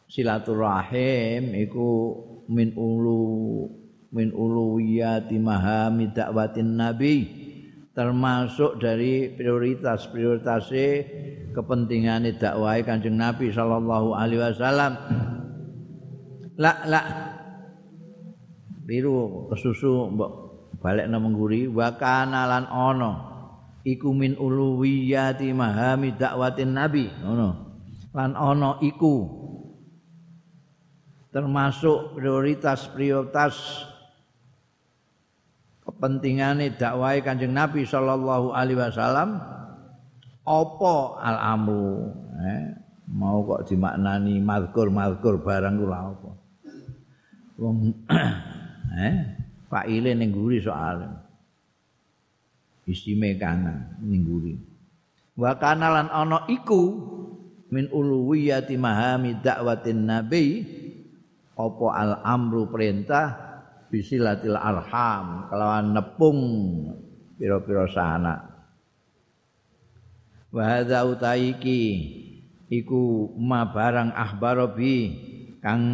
silaturahim 0.10 1.54
iku 1.54 2.18
min 2.50 2.74
ulu 2.74 3.70
min 4.14 4.30
uluwiyati 4.30 5.42
mahami 5.42 6.14
dakwatin 6.14 6.78
nabi 6.78 7.44
termasuk 7.94 8.82
dari 8.82 9.30
prioritas-prioritas 9.34 10.70
kepentingan 11.54 12.26
dakwah 12.42 12.82
Kanjeng 12.82 13.16
Nabi 13.16 13.54
sallallahu 13.54 14.18
alaihi 14.18 14.42
wasallam. 14.42 14.94
La 16.58 16.74
la 16.90 17.02
biru 18.86 19.50
kesusu 19.50 20.10
mbok 20.14 20.32
balik 20.82 21.10
nang 21.10 21.26
mengguri 21.26 21.70
wa 21.70 21.94
kana 21.98 22.46
lan 22.46 22.66
ana 22.70 23.12
iku 23.86 24.14
min 24.14 24.38
uluwiyati 24.38 25.54
mahami 25.54 26.18
dakwatin 26.18 26.74
nabi 26.74 27.10
ngono. 27.22 27.50
Lan 28.14 28.34
ana 28.34 28.82
iku 28.82 29.42
termasuk 31.34 32.18
prioritas-prioritas 32.18 33.86
kepentingane 36.04 36.76
dakwah 36.76 37.16
Kanjeng 37.24 37.56
Nabi 37.56 37.88
sallallahu 37.88 38.52
alaihi 38.52 38.76
wasallam 38.76 39.40
apa 40.44 40.96
al 41.24 41.38
amru 41.56 42.12
eh, 42.44 42.76
mau 43.08 43.40
kok 43.48 43.72
dimaknani 43.72 44.44
mazkur-mazkur 44.44 45.40
barang 45.40 45.80
kula 45.80 45.98
apa? 46.12 46.32
Wong 47.56 47.96
eh 49.08 49.16
faile 49.72 50.12
ning 50.12 50.36
guri 50.36 50.60
soal. 50.60 51.08
Isime 52.84 53.40
kanan 53.40 53.96
ning 54.04 54.28
guri. 54.28 54.60
Wa 55.40 55.56
kanalan 55.56 56.12
ana 56.12 56.44
iku 56.52 57.00
min 57.72 57.88
uluwiyati 57.88 58.76
mahami 58.76 59.40
dakwatin 59.40 60.04
nabi 60.04 60.68
apa 61.56 61.88
al 61.96 62.20
amru 62.28 62.68
perintah 62.68 63.53
bisilatil 63.94 64.58
arham 64.58 65.46
kelawan 65.54 65.94
nepung 65.94 66.42
pira-pira 67.38 67.86
sanak. 67.86 68.42
Wa 70.50 70.66
hadza 70.66 71.06
utaiki 71.06 71.82
iku 72.74 73.30
ma 73.38 73.70
barang 73.70 74.10
ahbarobi 74.18 74.98
kang 75.62 75.86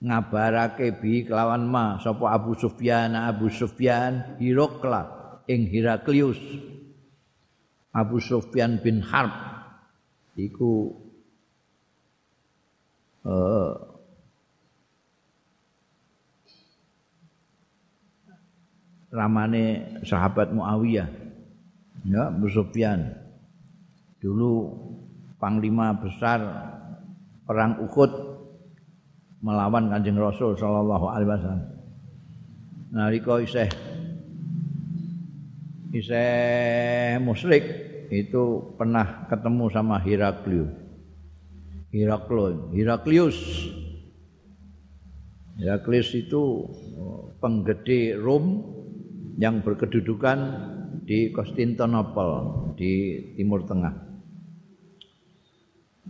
ngabarake 0.00 0.96
bi 0.96 1.28
kelawan 1.28 1.68
ma 1.68 2.00
sapa 2.00 2.32
Abu 2.32 2.56
Sufyan 2.56 3.12
Abu 3.12 3.52
Sufyan 3.52 4.40
Hirokla 4.40 5.12
ing 5.44 5.68
Heraklius. 5.68 6.40
Abu 7.92 8.20
Sufyan 8.20 8.80
bin 8.80 9.00
Harb 9.04 9.32
iku 10.36 10.96
uh, 13.24 13.95
ramane 19.12 19.96
sahabat 20.02 20.50
Muawiyah 20.54 21.08
ya 22.06 22.30
Abu 22.30 22.46
Sufyan 22.50 23.14
dulu 24.18 24.74
panglima 25.38 25.94
besar 25.98 26.42
perang 27.46 27.78
Uhud 27.82 28.12
melawan 29.44 29.92
Kanjeng 29.92 30.18
Rasul 30.18 30.58
sallallahu 30.58 31.06
alaihi 31.06 31.30
wasallam 31.30 31.64
nalika 32.90 33.38
isih 33.42 33.70
isih 35.94 37.20
musyrik 37.22 37.86
itu 38.10 38.74
pernah 38.78 39.26
ketemu 39.26 39.64
sama 39.70 39.98
Heraklius. 39.98 40.70
Heraklius, 41.90 42.56
Heraklius. 42.74 43.38
Heraklius 45.56 46.08
itu 46.12 46.68
oh, 47.00 47.32
penggede 47.40 48.12
Rom 48.20 48.60
yang 49.36 49.60
berkedudukan 49.60 50.38
di 51.04 51.30
Konstantinopel 51.30 52.32
di 52.74 53.22
Timur 53.36 53.62
Tengah. 53.68 53.94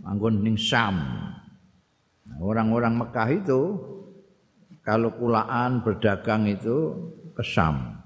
Anggun 0.07 0.39
ning 0.41 0.55
Sam. 0.55 0.95
Orang-orang 2.39 2.95
Mekah 2.95 3.29
itu 3.33 3.61
kalau 4.87 5.11
kulaan 5.19 5.83
berdagang 5.83 6.47
itu 6.47 6.95
ke 7.35 7.43
Sam. 7.43 7.99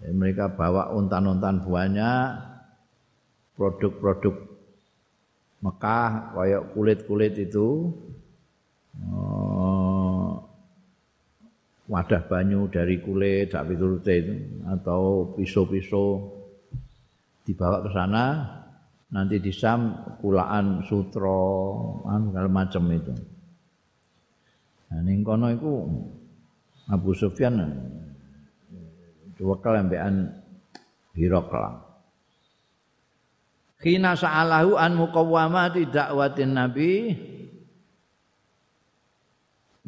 Jadi 0.00 0.14
mereka 0.16 0.48
bawa 0.48 0.94
untan-untan 0.94 1.60
buahnya 1.66 2.10
produk-produk 3.58 4.48
Mekah 5.60 6.32
kayak 6.32 6.72
kulit-kulit 6.72 7.36
itu 7.36 7.92
oh, 9.12 9.69
wadah 11.90 12.22
banyu 12.30 12.70
dari 12.70 13.02
kulit 13.02 13.50
sapi 13.50 13.74
turute 13.74 14.14
itu 14.14 14.34
atau 14.70 15.34
pisau-pisau 15.34 16.22
dibawa 17.42 17.82
ke 17.82 17.90
sana 17.90 18.24
nanti 19.10 19.42
disam 19.42 19.98
kulaan 20.22 20.86
sutro 20.86 21.42
anu 22.06 22.30
segala 22.30 22.46
macam 22.46 22.86
itu. 22.94 23.14
Nah 24.94 25.02
ning 25.02 25.26
kono 25.26 25.50
iku 25.50 25.74
Abu 26.94 27.10
Sufyan 27.10 27.58
Diwakal 29.34 29.82
ambekan 29.82 30.36
Hirokla. 31.16 31.80
Khina 33.80 34.12
sa'alahu 34.12 34.76
an 34.76 34.92
muqawwamati 34.92 35.88
dakwatin 35.88 36.52
Nabi 36.52 37.16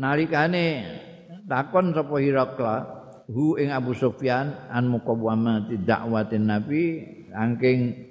nalikane 0.00 0.66
takon 1.53 1.92
sapa 1.92 2.16
Hirokla 2.16 2.76
hu 3.28 3.61
ing 3.61 3.68
Abu 3.68 3.92
Sufyan 3.92 4.72
an 4.72 4.88
muqawwamati 4.88 5.84
dakwatin 5.84 6.48
Nabi 6.48 7.05
angking 7.28 8.09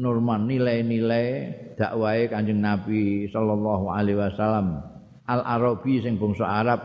normal 0.00 0.48
nilai-nilai 0.48 1.28
dakwahe 1.76 2.32
Kanjeng 2.32 2.64
Nabi 2.64 3.28
sallallahu 3.28 3.92
alaihi 3.92 4.16
wasallam 4.16 4.80
al 5.28 5.44
Arabi 5.44 6.00
sing 6.00 6.16
bangsa 6.16 6.48
Arab. 6.48 6.80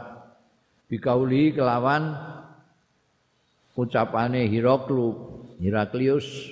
Bikauli 0.91 1.55
kelawan 1.55 2.15
ucapane 3.75 4.47
Heraklu 4.51 5.07
Heraklius. 5.63 6.51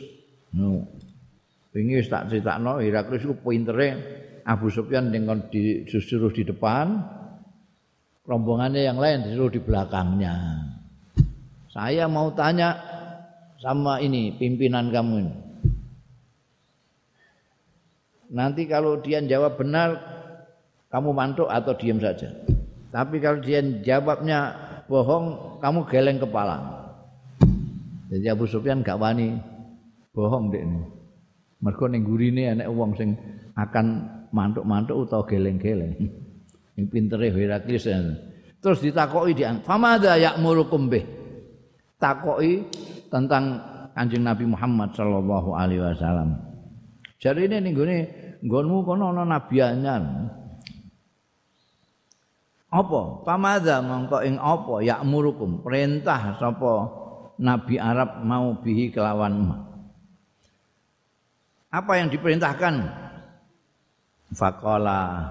No 0.56 0.88
wingi 1.76 2.00
tak 2.08 2.32
critakno 2.32 2.80
Heraklius 2.80 3.28
ku 3.28 3.36
pintere 3.44 3.90
Abu 4.48 4.72
Sufyan 4.72 5.12
dengan 5.12 5.52
disuruh 5.52 6.32
di 6.32 6.48
depan 6.48 7.04
rombongannya 8.26 8.82
yang 8.86 8.98
lain 8.98 9.30
disuruh 9.30 9.54
di 9.54 9.62
belakangnya 9.62 10.62
saya 11.72 12.10
mau 12.10 12.34
tanya 12.34 12.78
sama 13.62 14.02
ini 14.02 14.34
pimpinan 14.36 14.90
kamu 14.90 15.14
ini 15.26 15.34
nanti 18.34 18.66
kalau 18.66 19.00
dia 19.00 19.22
jawab 19.24 19.58
benar 19.62 19.96
kamu 20.90 21.10
mantuk 21.14 21.48
atau 21.48 21.74
diam 21.78 22.02
saja 22.02 22.34
tapi 22.90 23.22
kalau 23.22 23.40
dia 23.40 23.62
jawabnya 23.86 24.54
bohong 24.90 25.58
kamu 25.62 25.80
geleng 25.90 26.20
kepala 26.22 26.76
Jadi 28.06 28.26
Abu 28.30 28.46
Sufyan 28.46 28.86
gak 28.86 29.02
wani 29.02 29.34
bohong 30.14 30.54
dek 30.54 30.64
ini. 30.64 30.82
Mereka 31.60 31.86
ning 31.90 32.06
gurine 32.06 32.44
enek 32.54 32.70
wong 32.70 32.94
sing 32.94 33.18
akan 33.58 34.06
mantuk-mantuk 34.30 34.94
utawa 34.94 35.26
geleng-geleng. 35.26 35.98
Yang 36.76 36.88
pintere 36.92 37.28
Heraklius. 37.32 37.88
Terus 38.60 38.80
ditakoki 38.84 39.32
di 39.38 39.44
famada 39.64 40.20
ya'murukum 40.20 40.92
bih. 40.92 41.06
Takoki 41.96 42.68
tentang 43.08 43.62
Kanjeng 43.96 44.28
Nabi 44.28 44.44
Muhammad 44.44 44.92
sallallahu 44.92 45.56
alaihi 45.56 45.80
wasallam. 45.80 46.36
Jadi 47.16 47.48
ini 47.48 47.64
ning 47.64 47.74
gone 47.74 47.98
nggonmu 48.44 48.78
kono 48.84 49.16
ana 49.16 49.24
nabi 49.24 49.64
anyar. 49.64 50.04
Apa? 52.76 53.24
Pamada 53.24 53.80
mongko 53.80 54.20
ing 54.28 54.36
apa 54.36 54.84
ya'murukum 54.84 55.64
perintah 55.64 56.36
sapa 56.36 56.92
Nabi 57.40 57.80
Arab 57.80 58.24
mau 58.24 58.60
bihi 58.60 58.92
kelawan 58.92 59.64
apa 61.76 61.92
yang 62.00 62.08
diperintahkan 62.08 63.04
Fakola 64.32 65.28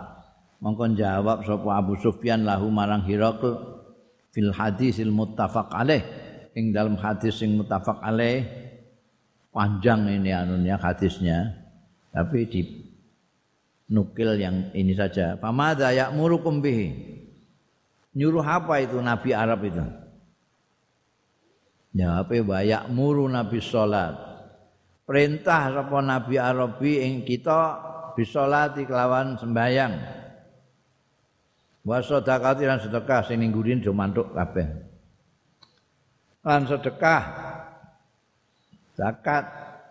mongkon 0.65 0.97
jawab 0.97 1.45
sapa 1.45 1.69
Abu 1.77 2.01
Sufyan 2.01 2.49
lahu 2.49 2.73
marang 2.73 3.05
Hirakl 3.05 3.53
fil 4.33 4.49
hadisil 4.49 5.12
muttafaq 5.12 5.69
alaih. 5.77 6.01
Ing 6.57 6.73
dalam 6.73 6.97
hadis 6.97 7.37
sing 7.37 7.61
muttafaq 7.61 8.01
alaih 8.01 8.49
panjang 9.53 10.09
ini 10.09 10.33
anunya 10.33 10.81
hadisnya. 10.81 11.53
Tapi 12.09 12.49
di 12.49 12.61
nukil 13.93 14.41
yang 14.41 14.73
ini 14.73 14.97
saja. 14.97 15.37
Pamada 15.37 15.93
ya'murukum 15.93 16.65
bihi? 16.65 16.89
Nyuruh 18.15 18.47
apa 18.47 18.81
itu 18.81 18.97
Nabi 19.03 19.31
Arab 19.37 19.61
itu? 19.67 19.85
Jawabe 21.95 22.43
bayak 22.43 22.91
muru 22.91 23.27
nabi 23.31 23.62
salat. 23.62 24.19
Perintah 25.07 25.71
sapa 25.71 25.99
Nabi 26.03 26.41
Arabi 26.43 27.03
ing 27.07 27.23
kita 27.23 27.79
bisolati 28.19 28.83
kelawan 28.83 29.39
sembayang. 29.39 30.24
Wa 31.85 32.01
sedekah 32.01 32.57
lan 32.57 32.80
sedekah 32.80 33.20
sing 33.28 33.45
ning 33.45 33.53
gurine 33.53 33.85
do 33.85 33.93
mantuk 33.93 34.32
kabeh. 34.32 34.64
Lan 36.45 36.64
sedekah 36.64 37.22
zakat 38.97 39.45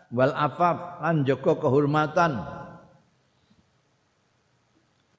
wal 0.09 0.33
afaf 0.33 1.05
lan 1.05 1.21
jaga 1.21 1.53
kehormatan 1.57 2.41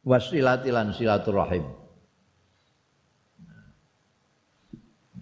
wasilati 0.02 0.68
lan 0.74 0.90
silaturahim. 0.90 1.62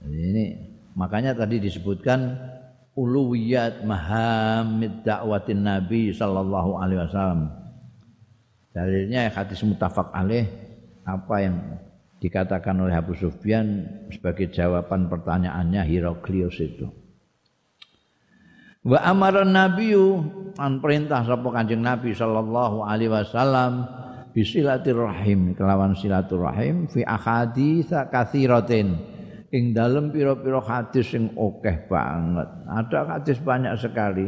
Ini 0.03 0.73
Makanya 0.93 1.33
tadi 1.33 1.57
disebutkan 1.57 2.37
uluwiyat 2.93 3.85
mahamid 3.85 5.01
dakwatin 5.01 5.65
Nabi 5.65 6.13
sallallahu 6.13 6.77
alaihi 6.77 7.01
wasallam. 7.01 7.49
Dalilnya 8.73 9.33
hadis 9.33 9.61
mutafak 9.65 10.13
alaih 10.13 10.49
apa 11.03 11.37
yang 11.43 11.57
dikatakan 12.23 12.79
oleh 12.79 12.95
Abu 12.95 13.19
Sufyan 13.19 13.83
sebagai 14.15 14.51
jawaban 14.55 15.11
pertanyaannya 15.11 15.83
Heraklius 15.83 16.57
itu. 16.63 16.87
Wa 18.83 18.99
amara 19.07 19.47
nabiyyu 19.47 20.27
an 20.59 20.83
perintah 20.83 21.23
sapa 21.23 21.49
Kanjeng 21.55 21.83
Nabi 21.83 22.15
sallallahu 22.15 22.83
alaihi 22.83 23.11
wasallam 23.11 23.87
bisilaturrahim 24.35 25.55
kelawan 25.55 25.95
silaturahim 25.95 26.91
fi 26.91 27.07
ahadits 27.07 27.95
katsiratin 28.11 28.99
ing 29.53 29.77
dalem 29.77 30.11
pira-pira 30.11 30.59
hadis 30.65 31.15
sing 31.15 31.31
akeh 31.37 31.87
banget. 31.87 32.49
Ada 32.67 32.99
hadis 33.19 33.39
banyak 33.39 33.75
sekali 33.79 34.27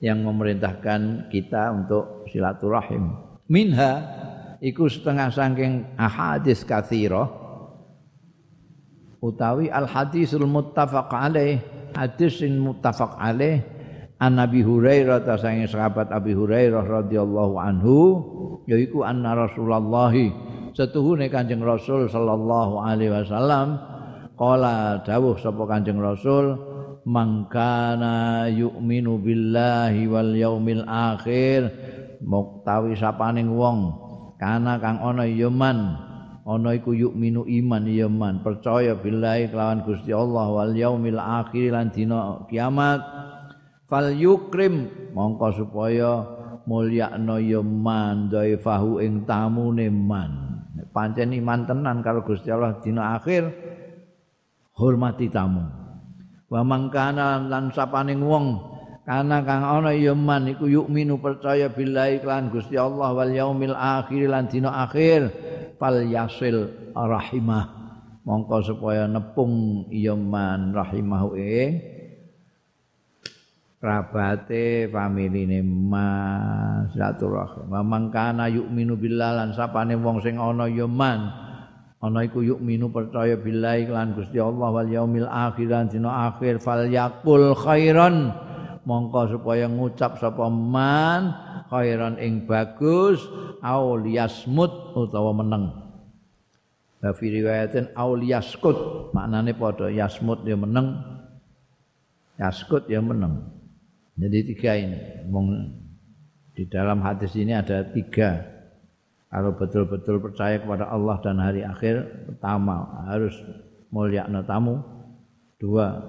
yang 0.00 0.24
memerintahkan 0.24 1.28
kita 1.28 1.72
untuk 1.74 2.28
silaturahim. 2.30 3.12
Minha 3.50 3.92
iku 4.66 4.90
setengah 4.90 5.30
saking 5.30 5.86
ahadis 5.94 6.66
katsira 6.66 7.30
utawi 9.22 9.70
al 9.70 9.86
hadisul 9.86 10.50
muttafaq 10.50 11.06
alaih. 11.14 11.62
Hadis 11.96 12.44
sing 12.44 12.60
muttafaq 12.60 13.16
alaih 13.16 13.64
an 14.20 14.36
Nabi 14.36 14.60
Hurairah 14.60 15.24
ta 15.24 15.40
saking 15.40 15.64
sahabat 15.64 16.12
Abi 16.12 16.36
Hurairah 16.36 16.84
radhiyallahu 16.84 17.56
anhu 17.56 17.96
yaiku 18.68 19.00
anna 19.00 19.32
Rasulullah 19.32 20.12
setuhune 20.76 21.32
Kanjeng 21.32 21.64
Rasul 21.64 22.12
sallallahu 22.12 22.84
alaihi 22.84 23.16
wasallam 23.16 23.80
qala 24.36 25.00
dawuh 25.08 25.40
sapa 25.40 25.64
Kanjeng 25.64 25.96
Rasul 26.04 26.52
mangkana 27.08 28.52
yu'minu 28.52 29.16
billahi 29.16 30.04
wal 30.12 30.36
yaumil 30.36 30.84
akhir 30.84 31.72
muktawi 32.20 32.92
sapaning 32.92 33.56
wong 33.56 34.05
kana 34.36 34.76
kang 34.76 35.00
ana 35.00 35.24
yaman 35.24 35.96
ana 36.46 36.70
iku 36.78 36.94
yu'minu 36.94 37.42
iman 37.42 37.84
yaman 37.90 38.34
percaya 38.44 38.94
billahi 38.94 39.50
kelawan 39.50 39.82
Gusti 39.82 40.14
Allah 40.14 40.46
wal 40.52 40.72
yaumil 40.76 41.18
akhir 41.18 41.74
lan 41.74 41.90
dina 41.90 42.46
kiamat. 42.46 43.02
Fal 43.86 44.10
yukrim 44.14 44.90
mongko 45.14 45.62
supaya 45.62 46.26
mulyakno 46.66 47.38
yaman 47.38 48.30
dhaifahu 48.30 48.98
ing 49.02 49.26
tamune 49.26 49.90
man. 49.90 50.62
Pancen 50.90 51.34
iman 51.34 51.66
tenan 51.66 52.02
karo 52.02 52.22
Gusti 52.22 52.50
Allah 52.50 52.78
dina 52.82 53.18
akhir 53.18 53.46
hormati 54.74 55.30
tamu. 55.30 55.66
Wa 56.46 56.62
mangkana 56.62 57.42
lan 57.42 57.74
sapaning 57.74 58.22
wong 58.22 58.75
kana 59.06 59.38
kang 59.46 59.62
ana 59.62 59.94
ya 59.94 60.18
man 60.18 60.50
iku 60.50 60.66
yukminu 60.66 61.22
percaya 61.22 61.70
billahi 61.70 62.26
lan 62.26 62.50
Gusti 62.50 62.74
Allah 62.74 63.14
wal 63.14 63.30
yaumil 63.30 63.78
akhir 63.78 64.26
lan 64.26 64.50
dina 64.50 64.82
akhir 64.82 65.30
fal 65.78 66.02
yasil 66.02 66.90
rahimah. 66.90 67.70
Mongko 68.26 68.58
supaya 68.66 69.06
nepung 69.06 69.86
ya 69.94 70.18
man 70.18 70.74
rahimahu 70.74 71.38
ing 71.38 71.78
kerabate 73.78 74.90
familine 74.90 75.62
mas 75.62 76.90
silaturahim. 76.90 77.70
Mangkana 77.70 78.50
yukminu 78.50 78.98
billahi 78.98 79.38
lan 79.38 79.54
sapane 79.54 79.94
wong 79.94 80.18
sing 80.26 80.34
ana 80.42 80.66
ya 80.66 80.90
man 80.90 81.30
ana 82.02 82.26
iku 82.26 82.42
yuk 82.42 82.58
minu 82.58 82.90
percaya 82.90 83.38
billahi 83.38 83.86
lan 83.86 84.18
Gusti 84.18 84.42
Allah 84.42 84.68
wal 84.74 84.90
yaumil 84.90 85.30
akhir 85.30 85.70
lan 85.70 85.86
dina 85.86 86.34
akhir 86.34 86.58
fal 86.58 86.90
yakul 86.90 87.54
khairan 87.54 88.34
mongko 88.86 89.36
supaya 89.36 89.66
ngucap 89.66 90.22
sapa 90.22 90.46
man 90.46 91.34
khairan 91.66 92.16
ing 92.22 92.46
bagus 92.46 93.26
au 93.60 93.98
liyasmut 93.98 94.94
utawa 94.94 95.34
meneng. 95.34 95.74
Wa 97.02 97.10
fi 97.12 97.26
riwayatin 97.28 97.92
au 97.98 98.14
liyaskut 98.14 99.10
maknane 99.12 99.52
padha 99.58 99.90
yasmut 99.90 100.46
ya 100.46 100.54
meneng. 100.54 101.02
Yaskut 102.38 102.86
ya 102.86 103.02
meneng. 103.02 103.42
Jadi 104.16 104.54
tiga 104.54 104.72
ini. 104.78 104.98
Di 106.56 106.64
dalam 106.70 107.04
hadis 107.04 107.36
ini 107.36 107.52
ada 107.52 107.84
tiga. 107.92 108.56
Kalau 109.28 109.52
betul-betul 109.52 110.22
percaya 110.22 110.56
kepada 110.62 110.88
Allah 110.88 111.20
dan 111.20 111.36
hari 111.36 111.60
akhir 111.60 112.24
pertama 112.24 113.04
harus 113.04 113.34
mulia 113.92 114.24
tamu. 114.46 114.80
Dua 115.60 116.00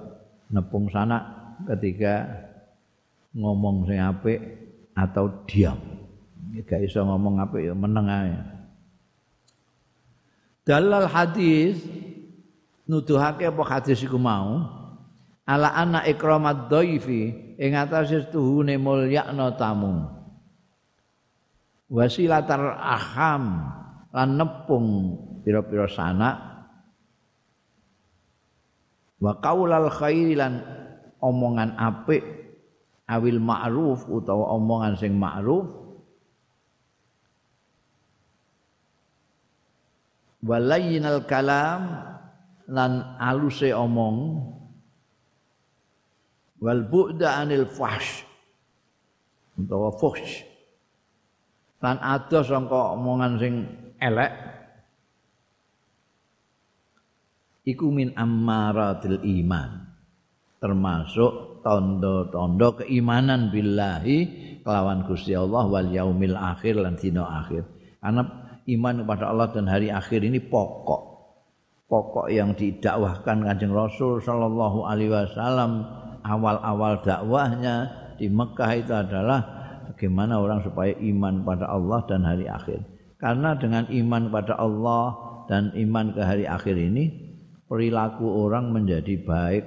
nepung 0.48 0.88
sana 0.88 1.24
ketiga 1.68 2.24
ngomong 3.36 3.84
sing 3.88 4.00
apik 4.00 4.40
atau 4.96 5.44
diam. 5.44 5.78
Gak 6.64 6.80
iso 6.84 7.04
ngomong 7.04 7.44
apik 7.44 7.68
ya 7.68 7.74
meneng 7.76 8.08
ae. 8.08 8.34
Dalal 10.64 11.08
hadis 11.08 11.80
nuduhake 12.88 13.48
apa 13.48 13.62
hadis 13.64 14.00
iku 14.04 14.20
mau? 14.20 14.64
Ala 15.48 15.72
anna 15.72 16.04
ikramat 16.04 16.68
dhaifi 16.68 17.56
ing 17.56 17.72
atase 17.72 18.28
tuhune 18.28 18.76
mulyakna 18.76 19.56
tamu. 19.56 20.04
Wasilatar 21.88 22.76
aham 22.76 23.72
lan 24.12 24.28
nepung 24.36 24.86
pira-pira 25.40 25.88
sanak. 25.88 26.36
Wa 29.24 29.40
qaulal 29.40 29.88
khairi 29.88 30.36
lan 30.36 30.60
omongan 31.24 31.80
apik 31.80 32.47
awil 33.08 33.40
ma'ruf 33.40 34.04
utawa 34.04 34.52
omongan 34.60 34.94
sing 35.00 35.16
ma'ruf. 35.16 35.64
Walayyinal 40.44 41.24
kalam 41.24 41.82
lan 42.68 43.16
aluse 43.16 43.72
omong. 43.72 44.44
Wal 46.60 46.84
bu'da 46.84 47.42
anil 47.42 47.64
fahsh 47.64 48.28
utawa 49.56 49.90
fuhsh. 49.96 50.44
Lan 51.80 51.96
adoh 52.02 52.44
sangka 52.44 52.94
omongan 52.94 53.32
sing 53.40 53.54
elek. 53.98 54.32
Iku 57.64 57.88
min 57.88 58.12
ammaratil 58.16 59.22
iman. 59.22 59.86
Termasuk 60.58 61.47
tondo-tondo 61.64 62.84
keimanan 62.84 63.52
billahi 63.52 64.18
kelawan 64.62 65.06
Gusti 65.06 65.32
Allah 65.34 65.64
wal 65.66 65.88
yaumil 65.88 66.36
akhir 66.36 66.78
lan 66.78 66.98
dina 66.98 67.24
akhir 67.44 67.64
karena 68.02 68.22
iman 68.68 68.94
kepada 69.04 69.24
Allah 69.32 69.48
dan 69.52 69.66
hari 69.66 69.88
akhir 69.88 70.20
ini 70.22 70.38
pokok 70.42 71.02
pokok 71.88 72.28
yang 72.28 72.52
didakwahkan 72.52 73.42
Kanjeng 73.42 73.72
Rasul 73.72 74.20
sallallahu 74.20 74.84
alaihi 74.84 75.10
wasallam 75.10 75.88
awal-awal 76.22 77.00
dakwahnya 77.00 77.88
di 78.20 78.28
Mekah 78.28 78.70
itu 78.76 78.92
adalah 78.92 79.40
bagaimana 79.88 80.36
orang 80.42 80.60
supaya 80.60 80.92
iman 80.92 81.46
pada 81.46 81.70
Allah 81.70 82.04
dan 82.04 82.26
hari 82.26 82.46
akhir. 82.50 82.84
Karena 83.18 83.58
dengan 83.58 83.88
iman 83.90 84.30
pada 84.30 84.54
Allah 84.58 85.16
dan 85.50 85.74
iman 85.74 86.14
ke 86.14 86.22
hari 86.22 86.44
akhir 86.46 86.76
ini 86.76 87.10
perilaku 87.66 88.26
orang 88.26 88.70
menjadi 88.70 89.18
baik. 89.22 89.64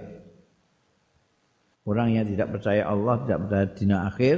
Orang 1.82 2.14
yang 2.14 2.30
tidak 2.30 2.54
percaya 2.54 2.86
Allah, 2.86 3.26
tidak 3.26 3.40
percaya 3.48 3.66
dina 3.74 3.98
akhir, 4.06 4.38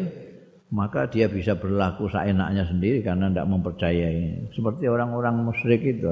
maka 0.71 1.11
dia 1.11 1.27
bisa 1.27 1.59
berlaku 1.59 2.07
seenaknya 2.07 2.63
sendiri 2.65 3.03
karena 3.03 3.27
tidak 3.27 3.47
mempercayai. 3.51 4.47
Seperti 4.55 4.87
orang-orang 4.87 5.43
musyrik 5.43 5.83
itu. 5.83 6.07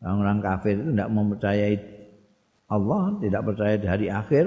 Orang-orang 0.00 0.38
kafir 0.44 0.76
itu 0.80 0.92
tidak 0.92 1.10
mempercayai 1.12 1.74
Allah, 2.68 3.02
tidak 3.20 3.42
percaya 3.48 3.74
di 3.80 3.86
hari 3.88 4.06
akhir, 4.12 4.46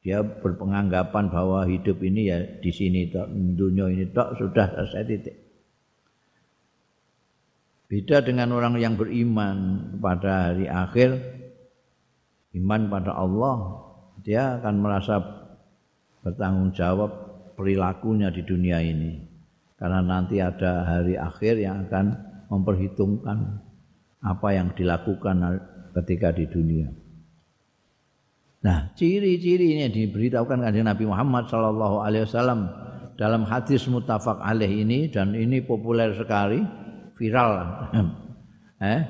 dia 0.00 0.24
berpenganggapan 0.24 1.28
bahwa 1.28 1.68
hidup 1.68 2.00
ini 2.00 2.32
ya 2.32 2.38
di 2.40 2.72
sini 2.72 3.12
tok 3.12 3.28
dunia 3.30 3.92
ini 3.92 4.08
tok 4.08 4.40
sudah 4.40 4.72
selesai 4.72 5.04
titik 5.04 5.36
beda 7.92 8.24
dengan 8.24 8.56
orang 8.56 8.80
yang 8.80 8.96
beriman 8.96 9.56
pada 10.00 10.52
hari 10.52 10.72
akhir 10.72 11.20
iman 12.56 12.88
pada 12.88 13.12
Allah 13.12 13.56
dia 14.20 14.60
akan 14.60 14.74
merasa 14.80 15.20
bertanggung 16.20 16.72
jawab 16.76 17.10
perilakunya 17.56 18.28
di 18.28 18.42
dunia 18.44 18.78
ini 18.80 19.20
karena 19.80 20.00
nanti 20.04 20.40
ada 20.40 20.84
hari 20.84 21.16
akhir 21.16 21.54
yang 21.56 21.88
akan 21.88 22.06
memperhitungkan 22.52 23.60
apa 24.20 24.48
yang 24.52 24.68
dilakukan 24.76 25.60
ketika 25.96 26.28
di 26.36 26.44
dunia 26.44 26.88
Nah, 28.60 28.92
ciri-ciri 28.92 29.80
ini 29.80 29.88
diberitahukan 29.88 30.60
kanjeng 30.60 30.84
Nabi 30.84 31.08
Muhammad 31.08 31.48
sallallahu 31.48 32.04
alaihi 32.04 32.28
wasallam 32.28 32.68
dalam 33.16 33.48
hadis 33.48 33.88
muttafaq 33.88 34.36
alaih 34.36 34.84
ini 34.84 35.08
dan 35.08 35.32
ini 35.32 35.64
populer 35.64 36.12
sekali, 36.12 36.60
viral. 37.16 37.52
eh, 38.84 39.00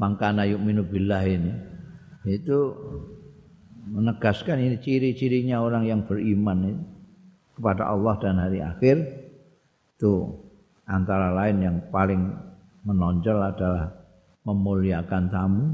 mangkana 0.00 0.48
yu'minu 0.48 0.88
billah 0.88 1.20
ini. 1.28 1.52
Itu 2.24 2.72
menegaskan 3.88 4.60
ini 4.60 4.76
ciri-cirinya 4.78 5.64
orang 5.64 5.88
yang 5.88 6.00
beriman 6.04 6.58
ini 6.64 6.82
kepada 7.56 7.90
Allah 7.90 8.14
dan 8.20 8.36
hari 8.38 8.60
akhir. 8.62 8.96
Itu 9.98 10.30
antara 10.86 11.34
lain 11.34 11.58
yang 11.58 11.76
paling 11.90 12.22
menonjol 12.86 13.38
adalah 13.42 13.90
memuliakan 14.46 15.24
tamu, 15.28 15.64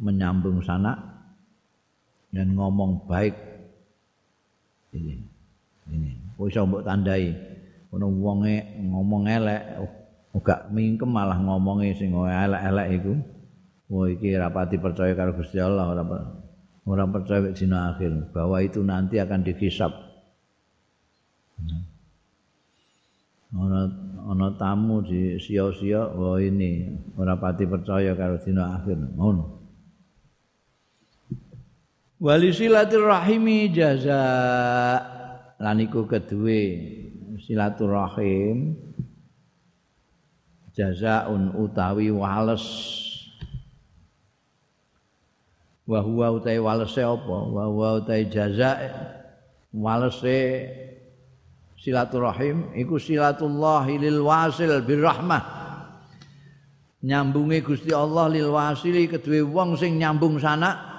menyambung 0.00 0.64
sana 0.64 0.96
dan 2.32 2.56
ngomong 2.56 3.04
baik. 3.04 3.36
Ini 4.96 5.14
ini. 5.92 6.12
Bisa 6.40 6.64
mbok 6.64 6.82
tandai. 6.82 7.30
Ono 7.92 8.08
wonge 8.08 8.80
ngomong 8.80 9.28
elek 9.28 9.62
uga 10.32 10.64
mingkem 10.72 11.12
malah 11.12 11.36
ngomongi 11.36 11.92
sing 11.92 12.16
elek-elek 12.16 12.88
iku 12.96 13.12
wah 13.92 14.08
iki 14.08 14.32
rapati 14.32 14.80
percaya 14.80 15.12
karo 15.12 15.36
Gusti 15.36 15.60
Allah 15.60 15.92
ora 15.92 16.04
ora 16.88 17.04
percaya 17.04 17.52
dina 17.52 17.92
akhir. 17.92 18.32
Bahwa 18.32 18.56
itu 18.64 18.80
nanti 18.80 19.20
akan 19.20 19.44
dihisap. 19.44 19.92
Ana 23.52 23.84
ana 24.32 24.48
tamu 24.56 25.04
di 25.04 25.36
sia-sia 25.36 26.08
wah 26.08 26.40
ini 26.40 26.88
ora 27.20 27.36
pati 27.36 27.68
percaya 27.68 28.16
karo 28.16 28.40
dina 28.40 28.80
akhir. 28.80 28.96
Ngono 29.12 29.44
wali 32.16 32.48
silaturahimi 32.48 33.68
jaza. 33.68 34.24
Lan 35.60 35.78
iku 35.84 36.08
kedue 36.08 36.62
silaturahim. 37.44 38.72
Jazaun 40.72 41.52
utawi 41.52 42.08
wales 42.08 42.64
wa 45.86 45.98
huwa 46.00 46.26
utai 46.38 46.58
walese 46.58 47.02
apa? 47.02 47.36
Wa 47.50 47.64
huwa 47.66 48.02
utai 48.02 48.26
jaza 48.30 48.78
walese 49.74 50.68
silaturahim? 51.78 52.70
Iku 52.78 52.98
silatullah 52.98 53.86
lil 53.90 54.22
wasil 54.22 54.82
birrahmah. 54.86 55.62
Nyambunge 57.02 57.66
Gusti 57.66 57.90
Allah 57.90 58.30
lil 58.30 58.54
wasili 58.54 59.10
kedue 59.10 59.42
wong 59.42 59.74
sing 59.74 59.98
nyambung 59.98 60.38
sana 60.38 60.92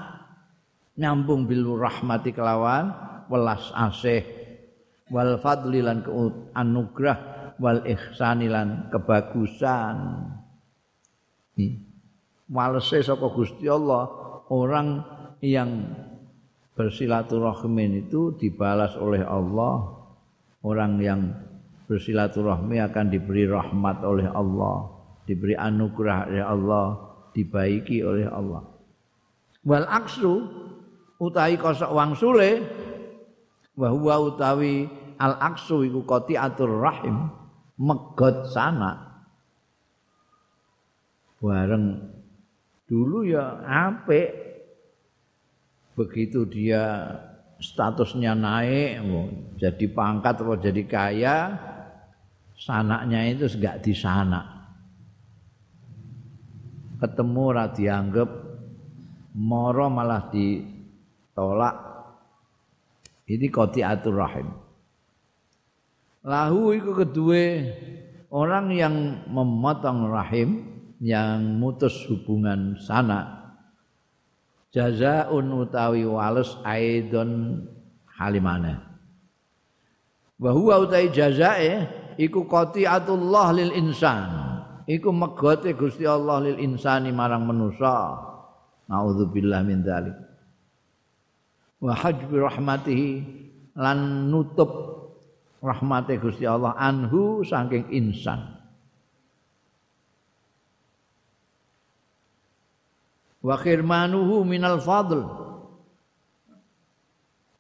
nyambung 1.00 1.48
bil 1.48 1.64
rahmati 1.80 2.36
kelawan 2.36 2.92
welas 3.32 3.72
asih 3.72 4.22
wal 5.08 5.40
fadli 5.40 5.80
lan 5.80 6.04
anugrah 6.52 7.56
wal 7.56 7.88
ihsani 7.88 8.52
lan 8.52 8.92
kebagusan. 8.92 9.98
Walese 12.52 13.00
saka 13.00 13.28
Gusti 13.32 13.72
Allah 13.72 14.04
orang 14.54 15.02
yang 15.42 15.90
bersilaturahmi 16.78 18.06
itu 18.06 18.38
dibalas 18.38 18.94
oleh 19.02 19.26
Allah 19.26 20.04
orang 20.64 21.02
yang 21.02 21.22
bersilaturahmi 21.86 22.80
akan 22.80 23.06
diberi 23.12 23.46
rahmat 23.46 24.02
oleh 24.08 24.26
Allah, 24.32 24.88
diberi 25.28 25.54
anugerah 25.54 26.32
oleh 26.32 26.44
Allah, 26.44 26.88
dibaiki 27.36 28.00
oleh 28.02 28.28
Allah. 28.32 28.64
Wal 29.68 29.88
aksu 29.88 30.48
utawi 31.20 31.56
kosok 31.60 31.92
wangsule 31.92 32.64
wa 33.80 33.90
huwa 33.92 34.16
utawi 34.32 34.88
al 35.20 35.40
aksu 35.40 35.88
iku 35.88 36.04
qati'atur 36.04 36.84
rahim 36.84 37.32
megot 37.80 38.52
sana 38.52 39.24
bareng 41.40 42.12
dulu 42.88 43.24
ya 43.24 43.64
apik 43.64 44.43
begitu 45.94 46.46
dia 46.50 47.10
statusnya 47.62 48.34
naik 48.34 49.02
jadi 49.62 49.86
pangkat 49.94 50.36
atau 50.42 50.58
jadi 50.58 50.84
kaya 50.90 51.38
sanaknya 52.58 53.34
itu 53.34 53.46
enggak 53.58 53.86
di 53.86 53.94
sana 53.94 54.64
ketemu 57.04 57.44
ra 57.52 57.68
dianggap 57.68 58.30
moro 59.36 59.90
malah 59.90 60.30
ditolak. 60.30 61.76
Ini 63.28 63.48
atur 63.84 64.16
rahim. 64.20 64.48
Lahu 66.24 66.72
itu 66.72 66.96
kedua 66.96 67.44
orang 68.32 68.72
yang 68.72 68.96
memotong 69.28 70.08
rahim 70.08 70.50
yang 71.04 71.60
mutus 71.60 72.08
hubungan 72.08 72.80
sanak 72.80 73.43
jazaun 74.74 75.54
utawi 75.54 76.04
wales 76.04 76.58
aidon 76.66 77.62
halimane. 78.10 78.82
Wa 80.42 80.52
huwa 80.52 80.82
utawi 80.84 81.14
jazae 81.14 81.88
iku 82.18 82.50
qati'atullah 82.50 83.54
lil 83.54 83.72
insan. 83.78 84.28
Iku 84.84 85.16
megote 85.16 85.72
Gusti 85.80 86.04
Allah 86.04 86.44
lil 86.44 86.60
insani 86.60 87.16
marang 87.16 87.48
manusa. 87.48 88.20
Naudzubillah 88.92 89.64
min 89.64 89.80
dzalik. 89.80 90.18
Wa 91.80 91.96
hajbi 91.96 92.36
rahmatihi 92.36 93.10
lan 93.80 94.28
nutup 94.28 94.72
rahmate 95.64 96.20
Gusti 96.20 96.44
Allah 96.44 96.76
anhu 96.76 97.48
saking 97.48 97.88
insan 97.96 98.63
wa 103.44 103.56
khirmanuhu 103.60 104.48
minal 104.48 104.80
fadl. 104.80 105.22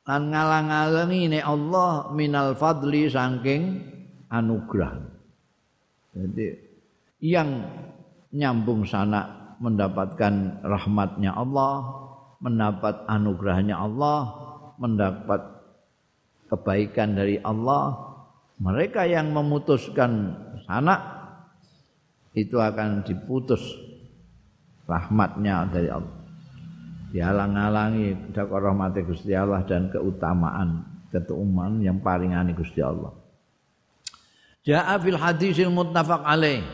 Lan 0.03 0.31
ngalang-alangi 0.31 1.31
ne 1.31 1.39
Allah 1.39 2.11
minal 2.11 2.55
fadli 2.55 3.07
saking 3.07 3.83
anugerah. 4.31 4.99
Jadi 6.15 6.47
yang 7.23 7.63
nyambung 8.35 8.83
sana 8.83 9.55
mendapatkan 9.63 10.63
rahmatnya 10.65 11.31
Allah 11.31 12.03
mendapat 12.43 13.07
anugerahnya 13.07 13.79
Allah 13.79 14.19
mendapat 14.75 15.39
kebaikan 16.51 17.15
dari 17.15 17.39
Allah 17.39 17.95
mereka 18.59 19.07
yang 19.07 19.31
memutuskan 19.31 20.35
sana 20.67 20.99
itu 22.35 22.59
akan 22.59 23.07
diputus 23.07 23.61
rahmatnya 24.87 25.67
dari 25.71 25.89
Allah. 25.89 26.15
Dihalang-halangi 27.13 28.33
dak 28.33 28.49
rahmati 28.49 29.05
Gusti 29.05 29.37
Allah 29.37 29.61
dan 29.69 29.93
keutamaan 29.93 30.81
ketuuman 31.13 31.77
yang 31.79 32.01
paringani 32.01 32.57
Gusti 32.57 32.81
Allah. 32.81 33.13
Ja'a 34.65 34.97
fil 34.97 35.19
hadisil 35.19 35.69
muttafaq 35.69 36.25
alaih. 36.25 36.65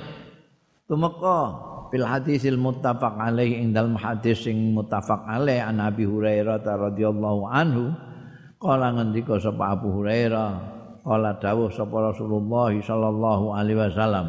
Tumeka 0.88 1.39
fil 1.91 2.07
hadisil 2.07 2.55
muttafaq 2.55 3.20
alaih 3.20 3.60
ing 3.60 3.76
dalem 3.76 3.99
hadis 3.99 4.47
sing 4.47 4.72
muttafaq 4.72 5.28
alaih 5.28 5.60
an 5.60 5.84
Abi 5.84 6.07
Hurairah 6.07 6.64
radhiyallahu 6.64 7.43
anhu. 7.51 7.91
Kala 8.60 8.95
ngendika 8.95 9.39
sapa 9.39 9.76
Abu 9.76 9.91
Hurairah 9.91 10.80
kala 11.03 11.39
dawuh 11.39 11.72
sapa 11.72 12.12
Rasulullah 12.14 12.70
sallallahu 12.70 13.55
alaihi 13.55 13.80
wasallam 13.80 14.28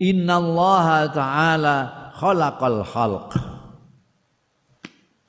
Innallaha 0.00 1.12
ta'ala 1.12 1.76
khalaqal 2.20 2.84
khalq. 2.84 3.32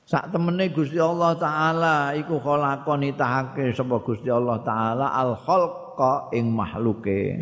Sak 0.03 0.35
temene 0.35 0.67
Gusti 0.75 0.99
Allah 0.99 1.39
taala 1.39 1.95
iku 2.19 2.43
khalaqon 2.43 3.07
nitahake 3.07 3.71
sapa 3.71 4.03
Gusti 4.03 4.27
Allah 4.27 4.59
taala 4.59 5.07
al 5.15 5.39
khalqa 5.39 6.35
ing 6.35 6.51
makhluke. 6.51 7.39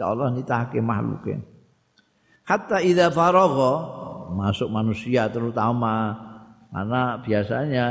Allah 0.00 0.32
nitahake 0.32 0.80
makhluke. 0.80 1.36
Hatta 2.48 2.80
idza 2.80 3.12
faragha 3.12 3.72
masuk 4.32 4.72
manusia 4.72 5.28
terutama 5.28 6.16
karena 6.72 7.20
biasanya 7.20 7.86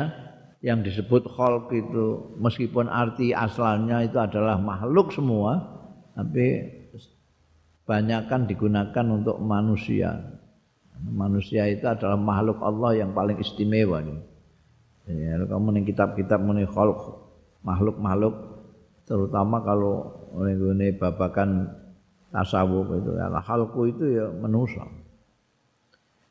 yang 0.65 0.81
disebut 0.81 1.29
khalq 1.29 1.69
itu 1.69 2.33
meskipun 2.41 2.89
arti 2.89 3.29
asalnya 3.29 4.01
itu 4.01 4.17
adalah 4.17 4.57
makhluk 4.57 5.13
semua 5.13 5.61
tapi 6.17 6.65
banyak 7.83 8.31
kan 8.31 8.47
digunakan 8.47 9.05
untuk 9.11 9.37
manusia 9.43 10.32
manusia 11.03 11.67
itu 11.67 11.83
adalah 11.83 12.15
makhluk 12.15 12.63
Allah 12.63 13.03
yang 13.03 13.11
paling 13.11 13.39
istimewa 13.39 13.99
nih. 13.99 14.19
Ya, 15.03 15.35
kamu 15.43 15.75
nih 15.75 15.83
kitab-kitab 15.91 16.39
mengenai 16.39 16.69
makhluk-makhluk 17.63 18.35
terutama 19.03 19.59
kalau 19.59 20.15
ini 20.39 20.95
babakan 20.95 21.67
tasawuf 22.31 22.87
itu 23.03 23.11
ya 23.19 23.27
khalqu 23.43 23.79
itu 23.91 24.05
ya 24.15 24.25
manusia. 24.31 24.87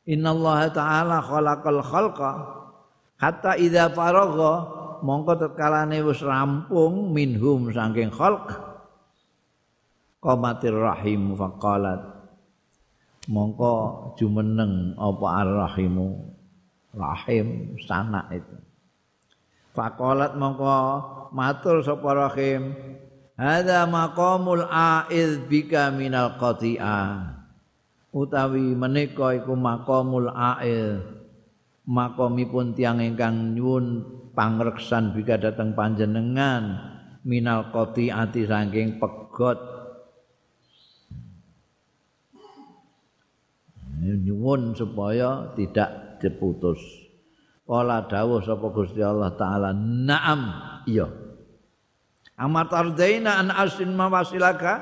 Inna 0.09 0.35
Allah 0.35 0.73
Ta'ala 0.73 1.17
khalaqal 1.23 1.81
khalqa 1.85 2.31
hatta 3.21 3.55
idza 3.61 3.93
faragha 3.95 4.53
mongko 5.05 5.33
tetkalane 5.39 6.03
wis 6.03 6.19
rampung 6.25 7.15
minhum 7.15 7.71
saking 7.71 8.11
khalq 8.11 8.51
qamatir 10.19 10.75
rahim 10.75 11.39
faqalat 11.39 12.12
mongko 13.29 13.75
jumeneng 14.19 14.99
apa 14.99 15.27
arrahimu? 15.45 16.09
Rahim 16.93 17.79
sana 17.89 18.29
itu. 18.35 18.57
Fakolat 19.73 20.37
mongko 20.37 20.77
matur 21.33 21.81
sapa 21.81 22.11
rahim? 22.13 22.77
Hadza 23.33 23.89
maqamul 23.89 24.69
aiz 24.69 25.41
bika 25.49 25.89
minal 25.89 26.37
qati'ah 26.37 27.41
utawi 28.13 28.77
menika 28.77 29.33
iku 29.33 29.57
maqamul 29.57 30.29
aiz 30.37 31.01
makomipun 31.89 32.77
tiang 32.77 33.01
ingkang 33.01 33.57
nyuwun 33.57 34.05
pangreksan 34.37 35.17
bika 35.17 35.41
dateng 35.41 35.73
panjenengan 35.73 36.77
minal 37.25 37.73
qati'ati 37.73 38.45
saking 38.45 39.01
pegot 39.01 39.72
nyuwun 44.03 44.75
supaya 44.75 45.55
tidak 45.55 46.19
diputus. 46.19 46.79
Kala 47.63 48.05
dawuh 48.11 48.43
sapa 48.43 48.69
Gusti 48.75 49.01
Allah 49.01 49.33
taala, 49.39 49.71
"Na'am." 49.73 50.43
Iya. 50.85 51.07
Amar 52.37 52.67
tardaina 52.67 53.39
an 53.39 53.55
asin 53.55 53.95
mawasilaka. 53.95 54.75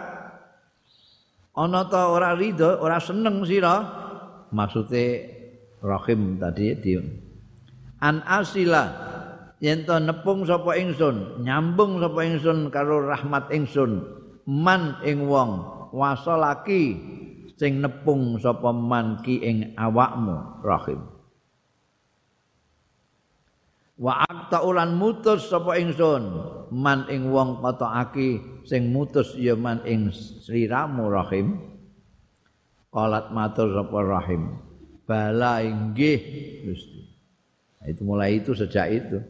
Ana 1.55 1.85
ta 1.93 2.09
ora 2.09 2.33
ridho, 2.33 2.81
ora 2.81 2.97
seneng 2.97 3.45
sira? 3.45 3.85
Maksude 4.51 5.29
rahim 5.85 6.41
tadi 6.41 6.75
di 6.81 6.93
an 8.01 8.25
asila 8.25 8.85
yen 9.61 9.85
to 9.85 9.97
nepung 10.01 10.49
sapa 10.49 10.77
ingsun, 10.77 11.45
nyambung 11.45 12.01
sapa 12.01 12.21
ingsun 12.25 12.73
karo 12.73 13.05
rahmat 13.05 13.53
ingsun 13.53 14.01
man 14.49 14.97
ing 15.05 15.29
wong 15.29 15.61
wasalaki 15.93 16.97
sing 17.61 17.85
nepung 17.85 18.41
sapa 18.41 18.73
man 18.73 19.21
ki 19.21 19.37
ing 19.45 19.77
awakmu 19.77 20.65
rahim. 20.65 21.05
Wa 24.01 24.25
akta 24.25 24.65
ulan 24.65 24.97
mutus 24.97 25.53
sapa 25.53 25.77
ingsun 25.77 26.25
man 26.73 27.05
ing 27.13 27.29
wong 27.29 27.61
aki 27.61 28.65
sing 28.65 28.89
mutus 28.89 29.37
ya 29.37 29.53
man 29.61 29.85
ing 29.85 30.09
sliramu 30.09 31.13
rahim. 31.13 31.61
Qalat 32.89 33.29
matur 33.29 33.77
sapa 33.77 33.99
rahim 34.09 34.57
bala 35.05 35.61
inggih 35.61 36.17
Gusti. 36.65 37.13
Itu 37.85 38.09
mulai 38.09 38.41
itu 38.41 38.57
sejak 38.57 38.89
itu. 38.89 39.21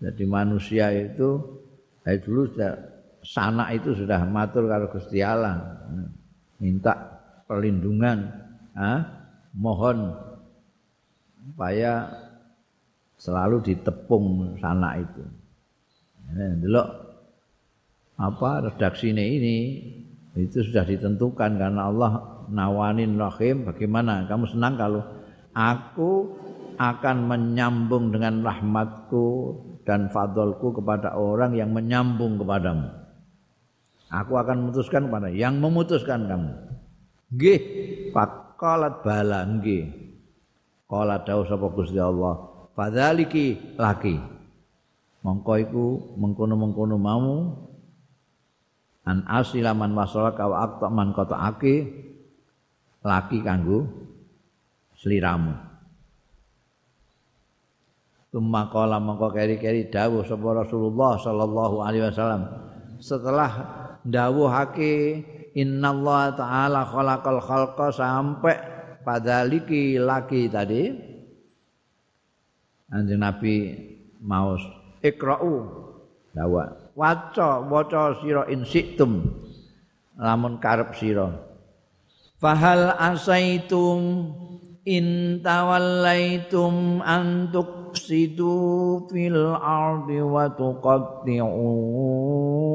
Jadi 0.00 0.24
manusia 0.24 0.88
itu 0.88 1.60
dari 2.00 2.16
dulu 2.16 2.48
sudah 2.48 2.72
sanak 3.20 3.76
itu 3.76 3.92
sudah 3.92 4.24
matur 4.24 4.72
kalau 4.72 4.88
Gusti 4.88 5.20
Allah. 5.20 5.84
Minta 6.64 7.13
perlindungan 7.44 8.32
ah, 8.76 9.30
mohon 9.54 10.12
supaya 11.44 12.08
selalu 13.20 13.62
ditepung 13.62 14.56
sana 14.60 15.00
itu. 15.00 15.22
Dulu 16.34 16.82
apa 18.14 18.50
redaksi 18.70 19.10
ini 19.12 19.58
itu 20.34 20.66
sudah 20.66 20.82
ditentukan 20.86 21.58
karena 21.58 21.90
Allah 21.90 22.12
nawanin 22.50 23.18
rahim 23.18 23.66
bagaimana 23.68 24.26
kamu 24.26 24.50
senang 24.50 24.74
kalau 24.74 25.02
aku 25.54 26.34
akan 26.74 27.30
menyambung 27.30 28.10
dengan 28.10 28.42
rahmatku 28.42 29.26
dan 29.86 30.10
fadlku 30.10 30.74
kepada 30.74 31.14
orang 31.14 31.54
yang 31.54 31.70
menyambung 31.70 32.40
kepadamu. 32.40 32.90
Aku 34.10 34.32
akan 34.38 34.66
memutuskan 34.66 35.06
kepada 35.06 35.30
yang 35.30 35.58
memutuskan 35.58 36.26
kamu. 36.26 36.50
Nggih, 37.34 37.60
faqalat 38.14 39.02
bala 39.02 39.42
nggih. 39.42 39.90
Qala 40.86 41.26
dawuh 41.26 41.50
sapa 41.50 41.66
Gusti 41.74 41.98
Allah, 41.98 42.38
fadzaliki 42.78 43.74
laki. 43.74 44.14
Mongko 45.26 45.52
iku 45.58 45.84
mengkono-mengkono 46.14 46.96
mau. 47.00 47.34
An 49.04 49.26
asilaman 49.28 49.92
wasala 49.92 50.32
ka 50.32 50.48
wa 50.48 50.88
man 50.88 51.12
qata'ake 51.12 51.74
laki 53.04 53.42
kanggo 53.44 53.84
sliramu. 54.96 55.52
Tumma 58.32 58.70
qala 58.72 59.02
mongko 59.02 59.28
keri-keri 59.34 59.90
dawuh 59.92 60.22
sapa 60.22 60.64
Rasulullah 60.64 61.18
sallallahu 61.18 61.76
alaihi 61.82 62.04
wasallam. 62.08 62.42
Setelah 63.02 63.52
dawuhake 64.06 65.24
innallaha 65.54 66.34
ta'ala 66.34 66.82
khalaqal 66.84 67.40
khalqa 67.40 67.86
sampai 67.94 68.58
padaliki 69.06 69.96
laki 69.96 70.50
tadi. 70.50 70.90
Anjing 72.90 73.22
Nabi 73.22 73.56
maos 74.20 74.60
ikra'u 75.00 75.54
dawa. 76.34 76.92
Waca 76.94 77.64
waca 77.66 78.18
sira 78.22 78.46
in 78.50 78.62
siktum 78.66 79.24
lamun 80.18 80.62
karep 80.62 80.94
sira. 80.94 81.30
Fahal 82.38 82.94
asaitum 82.98 84.30
in 84.84 85.40
tawallaitum 85.40 87.00
an 87.02 87.48
tuksidu 87.50 89.08
fil 89.08 89.58
ardi 89.58 90.20
wa 90.20 90.46
tuqatti'u 90.52 91.72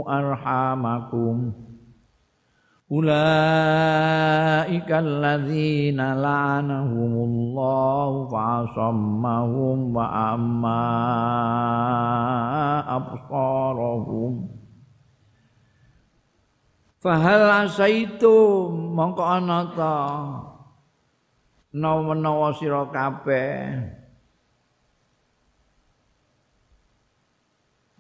arhamakum 0.10 1.69
Ulaika 2.90 4.98
alladzina 4.98 6.18
la'anahumullahu 6.18 8.34
fa'asammahum 8.34 9.94
wa 9.94 10.06
amma 10.34 10.82
absarahum. 12.90 14.50
Fahal 16.98 17.70
asaitum 17.70 18.98
mongko 18.98 19.22
ana 19.22 19.70
ta? 19.78 19.94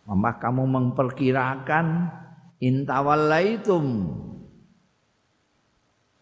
Kamu 0.10 0.66
memperkirakan 0.66 2.10
intawallaitum 2.58 3.86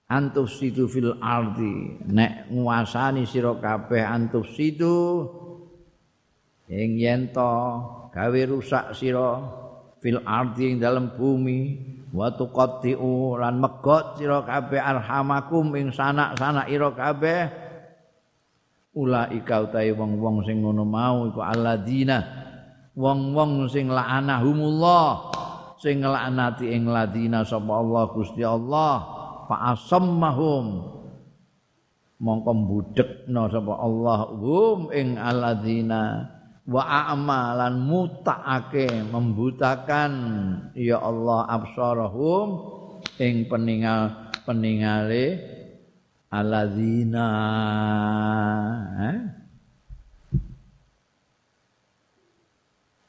antusidu 0.08 0.88
fil 0.88 1.16
ardi. 1.20 2.00
Nek 2.08 2.52
nguasani 2.52 3.28
sira 3.28 3.56
kabeh 3.60 4.04
antusidu 4.04 5.28
ing 6.68 7.00
yen 7.00 7.32
to 7.32 7.54
gawe 8.12 8.42
rusak 8.48 8.96
sira 8.96 9.40
fil 10.04 10.20
ardi 10.24 10.76
ing 10.76 10.78
dalam 10.80 11.16
bumi 11.16 11.60
wa 12.12 12.32
tuqattiu 12.32 13.40
lan 13.40 13.60
megot 13.60 14.20
sira 14.20 14.44
kabeh 14.44 14.80
arhamakum 14.80 15.76
ing 15.76 15.92
sanak-sanak 15.92 16.68
ira 16.72 16.90
kabeh. 16.96 17.42
Ulaika 18.98 19.62
utahe 19.62 19.94
wong-wong 19.94 20.42
sing 20.42 20.66
ngono 20.66 20.82
mau 20.82 21.30
iku 21.30 21.46
alladzina 21.46 22.18
wong-wong 22.98 23.70
sing 23.70 23.94
la'anahumullah 23.94 25.10
sing 25.78 26.02
nglaknati 26.02 26.74
ing 26.74 26.90
ladina 26.90 27.46
sapa 27.46 27.78
Allah 27.78 28.10
Gusti 28.10 28.42
Allah 28.42 29.17
fa'asammahum 29.48 30.66
mongko 32.20 32.52
mbudekna 32.52 33.48
sapa 33.48 33.74
Allah 33.80 34.20
hum 34.36 34.92
ing 34.92 35.16
alladzina 35.16 36.28
wa 36.68 36.84
a'malan 36.84 37.80
mutaake 37.80 39.08
membutakan 39.08 40.12
ya 40.76 41.00
Allah 41.00 41.48
absarahum 41.48 42.48
ing 43.22 43.48
peningal 43.48 44.34
peningale 44.44 45.40
alladzina 46.28 47.28
eh? 49.00 49.18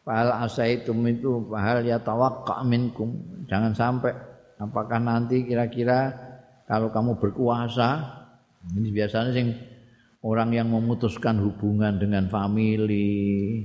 Fahal 0.09 0.32
asaitum 0.41 1.05
itu 1.05 1.45
fahal 1.53 1.84
ya 1.84 2.01
tawakka 2.01 2.64
minkum 2.64 3.45
jangan 3.45 3.76
sampai 3.76 4.16
apakah 4.57 4.97
nanti 4.97 5.45
kira-kira 5.45 6.27
kalau 6.68 6.92
kamu 6.92 7.16
berkuasa 7.16 8.20
ini 8.76 8.92
biasanya 8.92 9.32
sing 9.32 9.56
orang 10.20 10.52
yang 10.52 10.68
memutuskan 10.68 11.40
hubungan 11.40 11.96
dengan 11.96 12.28
family 12.28 13.64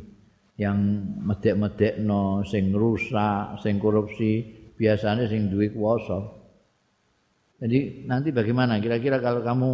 yang 0.56 0.80
medek-medek 1.20 2.00
no 2.00 2.48
sing 2.48 2.72
rusak 2.72 3.60
sing 3.60 3.76
korupsi 3.78 4.48
biasanya 4.80 5.28
sing 5.28 5.52
duwe 5.52 5.76
kuasa. 5.76 6.42
Jadi 7.60 8.08
nanti 8.08 8.32
bagaimana? 8.32 8.80
Kira-kira 8.80 9.20
kalau 9.20 9.44
kamu 9.44 9.70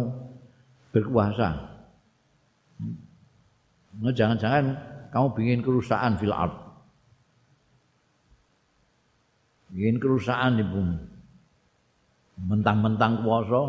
berkuasa 0.90 1.48
nah, 4.02 4.12
jangan-jangan 4.14 4.64
kamu 5.14 5.26
bikin 5.38 5.60
kerusakan 5.62 6.18
fil 6.18 6.34
art 6.34 6.54
bikin 9.70 10.02
kerusakan 10.02 10.58
di 10.58 10.64
bumi 10.66 10.96
mentang-mentang 12.46 13.20
kuasa 13.26 13.62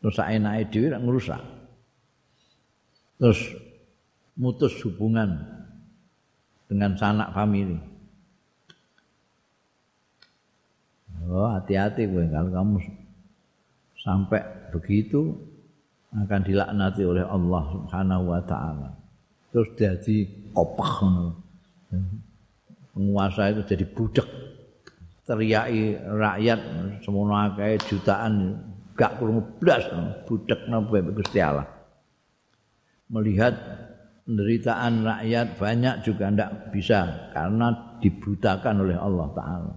terus 0.00 0.18
enake 0.18 0.72
dhewe 0.72 0.86
nek 0.92 1.02
ngrusak. 1.04 1.42
Terus 3.20 3.40
mutus 4.34 4.74
hubungan 4.82 5.38
dengan 6.66 6.96
sanak 6.96 7.30
famili. 7.36 7.78
Oh 11.30 11.48
hati-hati 11.48 12.10
gue 12.10 12.26
kalau 12.28 12.50
kamu 12.50 12.76
sampai 14.02 14.42
begitu 14.74 15.38
akan 16.12 16.40
dilaknati 16.44 17.02
oleh 17.06 17.24
Allah 17.24 17.62
Subhanahu 17.72 18.24
wa 18.26 18.40
taala. 18.42 18.90
Terus 19.54 19.68
jadi 19.78 20.16
kopah 20.52 20.92
penguasa 22.92 23.52
itu 23.52 23.62
jadi 23.64 23.84
budak 23.88 24.28
teriaki 25.22 25.96
rakyat 25.98 26.60
semono 27.06 27.34
akeh 27.38 27.78
jutaan 27.86 28.58
gak 28.98 29.22
kurang 29.22 29.42
blas 29.62 29.86
budek 30.26 30.66
napa 30.66 30.98
Gusti 31.14 31.38
Allah. 31.38 31.66
Melihat 33.12 33.54
penderitaan 34.24 35.04
rakyat 35.04 35.46
banyak 35.58 35.94
juga 36.06 36.32
ndak 36.32 36.72
bisa 36.72 37.30
karena 37.34 37.98
dibutakan 38.00 38.82
oleh 38.82 38.96
Allah 38.98 39.28
taala. 39.36 39.74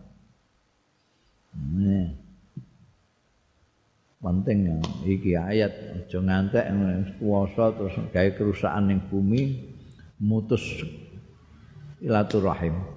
Ini 1.55 2.25
penting 4.25 4.57
ya 4.65 4.77
iki 5.05 5.31
ayat 5.37 5.73
aja 6.01 6.17
ngantek 6.17 6.65
kuasa 7.21 7.77
terus 7.77 7.93
gawe 8.09 8.29
kerusakan 8.33 8.89
ning 8.89 8.99
bumi 9.05 9.69
mutus 10.17 10.81
ilaturahim 12.01 12.94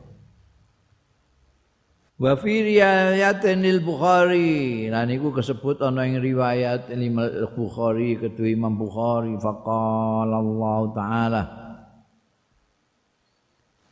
Wa 2.18 2.34
fi 2.34 2.66
riwayatin 2.66 3.62
Bukhari. 3.78 4.90
Nah 4.90 5.06
niku 5.06 5.30
kesebut 5.30 5.78
ana 5.86 6.02
ing 6.02 6.18
riwayat 6.18 6.90
Imam 6.90 7.30
Bukhari 7.54 8.18
kedua 8.18 8.50
Imam 8.50 8.74
Bukhari 8.74 9.38
faqala 9.38 10.42
Allah 10.42 10.80
taala. 10.98 11.42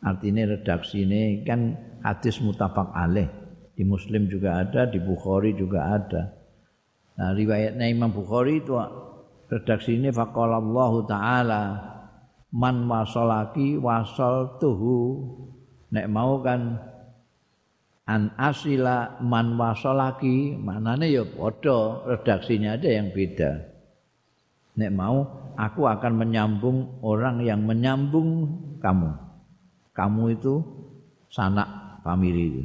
Artinya 0.02 0.42
redaksi 0.58 1.06
ini 1.06 1.46
kan 1.46 1.78
hadis 2.02 2.42
mutafak 2.42 2.90
alaih. 2.98 3.30
Di 3.78 3.86
Muslim 3.86 4.26
juga 4.26 4.58
ada, 4.58 4.90
di 4.90 4.98
Bukhari 4.98 5.54
juga 5.54 5.94
ada. 5.94 6.34
Nah 7.22 7.30
riwayatnya 7.30 7.86
Imam 7.86 8.10
Bukhari 8.10 8.58
itu 8.58 8.74
redaksi 9.46 10.02
ini 10.02 10.10
faqala 10.10 10.58
Allah 10.58 10.92
taala 11.06 11.62
man 12.50 12.90
wasolaki 12.90 13.78
wasol 13.78 14.58
tuhu 14.58 14.98
nek 15.94 16.10
mau 16.10 16.42
kan 16.42 16.74
an 18.06 18.30
asila 18.38 19.18
man 19.18 19.58
wasolaki 19.58 20.54
manane 20.54 21.10
ya 21.10 21.26
padha 21.26 22.06
redaksinya 22.06 22.78
ada 22.78 22.88
yang 22.88 23.10
beda. 23.10 23.50
Nek 24.78 24.90
mau 24.94 25.26
aku 25.58 25.82
akan 25.90 26.12
menyambung 26.14 27.02
orang 27.02 27.42
yang 27.42 27.66
menyambung 27.66 28.54
kamu. 28.78 29.10
Kamu 29.96 30.22
itu 30.30 30.54
sanak 31.32 32.00
famili 32.06 32.44
itu. 32.52 32.64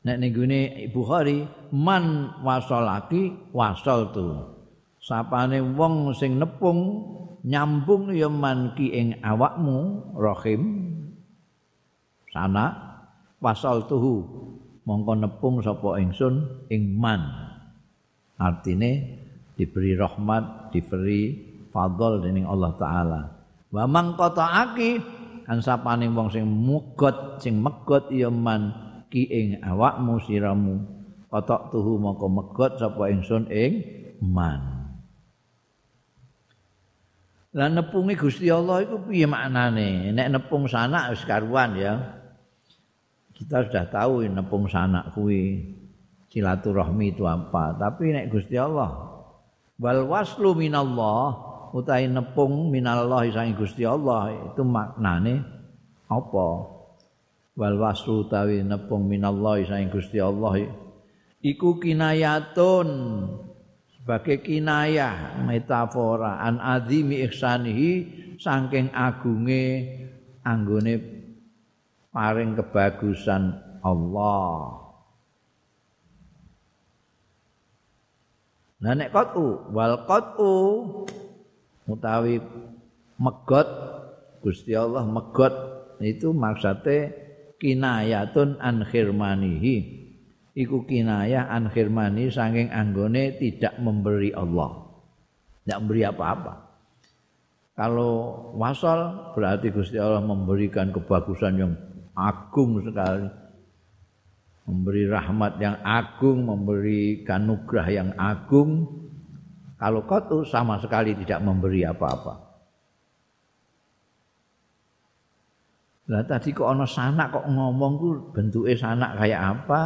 Nek 0.00 0.16
ning 0.16 0.32
gune 0.32 0.60
Bukhari 0.92 1.44
man 1.72 2.36
wasolaki 2.44 3.52
wasol 3.52 4.00
tu. 4.12 4.28
Sapane 5.00 5.64
wong 5.64 6.12
sing 6.12 6.36
nepung 6.36 7.08
nyambung 7.40 8.12
ya 8.12 8.28
man 8.28 8.76
ki 8.76 8.92
ing 8.92 9.08
awakmu 9.24 10.12
rahim 10.12 10.60
sanak 12.28 12.89
wasal 13.40 13.88
tuhu. 13.88 14.22
Mongko 14.84 15.12
nepung 15.16 15.60
sapa 15.60 16.00
ingsun 16.00 16.66
ing 16.72 16.96
man. 16.96 17.20
Artine 18.40 19.20
diberi 19.56 19.92
rahmat 19.92 20.72
diberi 20.72 21.36
fadl 21.68 22.24
dening 22.24 22.48
Allah 22.48 22.72
taala. 22.80 23.20
Wa 23.68 23.84
mang 23.84 24.16
qata'aki 24.16 24.90
kan 25.44 25.60
sapane 25.60 26.08
wong 26.08 26.32
sing 26.32 26.46
mugot 26.46 27.42
sing 27.42 27.60
megot 27.60 28.08
ya 28.08 28.32
man 28.32 28.72
ki 29.12 29.22
ing 29.28 29.48
awakmu 29.60 30.20
siramu. 30.24 30.80
Qatak 31.30 31.70
tuhu 31.70 32.00
mongko 32.00 32.26
megot 32.26 32.80
sapa 32.80 33.12
ingsun 33.12 33.46
ing 33.52 33.84
man. 34.24 34.80
Lah 37.50 37.66
nepungi 37.66 38.14
Gusti 38.14 38.46
Allah 38.46 38.86
iku 38.86 39.10
piye 39.10 39.26
maknane? 39.26 40.14
Nek 40.14 40.28
nepung 40.30 40.70
sanak 40.70 41.14
wis 41.14 41.26
karuan 41.26 41.74
ya. 41.74 42.19
Kita 43.40 43.64
sudah 43.64 43.86
tahu 43.88 44.28
nepung 44.28 44.68
sanak 44.68 45.16
kuwi 45.16 45.64
silaturahmi 46.28 47.16
itu 47.16 47.24
apa. 47.24 47.72
Tapi 47.80 48.12
nek 48.12 48.28
Gusti 48.28 48.60
Allah 48.60 49.08
wal 49.80 50.04
waslu 50.04 50.52
minallah 50.52 51.48
utahe 51.72 52.04
nepung 52.04 52.68
minallah 52.68 53.24
sang 53.32 53.56
Gusti 53.56 53.88
Allah 53.88 54.52
itu 54.52 54.60
maknane 54.60 55.40
apa? 56.12 56.48
Wal 57.56 57.76
waslu 57.80 58.28
utawi 58.28 58.60
nepung 58.60 59.08
minallah 59.08 59.64
sang 59.64 59.88
Gusti 59.88 60.20
Allah 60.20 60.68
iku 61.40 61.80
kinayatun 61.80 62.88
sebagai 63.96 64.44
kinayah 64.44 65.40
metafora 65.48 66.44
an 66.44 66.60
azimi 66.60 67.24
ihsanihi 67.24 67.92
saking 68.36 68.92
agunge 68.92 69.64
anggone 70.44 71.19
paring 72.10 72.58
kebagusan 72.58 73.54
Allah. 73.80 74.78
Nah 78.80 78.92
nek 78.96 79.12
qatu 79.12 79.70
wal 79.70 80.08
qatu 80.08 80.54
utawi 81.84 82.40
megot 83.20 83.68
Gusti 84.40 84.72
Allah 84.72 85.04
megot 85.04 85.52
itu 86.00 86.32
maksudnya 86.32 87.12
kinayatun 87.60 88.56
an 88.56 88.88
khirmanihi. 88.88 90.00
Iku 90.56 90.88
kinayah 90.88 91.46
an 91.46 91.68
khirmani 91.68 92.32
saking 92.32 92.72
anggone 92.72 93.36
tidak 93.36 93.76
memberi 93.78 94.32
Allah. 94.32 94.88
Tidak 95.62 95.78
memberi 95.84 96.02
apa-apa. 96.08 96.54
Kalau 97.76 98.12
wasal 98.56 99.32
berarti 99.36 99.70
Gusti 99.70 100.00
Allah 100.00 100.24
memberikan 100.24 100.90
kebagusan 100.90 101.54
yang 101.56 101.72
agung 102.20 102.84
sekali. 102.84 103.28
Memberi 104.68 105.08
rahmat 105.08 105.58
yang 105.58 105.76
agung 105.80 106.46
memberi 106.46 107.24
kanugrah 107.24 107.88
yang 107.88 108.12
agung. 108.14 108.86
Kalau 109.80 110.04
kau 110.04 110.44
sama 110.44 110.76
sekali 110.76 111.16
tidak 111.16 111.40
memberi 111.40 111.88
apa-apa. 111.88 112.50
Lah 116.10 116.26
tadi 116.26 116.50
kok 116.50 116.66
ana 116.66 116.84
sanak 116.84 117.30
kok 117.30 117.46
ngomong 117.46 117.92
ku 117.96 118.08
bentuke 118.34 118.74
sanak 118.74 119.14
kayak 119.14 119.40
apa? 119.40 119.82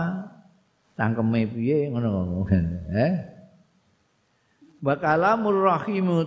Cangkeme 0.96 1.44
piye? 1.52 1.92
Ngono 1.92 2.48
Eh? 3.06 3.14
Wa 4.84 4.94
kalamur 5.00 5.64
rahim 5.68 6.24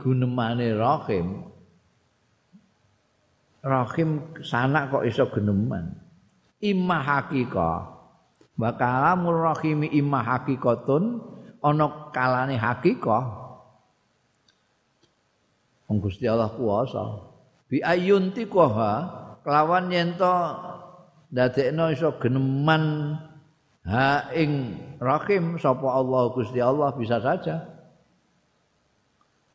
gunemane 0.00 0.76
rahim 0.76 1.53
rahim 3.64 4.36
sanak 4.44 4.92
kok 4.92 5.08
iso 5.08 5.24
geneman? 5.32 5.96
Imma 6.60 7.00
hakika 7.00 7.88
wa 8.54 8.70
kalamur 8.78 9.50
rahim 9.50 9.82
imma 9.88 10.22
hakikatun 10.22 11.18
ana 11.64 12.12
kalane 12.14 12.54
hakika 12.54 13.18
wong 15.90 15.98
Gusti 15.98 16.28
Allah 16.30 16.54
kuwasa 16.54 17.34
bi 17.66 17.82
ayunti 17.82 18.46
koha 18.46 19.10
kelawan 19.42 19.90
yen 19.90 20.14
to 20.14 20.32
dadekno 21.32 21.90
iso 21.90 22.14
geneman 22.20 23.16
ha 23.88 24.30
ing 24.36 24.78
rahim 25.02 25.56
sapa 25.58 25.88
Allah 25.88 26.30
Gusti 26.36 26.60
Allah 26.60 26.92
bisa 26.94 27.18
saja. 27.20 27.74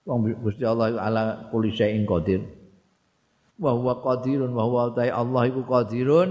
Wong 0.10 0.26
Gusti 0.42 0.66
Allah 0.66 0.98
ala 0.98 1.24
kulli 1.54 1.70
syai'in 1.70 2.06
qadir 2.10 2.59
wa 3.60 3.76
huwa 3.76 4.00
qadirun 4.00 4.56
wa 4.56 4.64
huwa 4.64 4.96
ta'ala 4.96 5.20
Allah 5.20 5.42
iku 5.52 5.62
qadirun. 5.68 6.30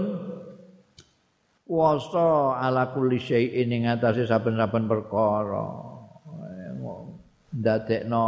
Kuasa 1.69 2.57
ala 2.57 2.89
kulli 2.97 3.21
syai'in 3.21 3.69
ing 3.69 3.85
atase 3.85 4.25
saben-saben 4.25 4.89
perkara. 4.89 5.85
Ndadekno 7.53 8.25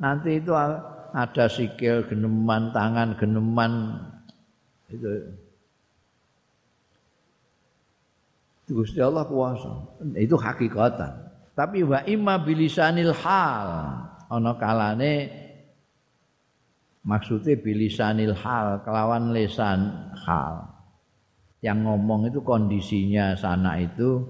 nanti 0.00 0.40
itu 0.40 0.52
ada 0.52 1.46
sikil 1.48 2.04
geneman 2.04 2.72
tangan 2.76 3.16
geneman. 3.16 3.96
Itu. 4.92 5.08
Gusti 8.68 9.00
Allah 9.00 9.24
kuasa. 9.24 9.72
Itu 10.16 10.36
hakikatan. 10.36 11.12
Tapi 11.56 11.80
wa 11.84 12.04
imma 12.04 12.40
bilisanil 12.40 13.12
hal. 13.24 13.68
Ana 14.28 14.52
kalane 14.56 15.43
maksudnya 17.04 17.54
bilisanil 17.60 18.34
hal 18.34 18.82
kelawan 18.82 19.30
lesan 19.30 20.10
hal. 20.24 20.74
Yang 21.64 21.78
ngomong 21.88 22.28
itu 22.28 22.40
kondisinya 22.44 23.32
sana 23.36 23.80
itu 23.80 24.20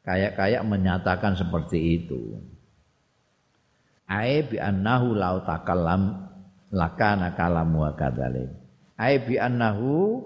kayak-kayak 0.00 0.64
menyatakan 0.64 1.36
seperti 1.36 2.00
itu. 2.00 2.40
Ai 4.06 4.46
bi 4.46 4.56
annahu 4.56 5.18
lau 5.18 5.42
takallam 5.42 6.30
lakana 6.70 7.34
kalamu 7.34 7.84
kadzalik 7.94 8.66
ai 8.96 9.20
bi 9.22 9.36
annahu 9.36 10.20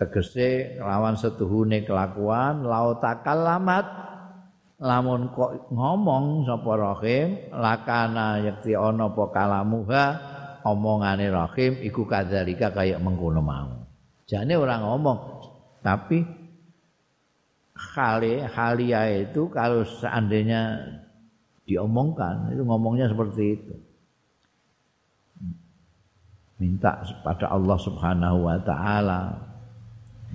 tegese 0.00 0.80
lawan 0.80 1.14
setuhune 1.16 1.84
kelakuan 1.84 2.64
lau 2.64 2.96
takallamat 2.98 3.84
lamun 4.76 5.32
kok 5.32 5.72
ngomong 5.72 6.44
sapa 6.44 6.72
rahim 6.76 7.48
lakana 7.48 8.44
yakti 8.44 8.76
ana 8.76 9.08
apa 9.08 9.24
kalamuha 9.32 10.04
omongane 10.68 11.32
rahim 11.32 11.80
iku 11.80 12.04
kadzalika 12.04 12.74
kaya 12.74 13.00
mengkono 13.00 13.40
mau. 13.40 13.72
Jane 14.28 14.58
orang 14.58 14.84
ngomong 14.84 15.18
tapi 15.80 16.26
khali 17.72 18.42
halia 18.42 19.06
itu 19.22 19.48
kalau 19.48 19.86
seandainya 19.86 20.82
diomongkan 21.64 22.52
itu 22.52 22.62
ngomongnya 22.66 23.08
seperti 23.08 23.42
itu. 23.56 23.74
Minta 26.56 27.04
pada 27.20 27.52
Allah 27.52 27.78
Subhanahu 27.80 28.48
wa 28.48 28.56
taala 28.60 29.20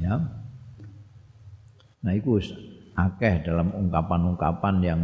ya. 0.01 0.17
Nah 2.01 2.13
itu 2.13 2.37
akeh 2.95 3.45
dalam 3.47 3.71
ungkapan-ungkapan 3.71 4.75
yang 4.83 5.01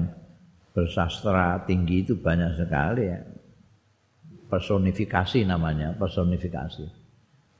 bersastra 0.75 1.63
tinggi 1.65 2.05
itu 2.05 2.19
banyak 2.19 2.53
sekali 2.59 3.03
ya. 3.07 3.19
Personifikasi 4.47 5.43
namanya, 5.43 5.91
personifikasi. 5.99 6.85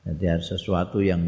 Jadi 0.08 0.24
sesuatu 0.40 1.04
yang 1.04 1.20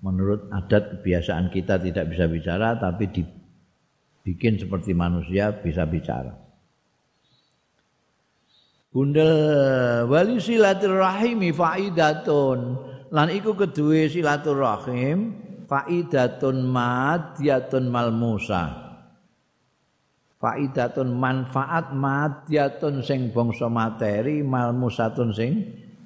menurut 0.00 0.46
adat 0.54 1.00
kebiasaan 1.00 1.50
kita 1.50 1.82
tidak 1.82 2.08
bisa 2.08 2.24
bicara 2.30 2.78
tapi 2.78 3.10
dibikin 3.10 4.54
seperti 4.56 4.94
manusia 4.94 5.50
bisa 5.50 5.82
bicara. 5.84 6.32
Bundel 8.90 10.06
wali 10.10 10.42
silaturahimi 10.42 11.54
faidatun 11.54 12.58
lan 13.14 13.28
iku 13.30 13.54
kedue 13.54 14.10
silaturahim 14.10 15.34
faidatun 15.70 16.66
madiyatun 16.66 17.86
malmusa. 17.86 18.90
Faidatun 20.42 21.14
manfaat 21.14 21.94
madiyatun 21.94 23.06
sing 23.06 23.30
bangsa 23.30 23.70
materi 23.70 24.42
malmusatun 24.42 25.30
sing 25.30 25.52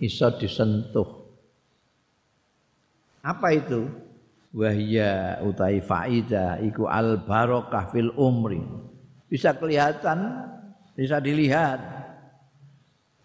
iso 0.05 0.29
disentuh. 0.37 1.09
Apa 3.25 3.57
itu? 3.57 3.89
Wahya 4.55 5.43
utai 5.43 5.81
faidah 5.81 6.61
iku 6.61 6.87
al 6.87 7.25
barokah 7.25 7.89
fil 7.89 8.13
umri. 8.15 8.61
Bisa 9.27 9.57
kelihatan, 9.57 10.47
bisa 10.95 11.19
dilihat. 11.19 11.81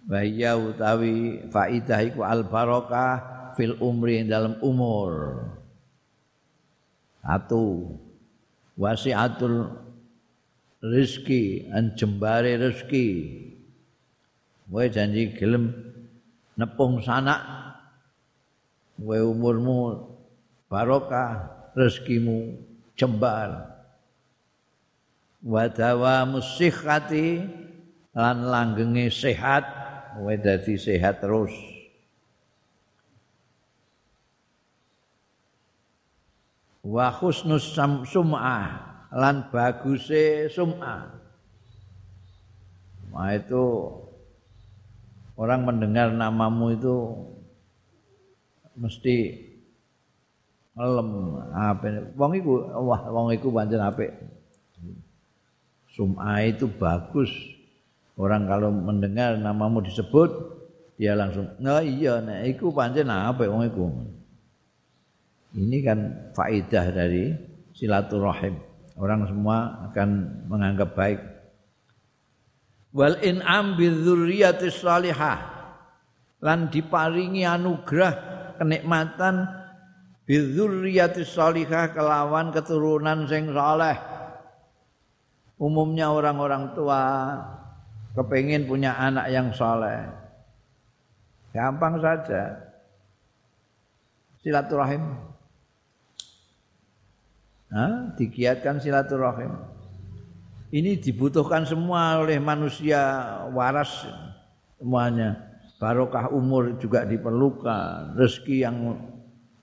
Wahya 0.09 0.57
utawi 0.57 1.45
faidah 1.53 1.99
iku 2.01 2.25
al 2.25 2.47
barokah 2.47 3.53
fil 3.53 3.77
umri 3.77 4.25
dalam 4.25 4.57
umur. 4.65 5.45
Satu 7.19 7.95
wasiatul 8.79 9.67
rezeki 10.79 11.67
an 11.75 11.93
jembare 11.99 12.55
rezeki. 12.55 13.07
Wae 14.69 14.87
janji 14.87 15.35
gelem 15.35 15.73
nepung 16.55 17.03
sanak. 17.03 17.41
Kowe 18.99 19.19
umurmu 19.31 20.11
barokah 20.67 21.47
rezekimu 21.75 22.59
jembar. 22.99 23.79
Wa 25.39 25.71
dawamu 25.71 26.43
sihhati 26.43 27.47
lan 28.11 28.37
langgenge 28.43 29.07
sehat. 29.07 29.63
Kowe 30.19 30.35
dadi 30.35 30.75
sehat 30.75 31.23
terus 31.23 31.78
wa 36.83 37.11
husnus 37.11 37.75
sum'ah 38.07 38.89
lan 39.11 39.49
baguse 39.51 40.47
sum'ah. 40.53 41.11
Nah 43.09 43.31
itu 43.35 43.63
orang 45.35 45.65
mendengar 45.65 46.13
namamu 46.13 46.77
itu 46.77 46.95
mesti 48.79 49.35
ngelem 50.77 51.09
apa 51.51 52.15
wong 52.15 52.31
iku 52.39 52.51
wah 52.85 53.01
wong 53.11 53.35
iku 53.35 53.51
pancen 53.51 53.81
apik. 53.83 54.13
Sum'a 55.91 56.47
itu 56.47 56.69
bagus. 56.69 57.27
Orang 58.19 58.47
kalau 58.47 58.71
mendengar 58.71 59.35
namamu 59.35 59.83
disebut 59.83 60.31
dia 60.99 61.15
langsung 61.15 61.47
oh 61.55 61.83
iya 61.83 62.19
nek 62.19 62.55
iku 62.55 62.71
pancen 62.75 63.07
apik 63.07 63.47
wong 63.47 63.63
iku 63.67 63.83
ini 65.57 65.77
kan 65.81 66.31
faidah 66.37 66.85
dari 66.93 67.33
silaturahim 67.73 68.57
orang 68.99 69.25
semua 69.25 69.89
akan 69.89 70.09
menganggap 70.49 70.93
baik 70.93 71.19
wal 72.93 73.17
in'am 73.21 73.77
bidzurriyyatis 73.77 74.81
salihah 74.81 75.59
lan 76.39 76.71
diparingi 76.71 77.43
anugerah 77.43 78.13
kenikmatan 78.59 79.59
bidzurriyati 80.29 81.25
salihah 81.25 81.89
kelawan 81.89 82.53
keturunan 82.53 83.25
sing 83.25 83.49
saleh. 83.49 83.97
Umumnya 85.59 86.13
orang-orang 86.13 86.71
tua 86.77 87.01
kepingin 88.13 88.69
punya 88.69 88.95
anak 88.95 89.27
yang 89.33 89.49
saleh. 89.51 90.05
Gampang 91.51 91.97
saja. 91.97 92.55
Silaturahim. 94.39 95.28
Nah, 97.69 98.17
digiatkan 98.17 98.81
silaturahim. 98.81 99.53
Ini 100.69 101.01
dibutuhkan 101.01 101.65
semua 101.65 102.21
oleh 102.21 102.37
manusia 102.41 102.97
waras 103.53 104.05
semuanya. 104.77 105.49
Barokah 105.81 106.29
umur 106.29 106.77
juga 106.77 107.05
diperlukan, 107.05 108.13
rezeki 108.17 108.57
yang 108.67 108.75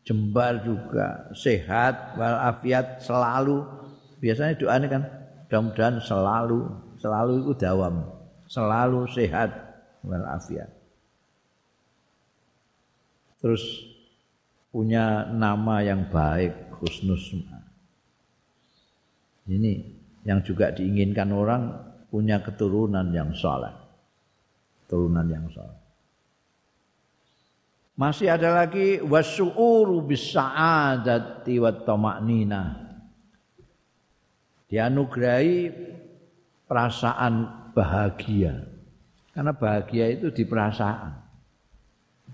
jembar 0.07 0.63
juga, 0.63 1.31
sehat 1.35 2.15
walafiat 2.19 3.03
selalu. 3.03 3.63
Biasanya 4.23 4.55
doa 4.59 4.75
ini 4.81 4.87
kan 4.89 5.03
mudah-mudahan 5.47 5.97
selalu, 6.03 6.59
selalu 6.99 7.33
itu 7.43 7.53
dawam, 7.59 8.07
selalu 8.49 9.07
sehat 9.13 9.51
walafiat. 10.03 10.71
Terus 13.43 13.63
punya 14.73 15.29
nama 15.31 15.85
yang 15.85 16.09
baik, 16.09 16.81
husnus 16.81 17.31
Ini 19.47 19.75
yang 20.27 20.43
juga 20.43 20.75
diinginkan 20.75 21.31
orang 21.31 21.63
punya 22.11 22.43
keturunan 22.43 23.07
yang 23.15 23.31
soleh. 23.31 23.71
Keturunan 24.83 25.27
yang 25.31 25.47
soleh. 25.55 25.79
Masih 27.97 28.29
ada 28.29 28.53
lagi 28.53 29.01
wasu'uru 29.01 30.05
bisa'adati 30.05 31.55
wa 31.57 31.73
tama'nina. 31.73 32.63
Dianugerahi 34.69 35.73
perasaan 36.69 37.35
bahagia. 37.73 38.69
Karena 39.33 39.55
bahagia 39.57 40.13
itu 40.13 40.29
di 40.35 40.45
perasaan. 40.45 41.15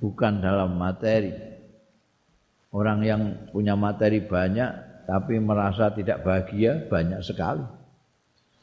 Bukan 0.02 0.42
dalam 0.42 0.74
materi. 0.74 1.30
Orang 2.72 3.04
yang 3.04 3.52
punya 3.52 3.76
materi 3.76 4.18
banyak 4.24 4.91
tapi 5.12 5.36
merasa 5.36 5.92
tidak 5.92 6.24
bahagia 6.24 6.88
banyak 6.88 7.20
sekali. 7.20 7.60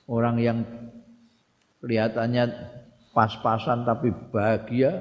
Orang 0.09 0.41
yang 0.41 0.65
kelihatannya 1.77 2.49
pas-pasan 3.13 3.85
tapi 3.85 4.09
bahagia 4.33 4.97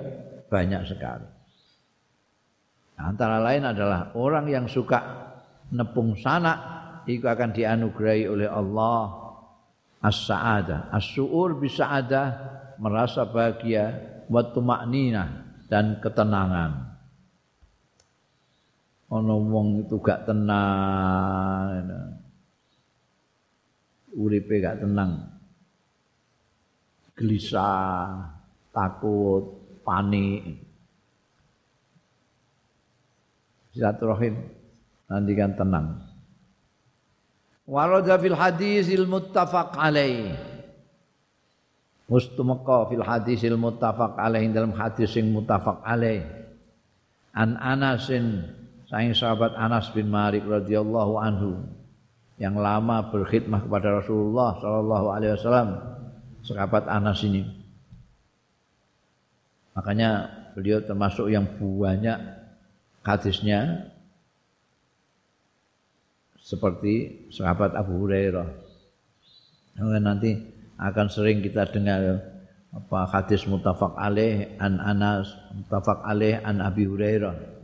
banyak 0.53 0.85
sekali. 0.85 1.25
Antara 3.01 3.41
lain 3.41 3.65
adalah 3.65 4.13
orang 4.13 4.45
yang 4.53 4.69
suka 4.69 5.01
nepung 5.73 6.13
sanak 6.21 6.61
itu 7.09 7.25
akan 7.25 7.57
dianugerahi 7.57 8.29
oleh 8.29 8.49
Allah 8.53 9.09
as-sa'adah. 10.05 10.93
As-su'ur 10.93 11.57
bisa 11.57 11.89
ada 11.89 12.37
merasa 12.77 13.25
bahagia 13.25 13.97
wa 14.29 14.45
tuma'nina 14.45 15.49
dan 15.73 15.97
ketenangan. 16.05 16.98
Ono 19.09 19.35
wong 19.41 19.89
itu 19.89 19.97
gak 20.01 20.29
tenang. 20.29 22.13
Uripe 24.13 24.61
gak 24.61 24.85
tenang. 24.85 25.33
Gelisah, 27.17 28.31
takut, 28.71 29.65
panik. 29.83 30.69
silaturahim 33.79 34.35
nanti 35.07 35.33
kan 35.39 35.55
tenang 35.55 36.03
warada 37.63 38.19
fil 38.19 38.35
hadisil 38.35 39.07
muttafaq 39.07 39.71
alaih 39.79 40.35
mustumaka 42.11 42.91
fil 42.91 43.07
hadisil 43.07 43.55
muttafaq 43.55 44.19
alaih 44.19 44.51
dalam 44.51 44.75
hadis 44.75 45.15
sing 45.15 45.31
muttafaq 45.31 45.79
alaih 45.87 46.27
an 47.31 47.55
Anasin 47.55 48.51
saing 48.89 49.13
sahabat 49.13 49.53
Anas 49.55 49.93
bin 49.93 50.09
Malik 50.09 50.43
radhiyallahu 50.49 51.15
anhu 51.21 51.63
yang 52.41 52.57
lama 52.57 53.13
berkhidmah 53.13 53.69
kepada 53.69 54.01
Rasulullah 54.01 54.57
sallallahu 54.59 55.07
alaihi 55.13 55.33
wasallam 55.37 55.69
sahabat 56.43 56.89
Anas 56.89 57.21
ini 57.23 57.45
makanya 59.77 60.33
beliau 60.57 60.81
termasuk 60.83 61.29
yang 61.31 61.47
banyak 61.61 62.19
hadisnya 63.07 63.93
seperti 66.49 67.29
sahabat 67.29 67.77
Abu 67.77 68.09
Hurairah. 68.09 68.49
Nanti 70.01 70.33
akan 70.81 71.07
sering 71.13 71.45
kita 71.45 71.69
dengar 71.69 72.25
apa 72.73 72.99
hadis 73.09 73.45
mutafak 73.45 73.93
alaih 74.01 74.57
an 74.57 74.81
Anas, 74.81 75.29
mutafak 75.53 76.01
alaih 76.09 76.41
an 76.41 76.65
Abi 76.65 76.89
Hurairah. 76.89 77.58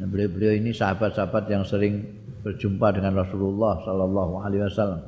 Nah, 0.00 0.06
beliau-beliau 0.08 0.56
ini 0.56 0.70
sahabat-sahabat 0.72 1.44
yang 1.52 1.64
sering 1.66 2.04
berjumpa 2.42 2.96
dengan 2.96 3.20
Rasulullah 3.20 3.80
sallallahu 3.84 4.32
alaihi 4.42 4.64
wasallam. 4.66 5.02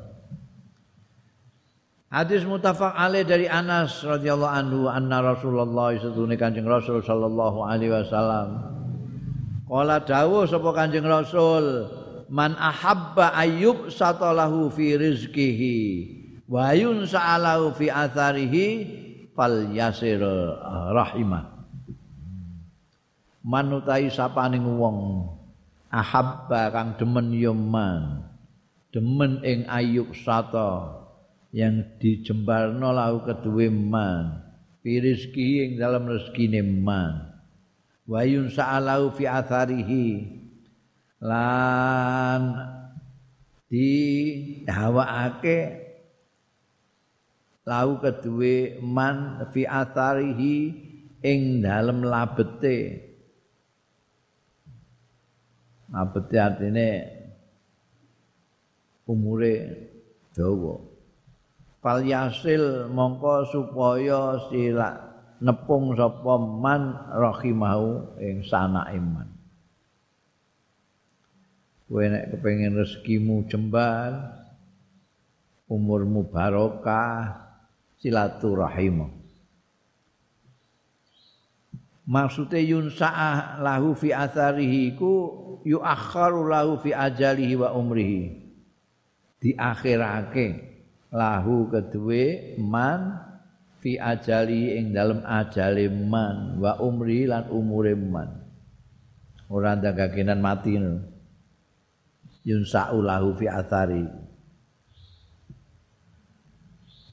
Hadis 2.15 2.47
mutafak 2.47 2.95
alaih 2.95 3.27
dari 3.27 3.51
Anas 3.51 4.07
radhiyallahu 4.07 4.55
anhu 4.55 4.81
anna 4.87 5.19
Rasulullah 5.19 5.91
satune 5.99 6.39
Kanjeng 6.39 6.63
Rasul 6.63 7.03
sallallahu 7.03 7.67
alaihi 7.67 7.91
wasallam 7.91 8.75
Kala 9.65 10.05
dawuh 10.05 10.45
sapa 10.45 10.71
Kanjeng 10.77 11.09
Rasul, 11.09 11.89
man 12.29 12.53
ahabba 12.55 13.33
ayyub 13.33 13.89
satalahu 13.89 14.69
fi 14.69 14.95
rizqihi 14.95 15.79
wa 16.47 16.71
yunsa'alahu 16.77 17.73
fi 17.73 17.89
atharihi 17.89 18.67
fal 19.33 19.73
yasir 19.73 20.21
rahimah. 20.95 21.54
Manutai 23.45 24.09
sapaning 24.09 24.65
wong. 24.81 25.29
Ahabba 25.93 26.73
kang 26.73 26.97
demen 26.97 27.29
ya 27.37 27.53
man. 27.53 28.25
Demen 28.89 29.45
ing 29.45 29.69
ayub 29.69 30.17
sata 30.17 31.05
yang 31.53 31.85
dijembarno 32.01 32.89
lahu 32.89 33.21
keduwe 33.29 33.69
man. 33.69 34.41
Pirizki 34.81 35.61
ing 35.61 35.71
dalam 35.77 36.09
rezekine 36.09 36.65
man. 36.65 37.37
Wa 38.09 38.25
yunsa'alahu 38.25 39.13
fi 39.13 39.29
atharihi. 39.29 40.09
Lan 41.21 42.43
di 43.69 43.93
hawaake 44.65 45.85
lahu 47.69 48.01
keduwe 48.01 48.81
man 48.81 49.45
fi 49.53 49.69
atharihi 49.69 50.57
ing 51.21 51.61
dalem 51.61 52.05
labete 52.09 53.13
abete 55.95 56.37
artine 56.37 56.89
umure 59.07 59.55
dawa 60.35 60.83
fal 61.79 62.03
yasil 62.03 62.91
mongko 62.91 63.47
supaya 63.53 64.51
sila 64.51 65.15
nepung 65.45 65.93
sapa 65.93 66.41
man 66.41 66.97
rahimahu 67.13 68.17
ing 68.17 68.41
sana 68.49 68.89
iman. 68.97 69.29
Kowe 71.85 72.01
nek 72.01 72.33
kepengin 72.33 72.81
rezekimu 72.81 73.45
jembal 73.47 74.35
umurmu 75.69 76.27
barokah 76.33 77.45
silaturahim 78.01 79.13
Maksudnya 82.05 82.61
yunsa'ah 82.61 83.65
lahu 83.65 83.97
fi 83.97 84.13
atharihi 84.13 84.93
ku 84.93 85.13
yuakharu 85.65 86.53
lahu 86.53 86.77
fi 86.77 86.93
ajalihi 86.93 87.57
wa 87.57 87.73
umrihi. 87.73 88.45
Diakhirake 89.41 90.47
lahu 91.09 91.73
kedue 91.73 92.57
man 92.61 93.25
fi 93.81 93.97
ajali 93.97 94.77
ing 94.77 94.93
dalem 94.93 95.25
ajale 95.25 95.89
man 95.89 96.61
wa 96.61 96.77
umri 96.81 97.25
lan 97.25 97.49
umure 97.49 97.97
man. 97.97 98.41
Ora 99.49 99.73
ndagakenan 99.77 100.41
mati 100.45 100.77
yunsa'u 102.45 103.01
lahu 103.01 103.33
fi 103.37 103.49
athari. 103.49 104.05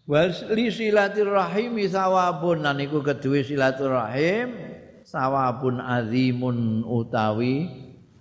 Wal 0.04 0.36
li 0.52 0.68
silaturahim 0.68 1.80
sawabun 1.88 2.68
lan 2.68 2.76
iku 2.84 3.00
kedue 3.00 3.48
silaturahim 3.48 4.70
sawabun 5.12 5.84
azimun 5.84 6.88
utawi 6.88 7.68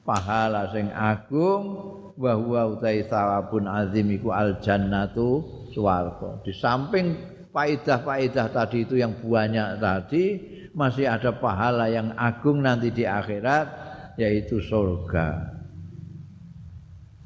pahala 0.02 0.74
sing 0.74 0.90
agung 0.90 1.94
wa 2.18 2.34
huwa 2.34 2.74
utai 2.74 3.06
sawabun 3.06 3.70
azim 3.70 4.10
iku 4.10 4.34
al 4.34 4.58
jannatu 4.58 5.46
swarga 5.70 6.42
di 6.42 6.50
samping 6.50 7.14
faedah-faedah 7.54 8.50
tadi 8.50 8.82
itu 8.82 8.98
yang 8.98 9.14
banyak 9.22 9.78
tadi 9.78 10.24
masih 10.74 11.06
ada 11.06 11.30
pahala 11.38 11.86
yang 11.86 12.10
agung 12.18 12.58
nanti 12.58 12.90
di 12.90 13.06
akhirat 13.06 13.66
yaitu 14.18 14.62
surga. 14.62 15.58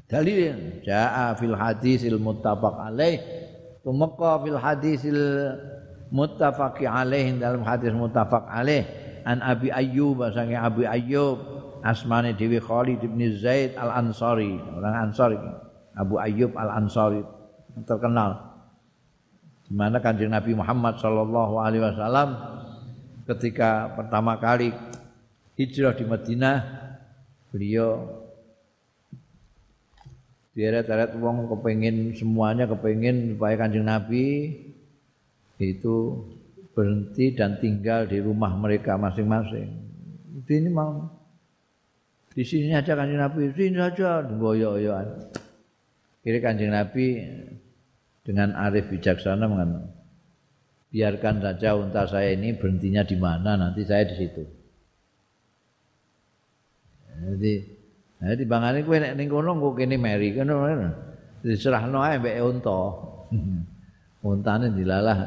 Dalil 0.05 0.81
jaa 0.85 1.33
fil 1.37 1.57
hadisil 1.57 2.17
muttafaq 2.21 2.77
alaih. 2.89 3.21
Tumeka 3.85 4.41
fil 4.41 4.57
hadisil 4.57 5.21
muttafaqi 6.09 6.89
alaih 6.89 7.37
dalam 7.37 7.61
hadis 7.61 7.93
muttafaq 7.93 8.49
alaih 8.49 9.04
an 9.25 9.41
abi 9.41 9.73
ayyub 9.73 10.21
sange 10.31 10.53
abi 10.53 10.85
ayyub 10.85 11.65
asmane 11.85 12.33
Dewi 12.33 12.57
Khalid 12.57 13.05
bin 13.05 13.21
Zaid 13.37 13.77
Al 13.77 13.93
Ansari, 13.93 14.57
orang 14.57 15.09
Ansar 15.09 15.37
Abu 15.93 16.17
Ayyub 16.17 16.57
Al 16.57 16.81
Ansari 16.81 17.21
terkenal. 17.85 18.41
Di 19.69 19.73
mana 19.73 20.01
Kanjeng 20.01 20.33
Nabi 20.33 20.57
Muhammad 20.57 20.97
sallallahu 20.97 21.61
alaihi 21.61 21.85
wasallam 21.85 22.37
ketika 23.29 23.93
pertama 23.93 24.37
kali 24.41 24.73
hijrah 25.57 25.93
di 25.93 26.05
Madinah, 26.05 26.57
beliau 27.53 28.21
dieret-eret 30.53 31.17
wong 31.17 31.49
kepengin 31.49 32.13
semuanya 32.17 32.65
kepengin 32.65 33.37
supaya 33.37 33.55
Kanjeng 33.57 33.85
Nabi 33.85 34.57
itu 35.57 35.95
berhenti 36.75 37.31
dan 37.31 37.57
tinggal 37.63 38.05
di 38.05 38.19
rumah 38.19 38.51
mereka 38.59 38.99
masing-masing. 38.99 39.71
Ini 40.45 40.69
mau 40.69 41.07
di 42.35 42.43
sini 42.43 42.75
aja 42.75 42.99
kanjeng 42.99 43.23
Nabi, 43.23 43.55
sini 43.55 43.79
saja, 43.79 44.19
goyo-goyoan. 44.27 45.07
Kira 46.19 46.39
kanjeng 46.43 46.75
Nabi 46.75 47.23
dengan 48.27 48.51
arif 48.59 48.91
bijaksana 48.91 49.47
mengatakan, 49.47 49.87
biarkan 50.91 51.35
saja 51.39 51.79
unta 51.79 52.03
saya 52.11 52.35
ini 52.35 52.51
berhentinya 52.59 53.07
di 53.07 53.15
mana, 53.15 53.55
nanti 53.55 53.87
saya 53.87 54.03
di 54.03 54.15
situ. 54.19 54.43
Jadi, 57.15 57.53
jadi 58.19 58.43
bangane 58.43 58.83
kowe 58.83 58.99
nek 58.99 59.15
ning 59.15 59.31
kono 59.31 59.55
kok 59.55 59.79
kene 59.79 59.95
meri 59.95 60.35
kono 60.35 60.67
diserahno 61.39 62.03
ae 62.03 62.19
mbek 62.19 62.43
unta. 62.43 62.79
Untane 64.25 64.73
dilalah 64.73 65.17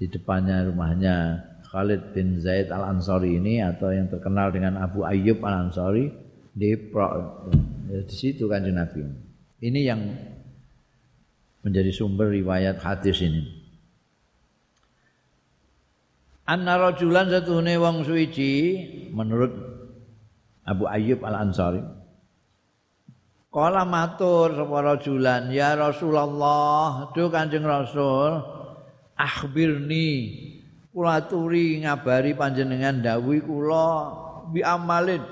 di 0.00 0.08
depannya 0.08 0.64
rumahnya 0.64 1.44
Khalid 1.68 2.16
bin 2.16 2.40
Zaid 2.40 2.72
Al 2.72 2.96
Ansari 2.96 3.36
ini 3.36 3.60
atau 3.60 3.92
yang 3.92 4.08
terkenal 4.08 4.48
dengan 4.48 4.80
Abu 4.80 5.04
Ayyub 5.04 5.44
Al 5.44 5.68
Ansari 5.68 6.08
di 6.56 6.72
di 8.08 8.14
situ 8.16 8.48
kan 8.48 8.64
Nabi. 8.64 9.04
Ini 9.60 9.80
yang 9.84 10.00
menjadi 11.60 11.92
sumber 11.92 12.32
riwayat 12.32 12.80
hadis 12.80 13.20
ini. 13.20 13.44
Anna 16.48 16.80
rajulan 16.80 17.28
satuhune 17.28 17.76
wong 17.76 18.02
suci 18.02 18.52
menurut 19.12 19.52
Abu 20.64 20.88
Ayyub 20.88 21.20
Al 21.28 21.44
Ansari. 21.44 21.84
Kala 23.50 23.82
matur 23.82 24.54
sapa 24.54 24.78
rajulan, 24.78 25.50
ya 25.50 25.74
Rasulullah, 25.74 27.10
duh 27.10 27.26
Kanjeng 27.34 27.66
Rasul, 27.66 28.59
akhbirni. 29.20 30.08
Kula 30.90 31.22
aturi 31.22 31.84
ngabari 31.84 32.34
panjenengan 32.34 32.98
dawuh 32.98 33.38
kula 33.44 33.88
bi 34.50 34.64
amalin. 34.64 35.22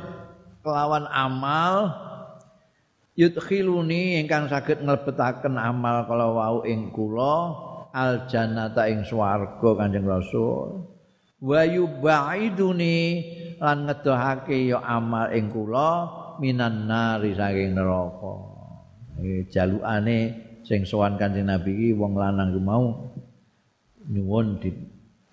Kelawan 0.62 1.08
amal 1.08 1.96
yudkhiluni 3.18 4.22
ingkang 4.22 4.46
saged 4.46 4.84
nglebetaken 4.84 5.58
amal 5.58 6.06
kala 6.06 6.30
wau 6.30 6.58
ing 6.62 6.94
kula 6.94 7.66
al 7.90 8.30
jannata 8.30 8.86
ing 8.86 9.02
swarga 9.02 9.70
Kanjeng 9.74 10.06
Rasul. 10.06 10.86
Wa 11.42 11.62
yubaiduni 11.66 12.98
lan 13.58 13.90
ngedohake 13.90 14.70
ya 14.70 14.78
amal 14.82 15.34
ing 15.34 15.50
kula 15.50 15.90
minan 16.38 16.86
nari 16.86 17.34
saking 17.34 17.74
neraka. 17.74 18.34
Jalukane 19.50 20.18
sing 20.62 20.86
sowan 20.86 21.18
Kanjeng 21.18 21.50
Nabi 21.50 21.74
iki 21.74 21.90
wong 21.98 22.14
lanang 22.14 22.54
mau 22.62 23.07
nyuwun 24.08 24.58
di 24.58 24.72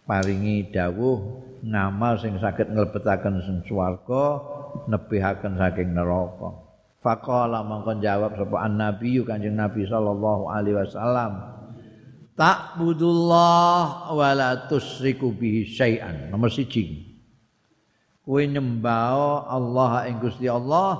paringi 0.04 0.70
dawuh 0.70 1.18
ngamal 1.66 2.20
sing 2.22 2.38
saged 2.38 2.70
nglebetaken 2.70 3.42
sing 3.42 3.58
swarga 3.66 4.44
nebihaken 4.92 5.58
saking 5.58 5.96
neraka. 5.96 6.62
Faqala 7.00 7.62
mangko 7.62 7.98
jawab 8.02 8.36
sapa 8.36 8.66
annabi 8.66 9.22
kanjeng 9.24 9.56
nabi 9.56 9.86
sallallahu 9.86 10.50
alaihi 10.50 10.78
wasallam 10.78 11.34
ta'budullah 12.34 14.12
wa 14.12 14.30
la 14.36 14.68
tusyriku 14.68 15.32
bihi 15.32 15.70
syai'an. 15.70 16.34
Nomor 16.34 16.50
siji. 16.52 17.16
Kowe 18.26 18.42
nyembah 18.42 19.46
Allah 19.46 20.10
ing 20.10 20.18
Gusti 20.18 20.50
Allah 20.50 20.98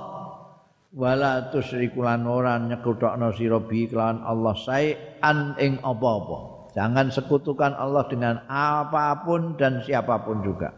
wala 0.94 1.50
tusyriku 1.50 2.06
lan 2.06 2.22
ora 2.24 2.56
nyekutokno 2.56 3.34
sira 3.34 3.58
bi 3.60 3.90
kelawan 3.90 4.22
Allah 4.22 4.54
syai'an 4.54 5.58
ing 5.58 5.82
apa-apa 5.82 6.55
Jangan 6.76 7.08
sekutukan 7.08 7.72
Allah 7.72 8.04
dengan 8.04 8.44
apa 8.52 9.24
pun 9.24 9.56
dan 9.56 9.80
siapa 9.80 10.20
pun 10.20 10.44
juga. 10.44 10.76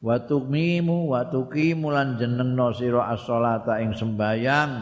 Wa 0.00 0.24
tuqimu 0.24 1.12
wa 1.12 1.28
tuqimu 1.28 1.92
lan 1.92 2.16
jenengno 2.16 2.72
sira 2.72 3.12
as-sholata 3.12 3.84
ing 3.84 3.92
sembayang. 3.92 4.72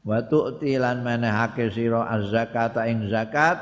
Wa 0.00 0.24
tu'ti 0.32 0.80
lan 0.80 1.04
menehake 1.04 1.68
sira 1.68 2.08
az-zakata 2.08 2.88
ing 2.88 3.12
zakat 3.12 3.60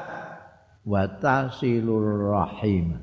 wa 0.86 1.02
tasilur 1.18 2.30
rahim 2.30 2.94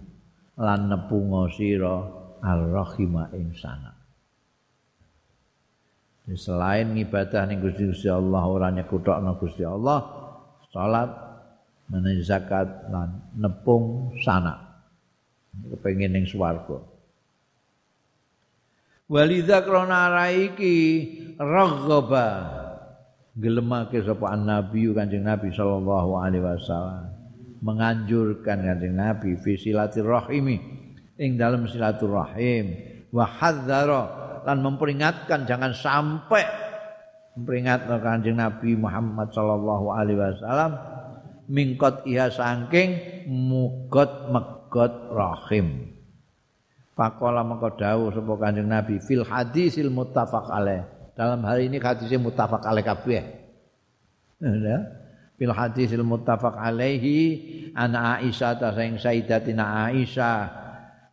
lan 0.56 0.88
nepungo 0.88 1.52
sira 1.52 2.00
ar-rahima 2.40 3.28
ing 3.36 3.52
sana. 3.60 3.92
selain 6.32 6.96
ibadah 6.96 7.44
ning 7.44 7.60
Gusti 7.60 8.08
Allah 8.08 8.40
ora 8.48 8.72
nyekutokno 8.72 9.36
Gusti 9.36 9.68
Allah 9.68 10.00
salat 10.72 11.31
menawi 11.92 12.24
zakat 12.24 12.88
lan 12.88 13.20
nepung 13.36 14.16
sana 14.24 14.56
kepengin 15.52 16.16
ning 16.16 16.24
swarga. 16.24 16.80
Walidza 19.12 19.60
krana 19.68 20.08
raiki 20.08 20.76
raghaba 21.36 22.28
gelemake 23.36 24.00
sapa 24.00 24.40
nabi 24.40 24.88
kanjeng 24.96 25.28
nabi 25.28 25.52
sallallahu 25.52 26.12
alaihi 26.16 26.48
wasallam. 26.48 27.12
Menganjurkan 27.60 28.64
kanjeng 28.64 28.96
nabi 28.96 29.36
fi 29.36 29.60
silaturrahimi 29.60 30.58
ing 31.20 31.36
dalam 31.36 31.68
silaturahim. 31.68 32.72
Wa 33.12 33.28
hadzara 33.28 34.02
lan 34.48 34.64
memperingatkan 34.64 35.44
jangan 35.44 35.76
sampai 35.76 36.48
memperingatkan 37.36 38.00
kanjeng 38.00 38.40
Nabi 38.40 38.76
Muhammad 38.76 39.32
sallallahu 39.32 39.92
alaihi 39.92 40.20
wasallam 40.20 40.72
mingkot 41.52 42.08
iya 42.08 42.32
saking 42.32 43.28
mugot 43.28 44.32
megot 44.32 45.12
rahim. 45.12 45.92
Pakola 46.96 47.44
mengko 47.44 47.76
dawuh 47.76 48.16
sapa 48.16 48.34
kanjeng 48.40 48.72
Nabi 48.72 49.04
fil 49.04 49.28
hadisil 49.28 49.92
muttafaq 49.92 50.48
alaih. 50.48 50.88
Dalam 51.12 51.44
hal 51.44 51.60
ini 51.60 51.76
hadisnya 51.76 52.20
muttafaq 52.24 52.64
alaih 52.64 52.88
kabeh. 52.88 53.24
Ya. 54.40 54.80
Fil 55.36 55.52
hadisil 55.52 56.06
muttafaq 56.08 56.56
alaihi 56.56 57.74
ana 57.76 58.22
Aisyah 58.22 58.62
ta 58.62 58.72
sing 58.78 59.02
Sayyidatina 59.02 59.92
Aisyah 59.92 60.38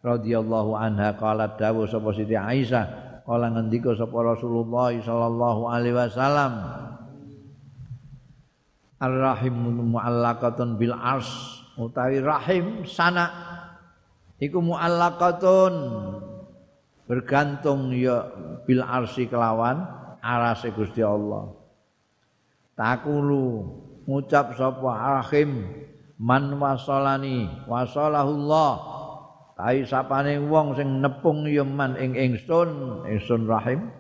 radhiyallahu 0.05 0.79
anha 0.79 1.17
qalat 1.19 1.59
dawuh 1.59 1.89
sapa 1.91 2.15
Siti 2.15 2.37
Aisyah 2.37 3.09
kala 3.25 3.53
ngendika 3.53 3.93
sapa 3.97 4.17
Rasulullah 4.25 4.93
sallallahu 4.97 5.69
alaihi 5.69 5.97
wasallam 5.97 6.53
Ar-rahim 8.99 9.55
mu'allaqatun 9.95 10.75
bil 10.75 10.95
ars. 10.95 11.31
Utawi 11.79 12.19
rahim 12.19 12.83
sana. 12.83 13.31
Iku 14.43 14.59
mu'allaqatun. 14.59 15.75
Bergantung 17.09 17.95
ya 17.95 18.29
bil 18.69 18.85
arsi 18.85 19.31
kelawan 19.31 19.81
arase 20.21 20.75
Gusti 20.77 21.01
Allah. 21.01 21.57
Takulu 22.77 23.65
ngucap 24.05 24.53
sapa 24.61 25.25
rahim 25.25 25.73
man 26.21 26.53
wasalani 26.61 27.49
wasalahullah 27.65 28.99
Ai 29.59 29.83
sapane 29.83 30.39
wong 30.39 30.79
sing 30.79 31.03
nepung 31.03 31.43
ya 31.51 31.67
man 31.67 31.99
ing 31.99 32.15
ingsun, 32.15 33.03
ingsun 33.11 33.51
rahim. 33.51 33.91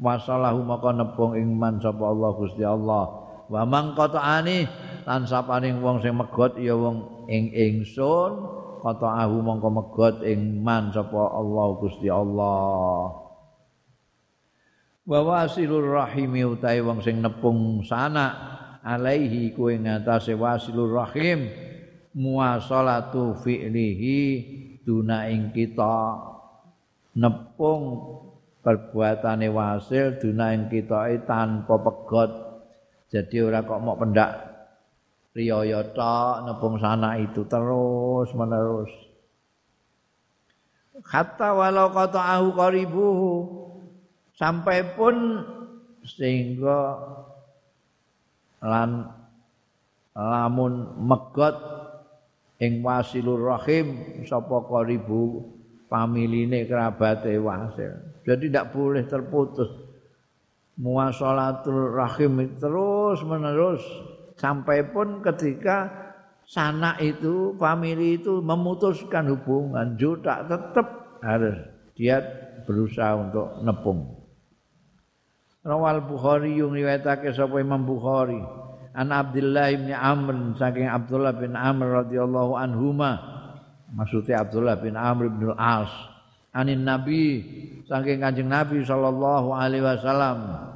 Masalahu 0.00 0.64
maka 0.64 0.96
nepung 0.96 1.36
ing 1.36 1.60
man 1.60 1.76
sapa 1.76 2.08
Allah 2.08 2.30
Gusti 2.40 2.64
Allah. 2.64 3.23
Wa 3.48 3.68
mangqata'ani 3.68 4.58
lan 5.04 5.28
sapane 5.28 5.72
wong 5.76 6.00
sing 6.00 6.16
megot 6.16 6.56
ya 6.56 6.72
wong 6.72 7.28
ing 7.28 7.52
ingsun, 7.52 8.32
qata'ahu 8.80 9.36
mongko 9.44 9.68
megot 9.68 10.16
ing 10.24 10.64
man 10.64 10.88
sapa 10.92 11.32
Allah 11.32 11.66
Gusti 11.80 12.08
Allah. 12.08 13.24
Wa 15.04 15.20
wasilur 15.20 16.00
rahimi 16.00 16.48
utahe 16.48 16.80
wong 16.80 17.04
sing 17.04 17.20
nepung 17.20 17.84
sana 17.84 18.56
alaihi 18.80 19.52
kuwi 19.52 19.80
ngatasé 19.80 20.32
wasilur 20.32 20.96
rahim 20.96 21.48
muasalatu 22.16 23.36
fi'lihi 23.44 24.20
duna 24.84 25.28
ing 25.32 25.52
kita 25.52 26.20
nepung 27.16 27.84
perbuatane 28.60 29.48
wasil 29.48 30.20
duna 30.20 30.52
ing 30.52 30.68
kita 30.68 31.08
tanpa 31.24 31.80
pegot 31.80 32.43
jadi 33.14 33.36
ora 33.46 33.62
kok 33.62 33.78
mau 33.78 33.94
pendak 33.94 34.34
riyaya 35.38 35.86
tok 35.94 36.50
nepung 36.50 36.82
sana 36.82 37.14
itu 37.22 37.46
terus 37.46 38.26
menerus 38.34 38.90
hatta 41.06 41.54
walau 41.54 41.94
kata 41.94 42.18
ahu 42.18 42.50
sampai 44.34 44.98
pun 44.98 45.14
sehingga 46.02 46.98
lan 48.66 49.06
lamun 50.14 50.98
megot 51.06 51.54
ing 52.58 52.82
wasilur 52.82 53.54
rahim 53.54 54.18
sapa 54.26 54.62
qaribu 54.66 55.54
familine 55.90 56.64
kerabate 56.66 57.36
wasil. 57.38 57.92
Jadi 58.24 58.48
tidak 58.48 58.72
boleh 58.72 59.04
terputus. 59.04 59.83
Muasalatul 60.74 61.94
rahim 61.94 62.50
terus 62.58 63.22
menerus 63.22 63.82
sampai 64.34 64.82
pun 64.90 65.22
ketika 65.22 65.86
sanak 66.44 66.98
itu, 66.98 67.54
famili 67.56 68.18
itu 68.18 68.42
memutuskan 68.42 69.30
hubungan, 69.30 69.94
juga 69.94 70.42
tetap 70.44 71.18
harus. 71.22 71.56
Dia 71.94 72.18
berusaha 72.66 73.14
untuk 73.14 73.62
nepung. 73.62 74.18
Rawal 75.64 76.04
Bukhari 76.04 76.60
yung 76.60 76.76
riwayatake 76.76 77.32
sapa 77.32 77.56
Imam 77.62 77.86
Bukhari. 77.86 78.42
An 78.94 79.10
Abdullah 79.10 79.74
bin 79.74 79.90
Amr 79.94 80.58
saking 80.58 80.86
Abdullah 80.90 81.34
bin 81.34 81.54
Amr 81.54 82.04
radhiyallahu 82.04 82.52
anhuma. 82.58 83.18
Maksudnya 83.94 84.42
Abdullah 84.42 84.76
bin 84.78 84.98
Amr 84.98 85.30
bin 85.30 85.54
Al-As 85.54 86.13
anin 86.54 86.86
Nabi 86.86 87.42
saking 87.84 88.22
Kanjeng 88.22 88.48
Nabi 88.48 88.80
sallallahu 88.86 89.52
alaihi 89.52 89.84
wasallam. 89.84 90.70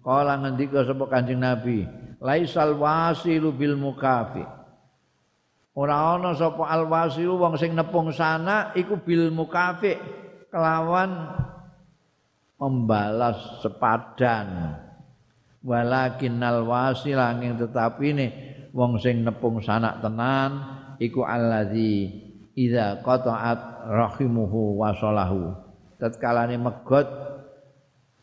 Kala 0.00 0.40
ngendika 0.40 0.88
sapa 0.88 1.04
Kanjeng 1.06 1.38
Nabi 1.38 1.84
laisal 2.18 2.74
wasilu 2.80 3.52
bil 3.52 3.76
mukafi. 3.76 4.42
Ora 5.78 6.18
ana 6.18 6.34
sapa 6.34 6.66
al 6.66 6.90
wasilu 6.90 7.38
wong 7.38 7.54
sing 7.54 7.76
nepung 7.76 8.10
sana 8.10 8.74
iku 8.74 8.98
bil 8.98 9.30
mukafi 9.30 9.94
kelawan 10.50 11.38
membalas 12.58 13.62
sepadan. 13.62 14.74
Walakin 15.62 16.40
al 16.42 16.66
wasil 16.66 17.18
angin 17.20 17.60
tetapi 17.60 18.04
ini 18.10 18.26
wong 18.72 18.98
sing 18.98 19.22
nepung 19.22 19.62
sanak 19.62 20.00
tenan 20.02 20.64
iku 20.98 21.22
allazi 21.22 22.27
idza 22.58 22.98
qata'at 23.06 23.86
rahimuhu 23.86 24.82
wa 24.82 24.90
salahu 24.98 25.54
tatkalane 26.02 26.58
megot 26.58 27.06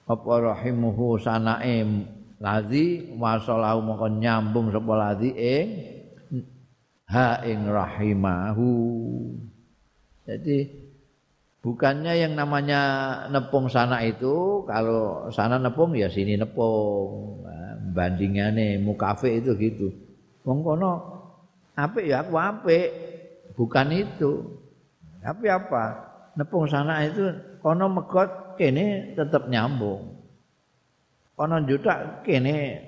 apa 0.06 0.34
rahimuhu 0.52 1.16
sanake 1.16 2.04
lazi 2.44 3.16
wa 3.16 3.40
salahu 3.40 3.80
mongko 3.80 4.08
nyambung 4.20 4.68
sapa 4.76 4.94
lazi 5.00 5.32
ing 5.32 5.68
ha 7.08 7.40
ing 7.48 7.64
rahimahu 7.72 8.76
jadi 10.28 10.86
Bukannya 11.66 12.14
yang 12.22 12.38
namanya 12.38 12.82
nepung 13.34 13.66
sana 13.66 14.06
itu 14.06 14.62
kalau 14.70 15.34
sana 15.34 15.58
nepung 15.58 15.98
ya 15.98 16.06
sini 16.06 16.38
nepung. 16.38 17.42
Bandingannya 17.90 18.78
mukafe 18.86 19.42
itu 19.42 19.58
gitu. 19.58 19.90
Wong 20.46 20.62
kono 20.62 20.94
apik 21.74 22.06
ya 22.06 22.22
aku 22.22 22.38
apik. 22.38 22.90
Bukan 23.56 23.88
itu. 23.96 24.60
Tapi 25.24 25.48
apa? 25.50 25.84
Nepung 26.36 26.68
sana 26.68 27.08
itu 27.08 27.32
kono 27.64 27.88
megot 27.88 28.60
kene 28.60 29.16
tetap 29.16 29.48
nyambung. 29.48 30.20
Kono 31.34 31.64
juta 31.64 32.22
kene 32.22 32.84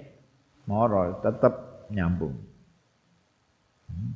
moro 0.68 1.18
tetap 1.24 1.88
nyambung. 1.90 2.36
Hmm. 3.88 4.12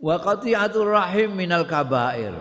wa 0.00 0.16
qati'atur 0.16 0.96
rahim 0.96 1.36
minal 1.36 1.68
kabair 1.68 2.32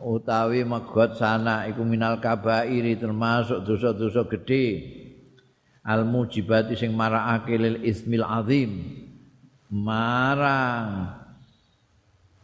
utawi 0.00 0.64
megot 0.64 1.20
sana 1.20 1.68
iku 1.68 1.84
minal 1.84 2.16
kabair 2.16 2.88
termasuk 2.96 3.60
dosa-dosa 3.68 4.24
gedhe 4.32 4.66
al 5.84 6.08
mujibati 6.08 6.72
sing 6.72 6.96
marakake 6.96 7.60
lil 7.60 7.84
ismil 7.84 8.24
azim 8.24 8.72
marang 9.68 11.21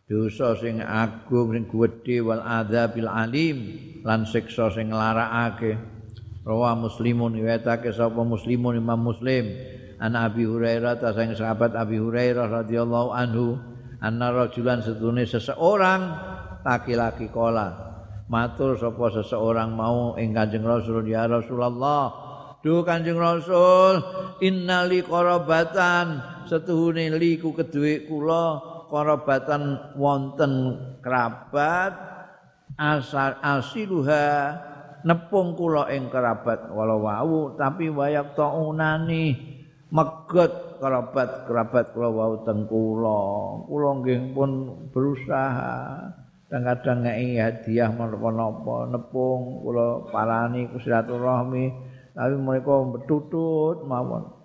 dosa 0.09 0.57
sing 0.57 0.81
agung 0.81 1.53
sing 1.53 1.69
gedhe 1.69 2.25
wal 2.25 2.41
adzabil 2.41 3.05
alim 3.05 3.59
lan 4.03 4.25
siksa 4.25 4.73
sing 4.73 4.89
nglarakake. 4.89 5.77
Rawa 6.49 6.73
muslimun 6.73 7.37
riwayatake 7.37 7.93
sapa 7.93 8.25
muslimun 8.25 8.81
imam 8.81 8.97
muslim. 9.05 9.53
An 10.01 10.17
abi 10.17 10.49
hurairah 10.49 10.97
ta 10.97 11.13
sing 11.13 11.37
sahabat 11.37 11.77
abi 11.77 12.01
hurairah 12.01 12.49
radhiyallahu 12.49 13.13
anhu 13.13 13.61
anna 14.01 14.33
rajulan 14.33 14.81
setune 14.81 15.29
seseorang 15.29 16.01
laki-laki 16.65 17.29
kola. 17.29 17.85
Matur 18.33 18.81
sapa 18.81 19.13
seseorang 19.13 19.77
mau 19.77 20.17
ing 20.17 20.33
Kanjeng 20.33 20.65
Rasul 20.65 21.05
ya 21.05 21.29
Rasulullah 21.29 22.13
duh 22.61 22.85
Kanjeng 22.85 23.17
Rasul 23.17 24.01
innali 24.45 25.01
qarabatan 25.01 26.21
setuhune 26.45 27.09
liku 27.17 27.57
kedue 27.57 28.05
kula 28.05 28.78
qarabatan 28.89 29.95
wonten 29.97 30.53
kerabat 31.05 31.93
asal 32.77 33.37
asiluha 33.41 34.57
nepung 35.07 35.55
kula 35.55 35.89
ing 35.95 36.11
kerabat 36.11 36.69
walau 36.73 37.05
wau 37.05 37.55
tapi 37.55 37.89
wayak 37.89 38.35
taunani 38.35 39.37
meget 39.89 40.53
kerabat 40.79 41.49
kerabat 41.49 41.85
kula 41.97 42.09
wau 42.13 42.35
teng 42.45 42.69
kula. 42.69 43.21
Kula 43.67 43.89
nggih 44.01 44.21
pun 44.33 44.51
berusaha. 44.93 45.77
Kadang-kadang 46.49 47.05
ngei 47.05 47.37
hadiah 47.37 47.93
menapa-napa 47.93 48.89
nepung 48.89 49.61
kula 49.61 50.09
parani 50.09 50.65
silaturahmi 50.81 51.65
tapi 52.17 52.35
mereka 52.41 52.89
betutut 52.89 53.85
mawon 53.85 54.38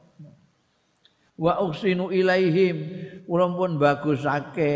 wa 1.38 1.62
uksinu 1.64 2.14
ilaihim. 2.14 3.10
Kula 3.24 3.48
pun 3.56 3.80
bagusake 3.80 4.74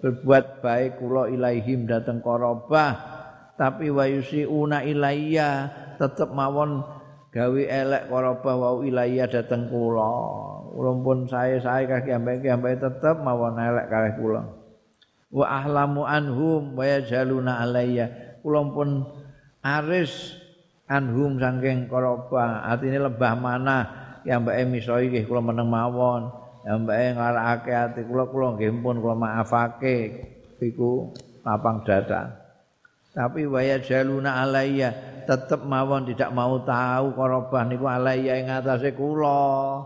berbuat 0.00 0.64
baik 0.64 0.98
kula 0.98 1.28
ilaihim 1.30 1.84
dateng 1.86 2.24
korobah. 2.24 3.20
Tapi 3.54 3.92
wa 3.92 4.08
yusiuna 4.08 4.82
ilayya 4.82 5.70
tetep 6.00 6.32
mawon 6.32 6.82
gawe 7.30 7.62
elek 7.62 8.08
korobah 8.08 8.54
wa 8.56 8.68
ilayya 8.82 9.28
dateng 9.28 9.68
kula. 9.68 10.12
Kula 10.72 10.92
pun 11.04 11.18
saya-saya 11.28 11.84
kaki 11.84 12.16
ambek-ambek 12.16 12.80
tetep 12.80 13.20
mawon 13.20 13.60
elek 13.60 13.86
kalih 13.92 14.14
kula. 14.18 14.42
Wa 15.32 15.46
ahlamu 15.48 16.08
anhum 16.08 16.76
wa 16.76 16.84
yajaluna 16.84 17.60
alayya 17.60 18.36
kula 18.42 18.60
pun 18.72 19.06
aris 19.62 20.34
anhum 20.90 21.38
saking 21.38 21.86
koroba 21.86 22.66
atine 22.66 22.98
lebah 22.98 23.32
mana 23.38 24.01
yang 24.28 24.46
mbake 24.46 24.62
miso 24.68 24.96
iki 24.98 25.26
kula 25.26 25.42
meneng 25.42 25.68
mawon. 25.68 26.30
Yang 26.62 26.78
mbake 26.86 27.06
ngarakake 27.18 27.72
ati 27.74 28.00
kula 28.06 28.24
kula 28.30 28.46
nggih 28.54 28.70
pun 28.82 28.96
kula 29.02 29.14
maafake 29.18 29.96
iku 30.62 31.10
lapang 31.42 31.82
dada. 31.82 32.38
Tapi 33.12 33.44
wa 33.44 33.60
yajaluna 33.60 34.40
alayya 34.40 34.90
tetep 35.28 35.68
mawon 35.68 36.08
tidak 36.08 36.32
mau 36.32 36.62
tahu 36.64 37.12
koroba 37.12 37.66
niku 37.68 37.84
alayya 37.90 38.40
ing 38.40 38.48
atase 38.48 38.94
kula. 38.94 39.82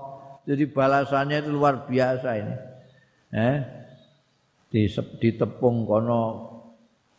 Jadi 0.46 0.64
balasannya 0.70 1.42
itu 1.42 1.50
luar 1.50 1.90
biasa 1.90 2.28
ini. 2.38 2.54
Eh? 3.34 3.56
Ditepung 5.18 5.88
kono 5.88 6.22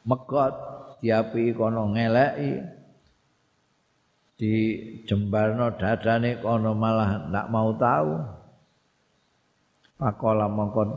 megot 0.08 0.54
diapi 1.04 1.52
kono 1.52 1.92
ngeleki 1.92 2.77
di 4.38 4.54
jembarno 5.10 5.74
dadane 5.82 6.38
kono 6.38 6.78
malah 6.78 7.26
ndak 7.26 7.50
mau 7.50 7.74
tahu 7.74 8.22
pakola 9.98 10.46
mongkon 10.46 10.94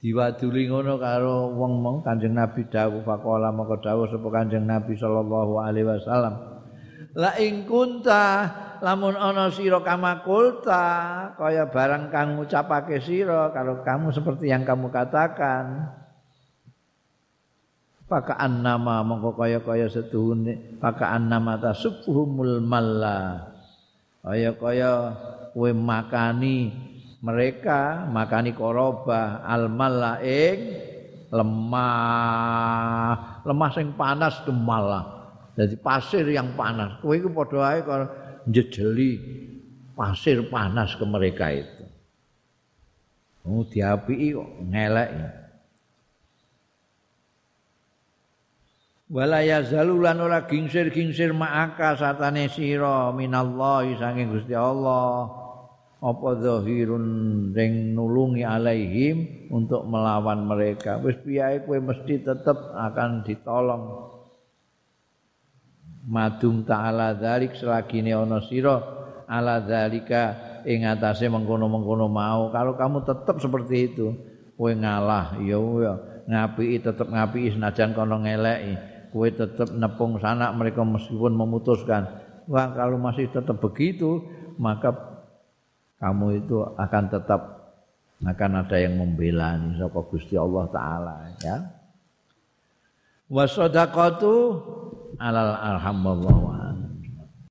diwaduli 0.00 0.72
ngono 0.72 0.96
karo 0.96 1.52
wong 1.52 1.72
mong 1.84 1.96
Kanjeng 2.06 2.32
Nabi 2.32 2.64
dawuh 2.70 3.04
pakola 3.04 3.52
mongko 3.52 3.76
dawuh 3.84 4.06
sapa 4.08 4.28
Kanjeng 4.30 4.64
Nabi 4.64 4.94
sallallahu 4.94 5.58
alaihi 5.60 5.86
wasallam. 5.86 6.34
La 7.18 7.34
ing 7.36 7.66
kunta 7.66 8.46
lamun 8.78 9.18
ana 9.18 9.50
sira 9.50 9.82
kamakulta 9.82 10.86
kaya 11.34 11.66
barang 11.66 12.14
kang 12.14 12.38
ngucapake 12.38 13.02
sira 13.02 13.50
kalau 13.50 13.82
kamu 13.82 14.14
seperti 14.14 14.54
yang 14.54 14.62
kamu 14.62 14.86
katakan 14.88 15.92
pakaan 18.08 18.64
nama 18.64 19.04
mongko 19.04 19.36
kaya-kaya 19.36 19.86
setuhune 19.92 20.80
pakaan 20.80 21.28
nama 21.28 21.60
tasubhumul 21.60 22.64
malla 22.64 23.52
kaya-kaya 24.24 25.12
kowe 25.52 25.70
makani 25.76 26.72
mereka 27.20 28.08
makani 28.08 28.56
koroba 28.56 29.44
al 29.44 29.68
malla 29.68 30.18
ing 30.24 30.58
lemah 31.28 33.12
lemah 33.44 33.70
sing 33.76 33.92
panas 33.92 34.40
kemala 34.48 35.04
jadi 35.52 35.76
pasir 35.76 36.24
yang 36.24 36.56
panas 36.56 36.96
kowe 37.04 37.12
iku 37.12 37.28
padha 37.28 37.76
ae 37.76 37.80
njejeli 38.48 39.12
pasir 39.98 40.46
panas 40.46 40.94
ke 40.94 41.02
mereka 41.02 41.50
itu. 41.50 41.84
Oh, 43.42 43.66
diapi 43.66 44.38
kok 44.38 44.50
ngelek. 44.70 45.10
Wala 49.08 49.40
yazalulan 49.40 50.20
ora 50.20 50.44
gingsir-gingsir 50.44 51.32
ma'aka 51.32 51.96
satane 51.96 52.52
sira 52.52 53.08
minallahi 53.12 53.96
saking 53.96 54.36
Gusti 54.36 54.52
Allah. 54.52 55.32
Apa 55.98 56.38
zahirun 56.38 57.06
ring 57.56 57.96
nulungi 57.96 58.46
alaihim 58.46 59.48
untuk 59.50 59.82
melawan 59.88 60.46
mereka. 60.46 61.00
Wis 61.02 61.18
piye 61.24 61.64
kowe 61.66 61.80
mesti 61.80 62.22
tetep 62.22 62.54
akan 62.76 63.26
ditolong. 63.26 64.08
madum 66.08 66.64
ta'ala 66.64 67.12
dzalik 67.20 67.52
selagine 67.52 68.16
ana 68.16 68.40
sira 68.40 68.80
ala 69.28 69.60
dzalika 69.60 70.22
ing 70.64 70.88
atase 70.88 71.28
mengkono-mengkono 71.28 72.08
mau 72.08 72.48
kalau 72.48 72.72
kamu 72.74 73.04
tetap 73.04 73.36
seperti 73.36 73.92
itu 73.92 74.16
kowe 74.56 74.72
ngalah 74.72 75.36
ya 75.44 75.60
ya 75.60 75.94
ngapiki 76.24 76.80
tetep 76.80 77.06
ngapiki 77.12 77.54
senajan 77.54 77.92
kono 77.92 78.24
ngeleki 78.24 78.74
kowe 79.10 79.28
tetep 79.28 79.68
nepung 79.74 80.20
sanak 80.20 80.52
mereka 80.56 80.84
meskipun 80.84 81.32
memutuskan 81.34 82.08
wah 82.48 82.72
kalau 82.72 82.96
masih 82.96 83.28
tetap 83.28 83.60
begitu 83.60 84.24
maka 84.58 84.94
kamu 85.98 86.46
itu 86.46 86.62
akan 86.78 87.04
tetap 87.10 87.40
akan 88.22 88.66
ada 88.66 88.76
yang 88.78 88.98
membela 88.98 89.54
nih 89.54 89.78
sapa 89.78 90.02
Gusti 90.10 90.34
Allah 90.34 90.66
taala 90.74 91.14
ya. 91.38 91.56
Wa 93.30 93.46
alal 95.18 95.52
alhamdulillah 95.54 96.77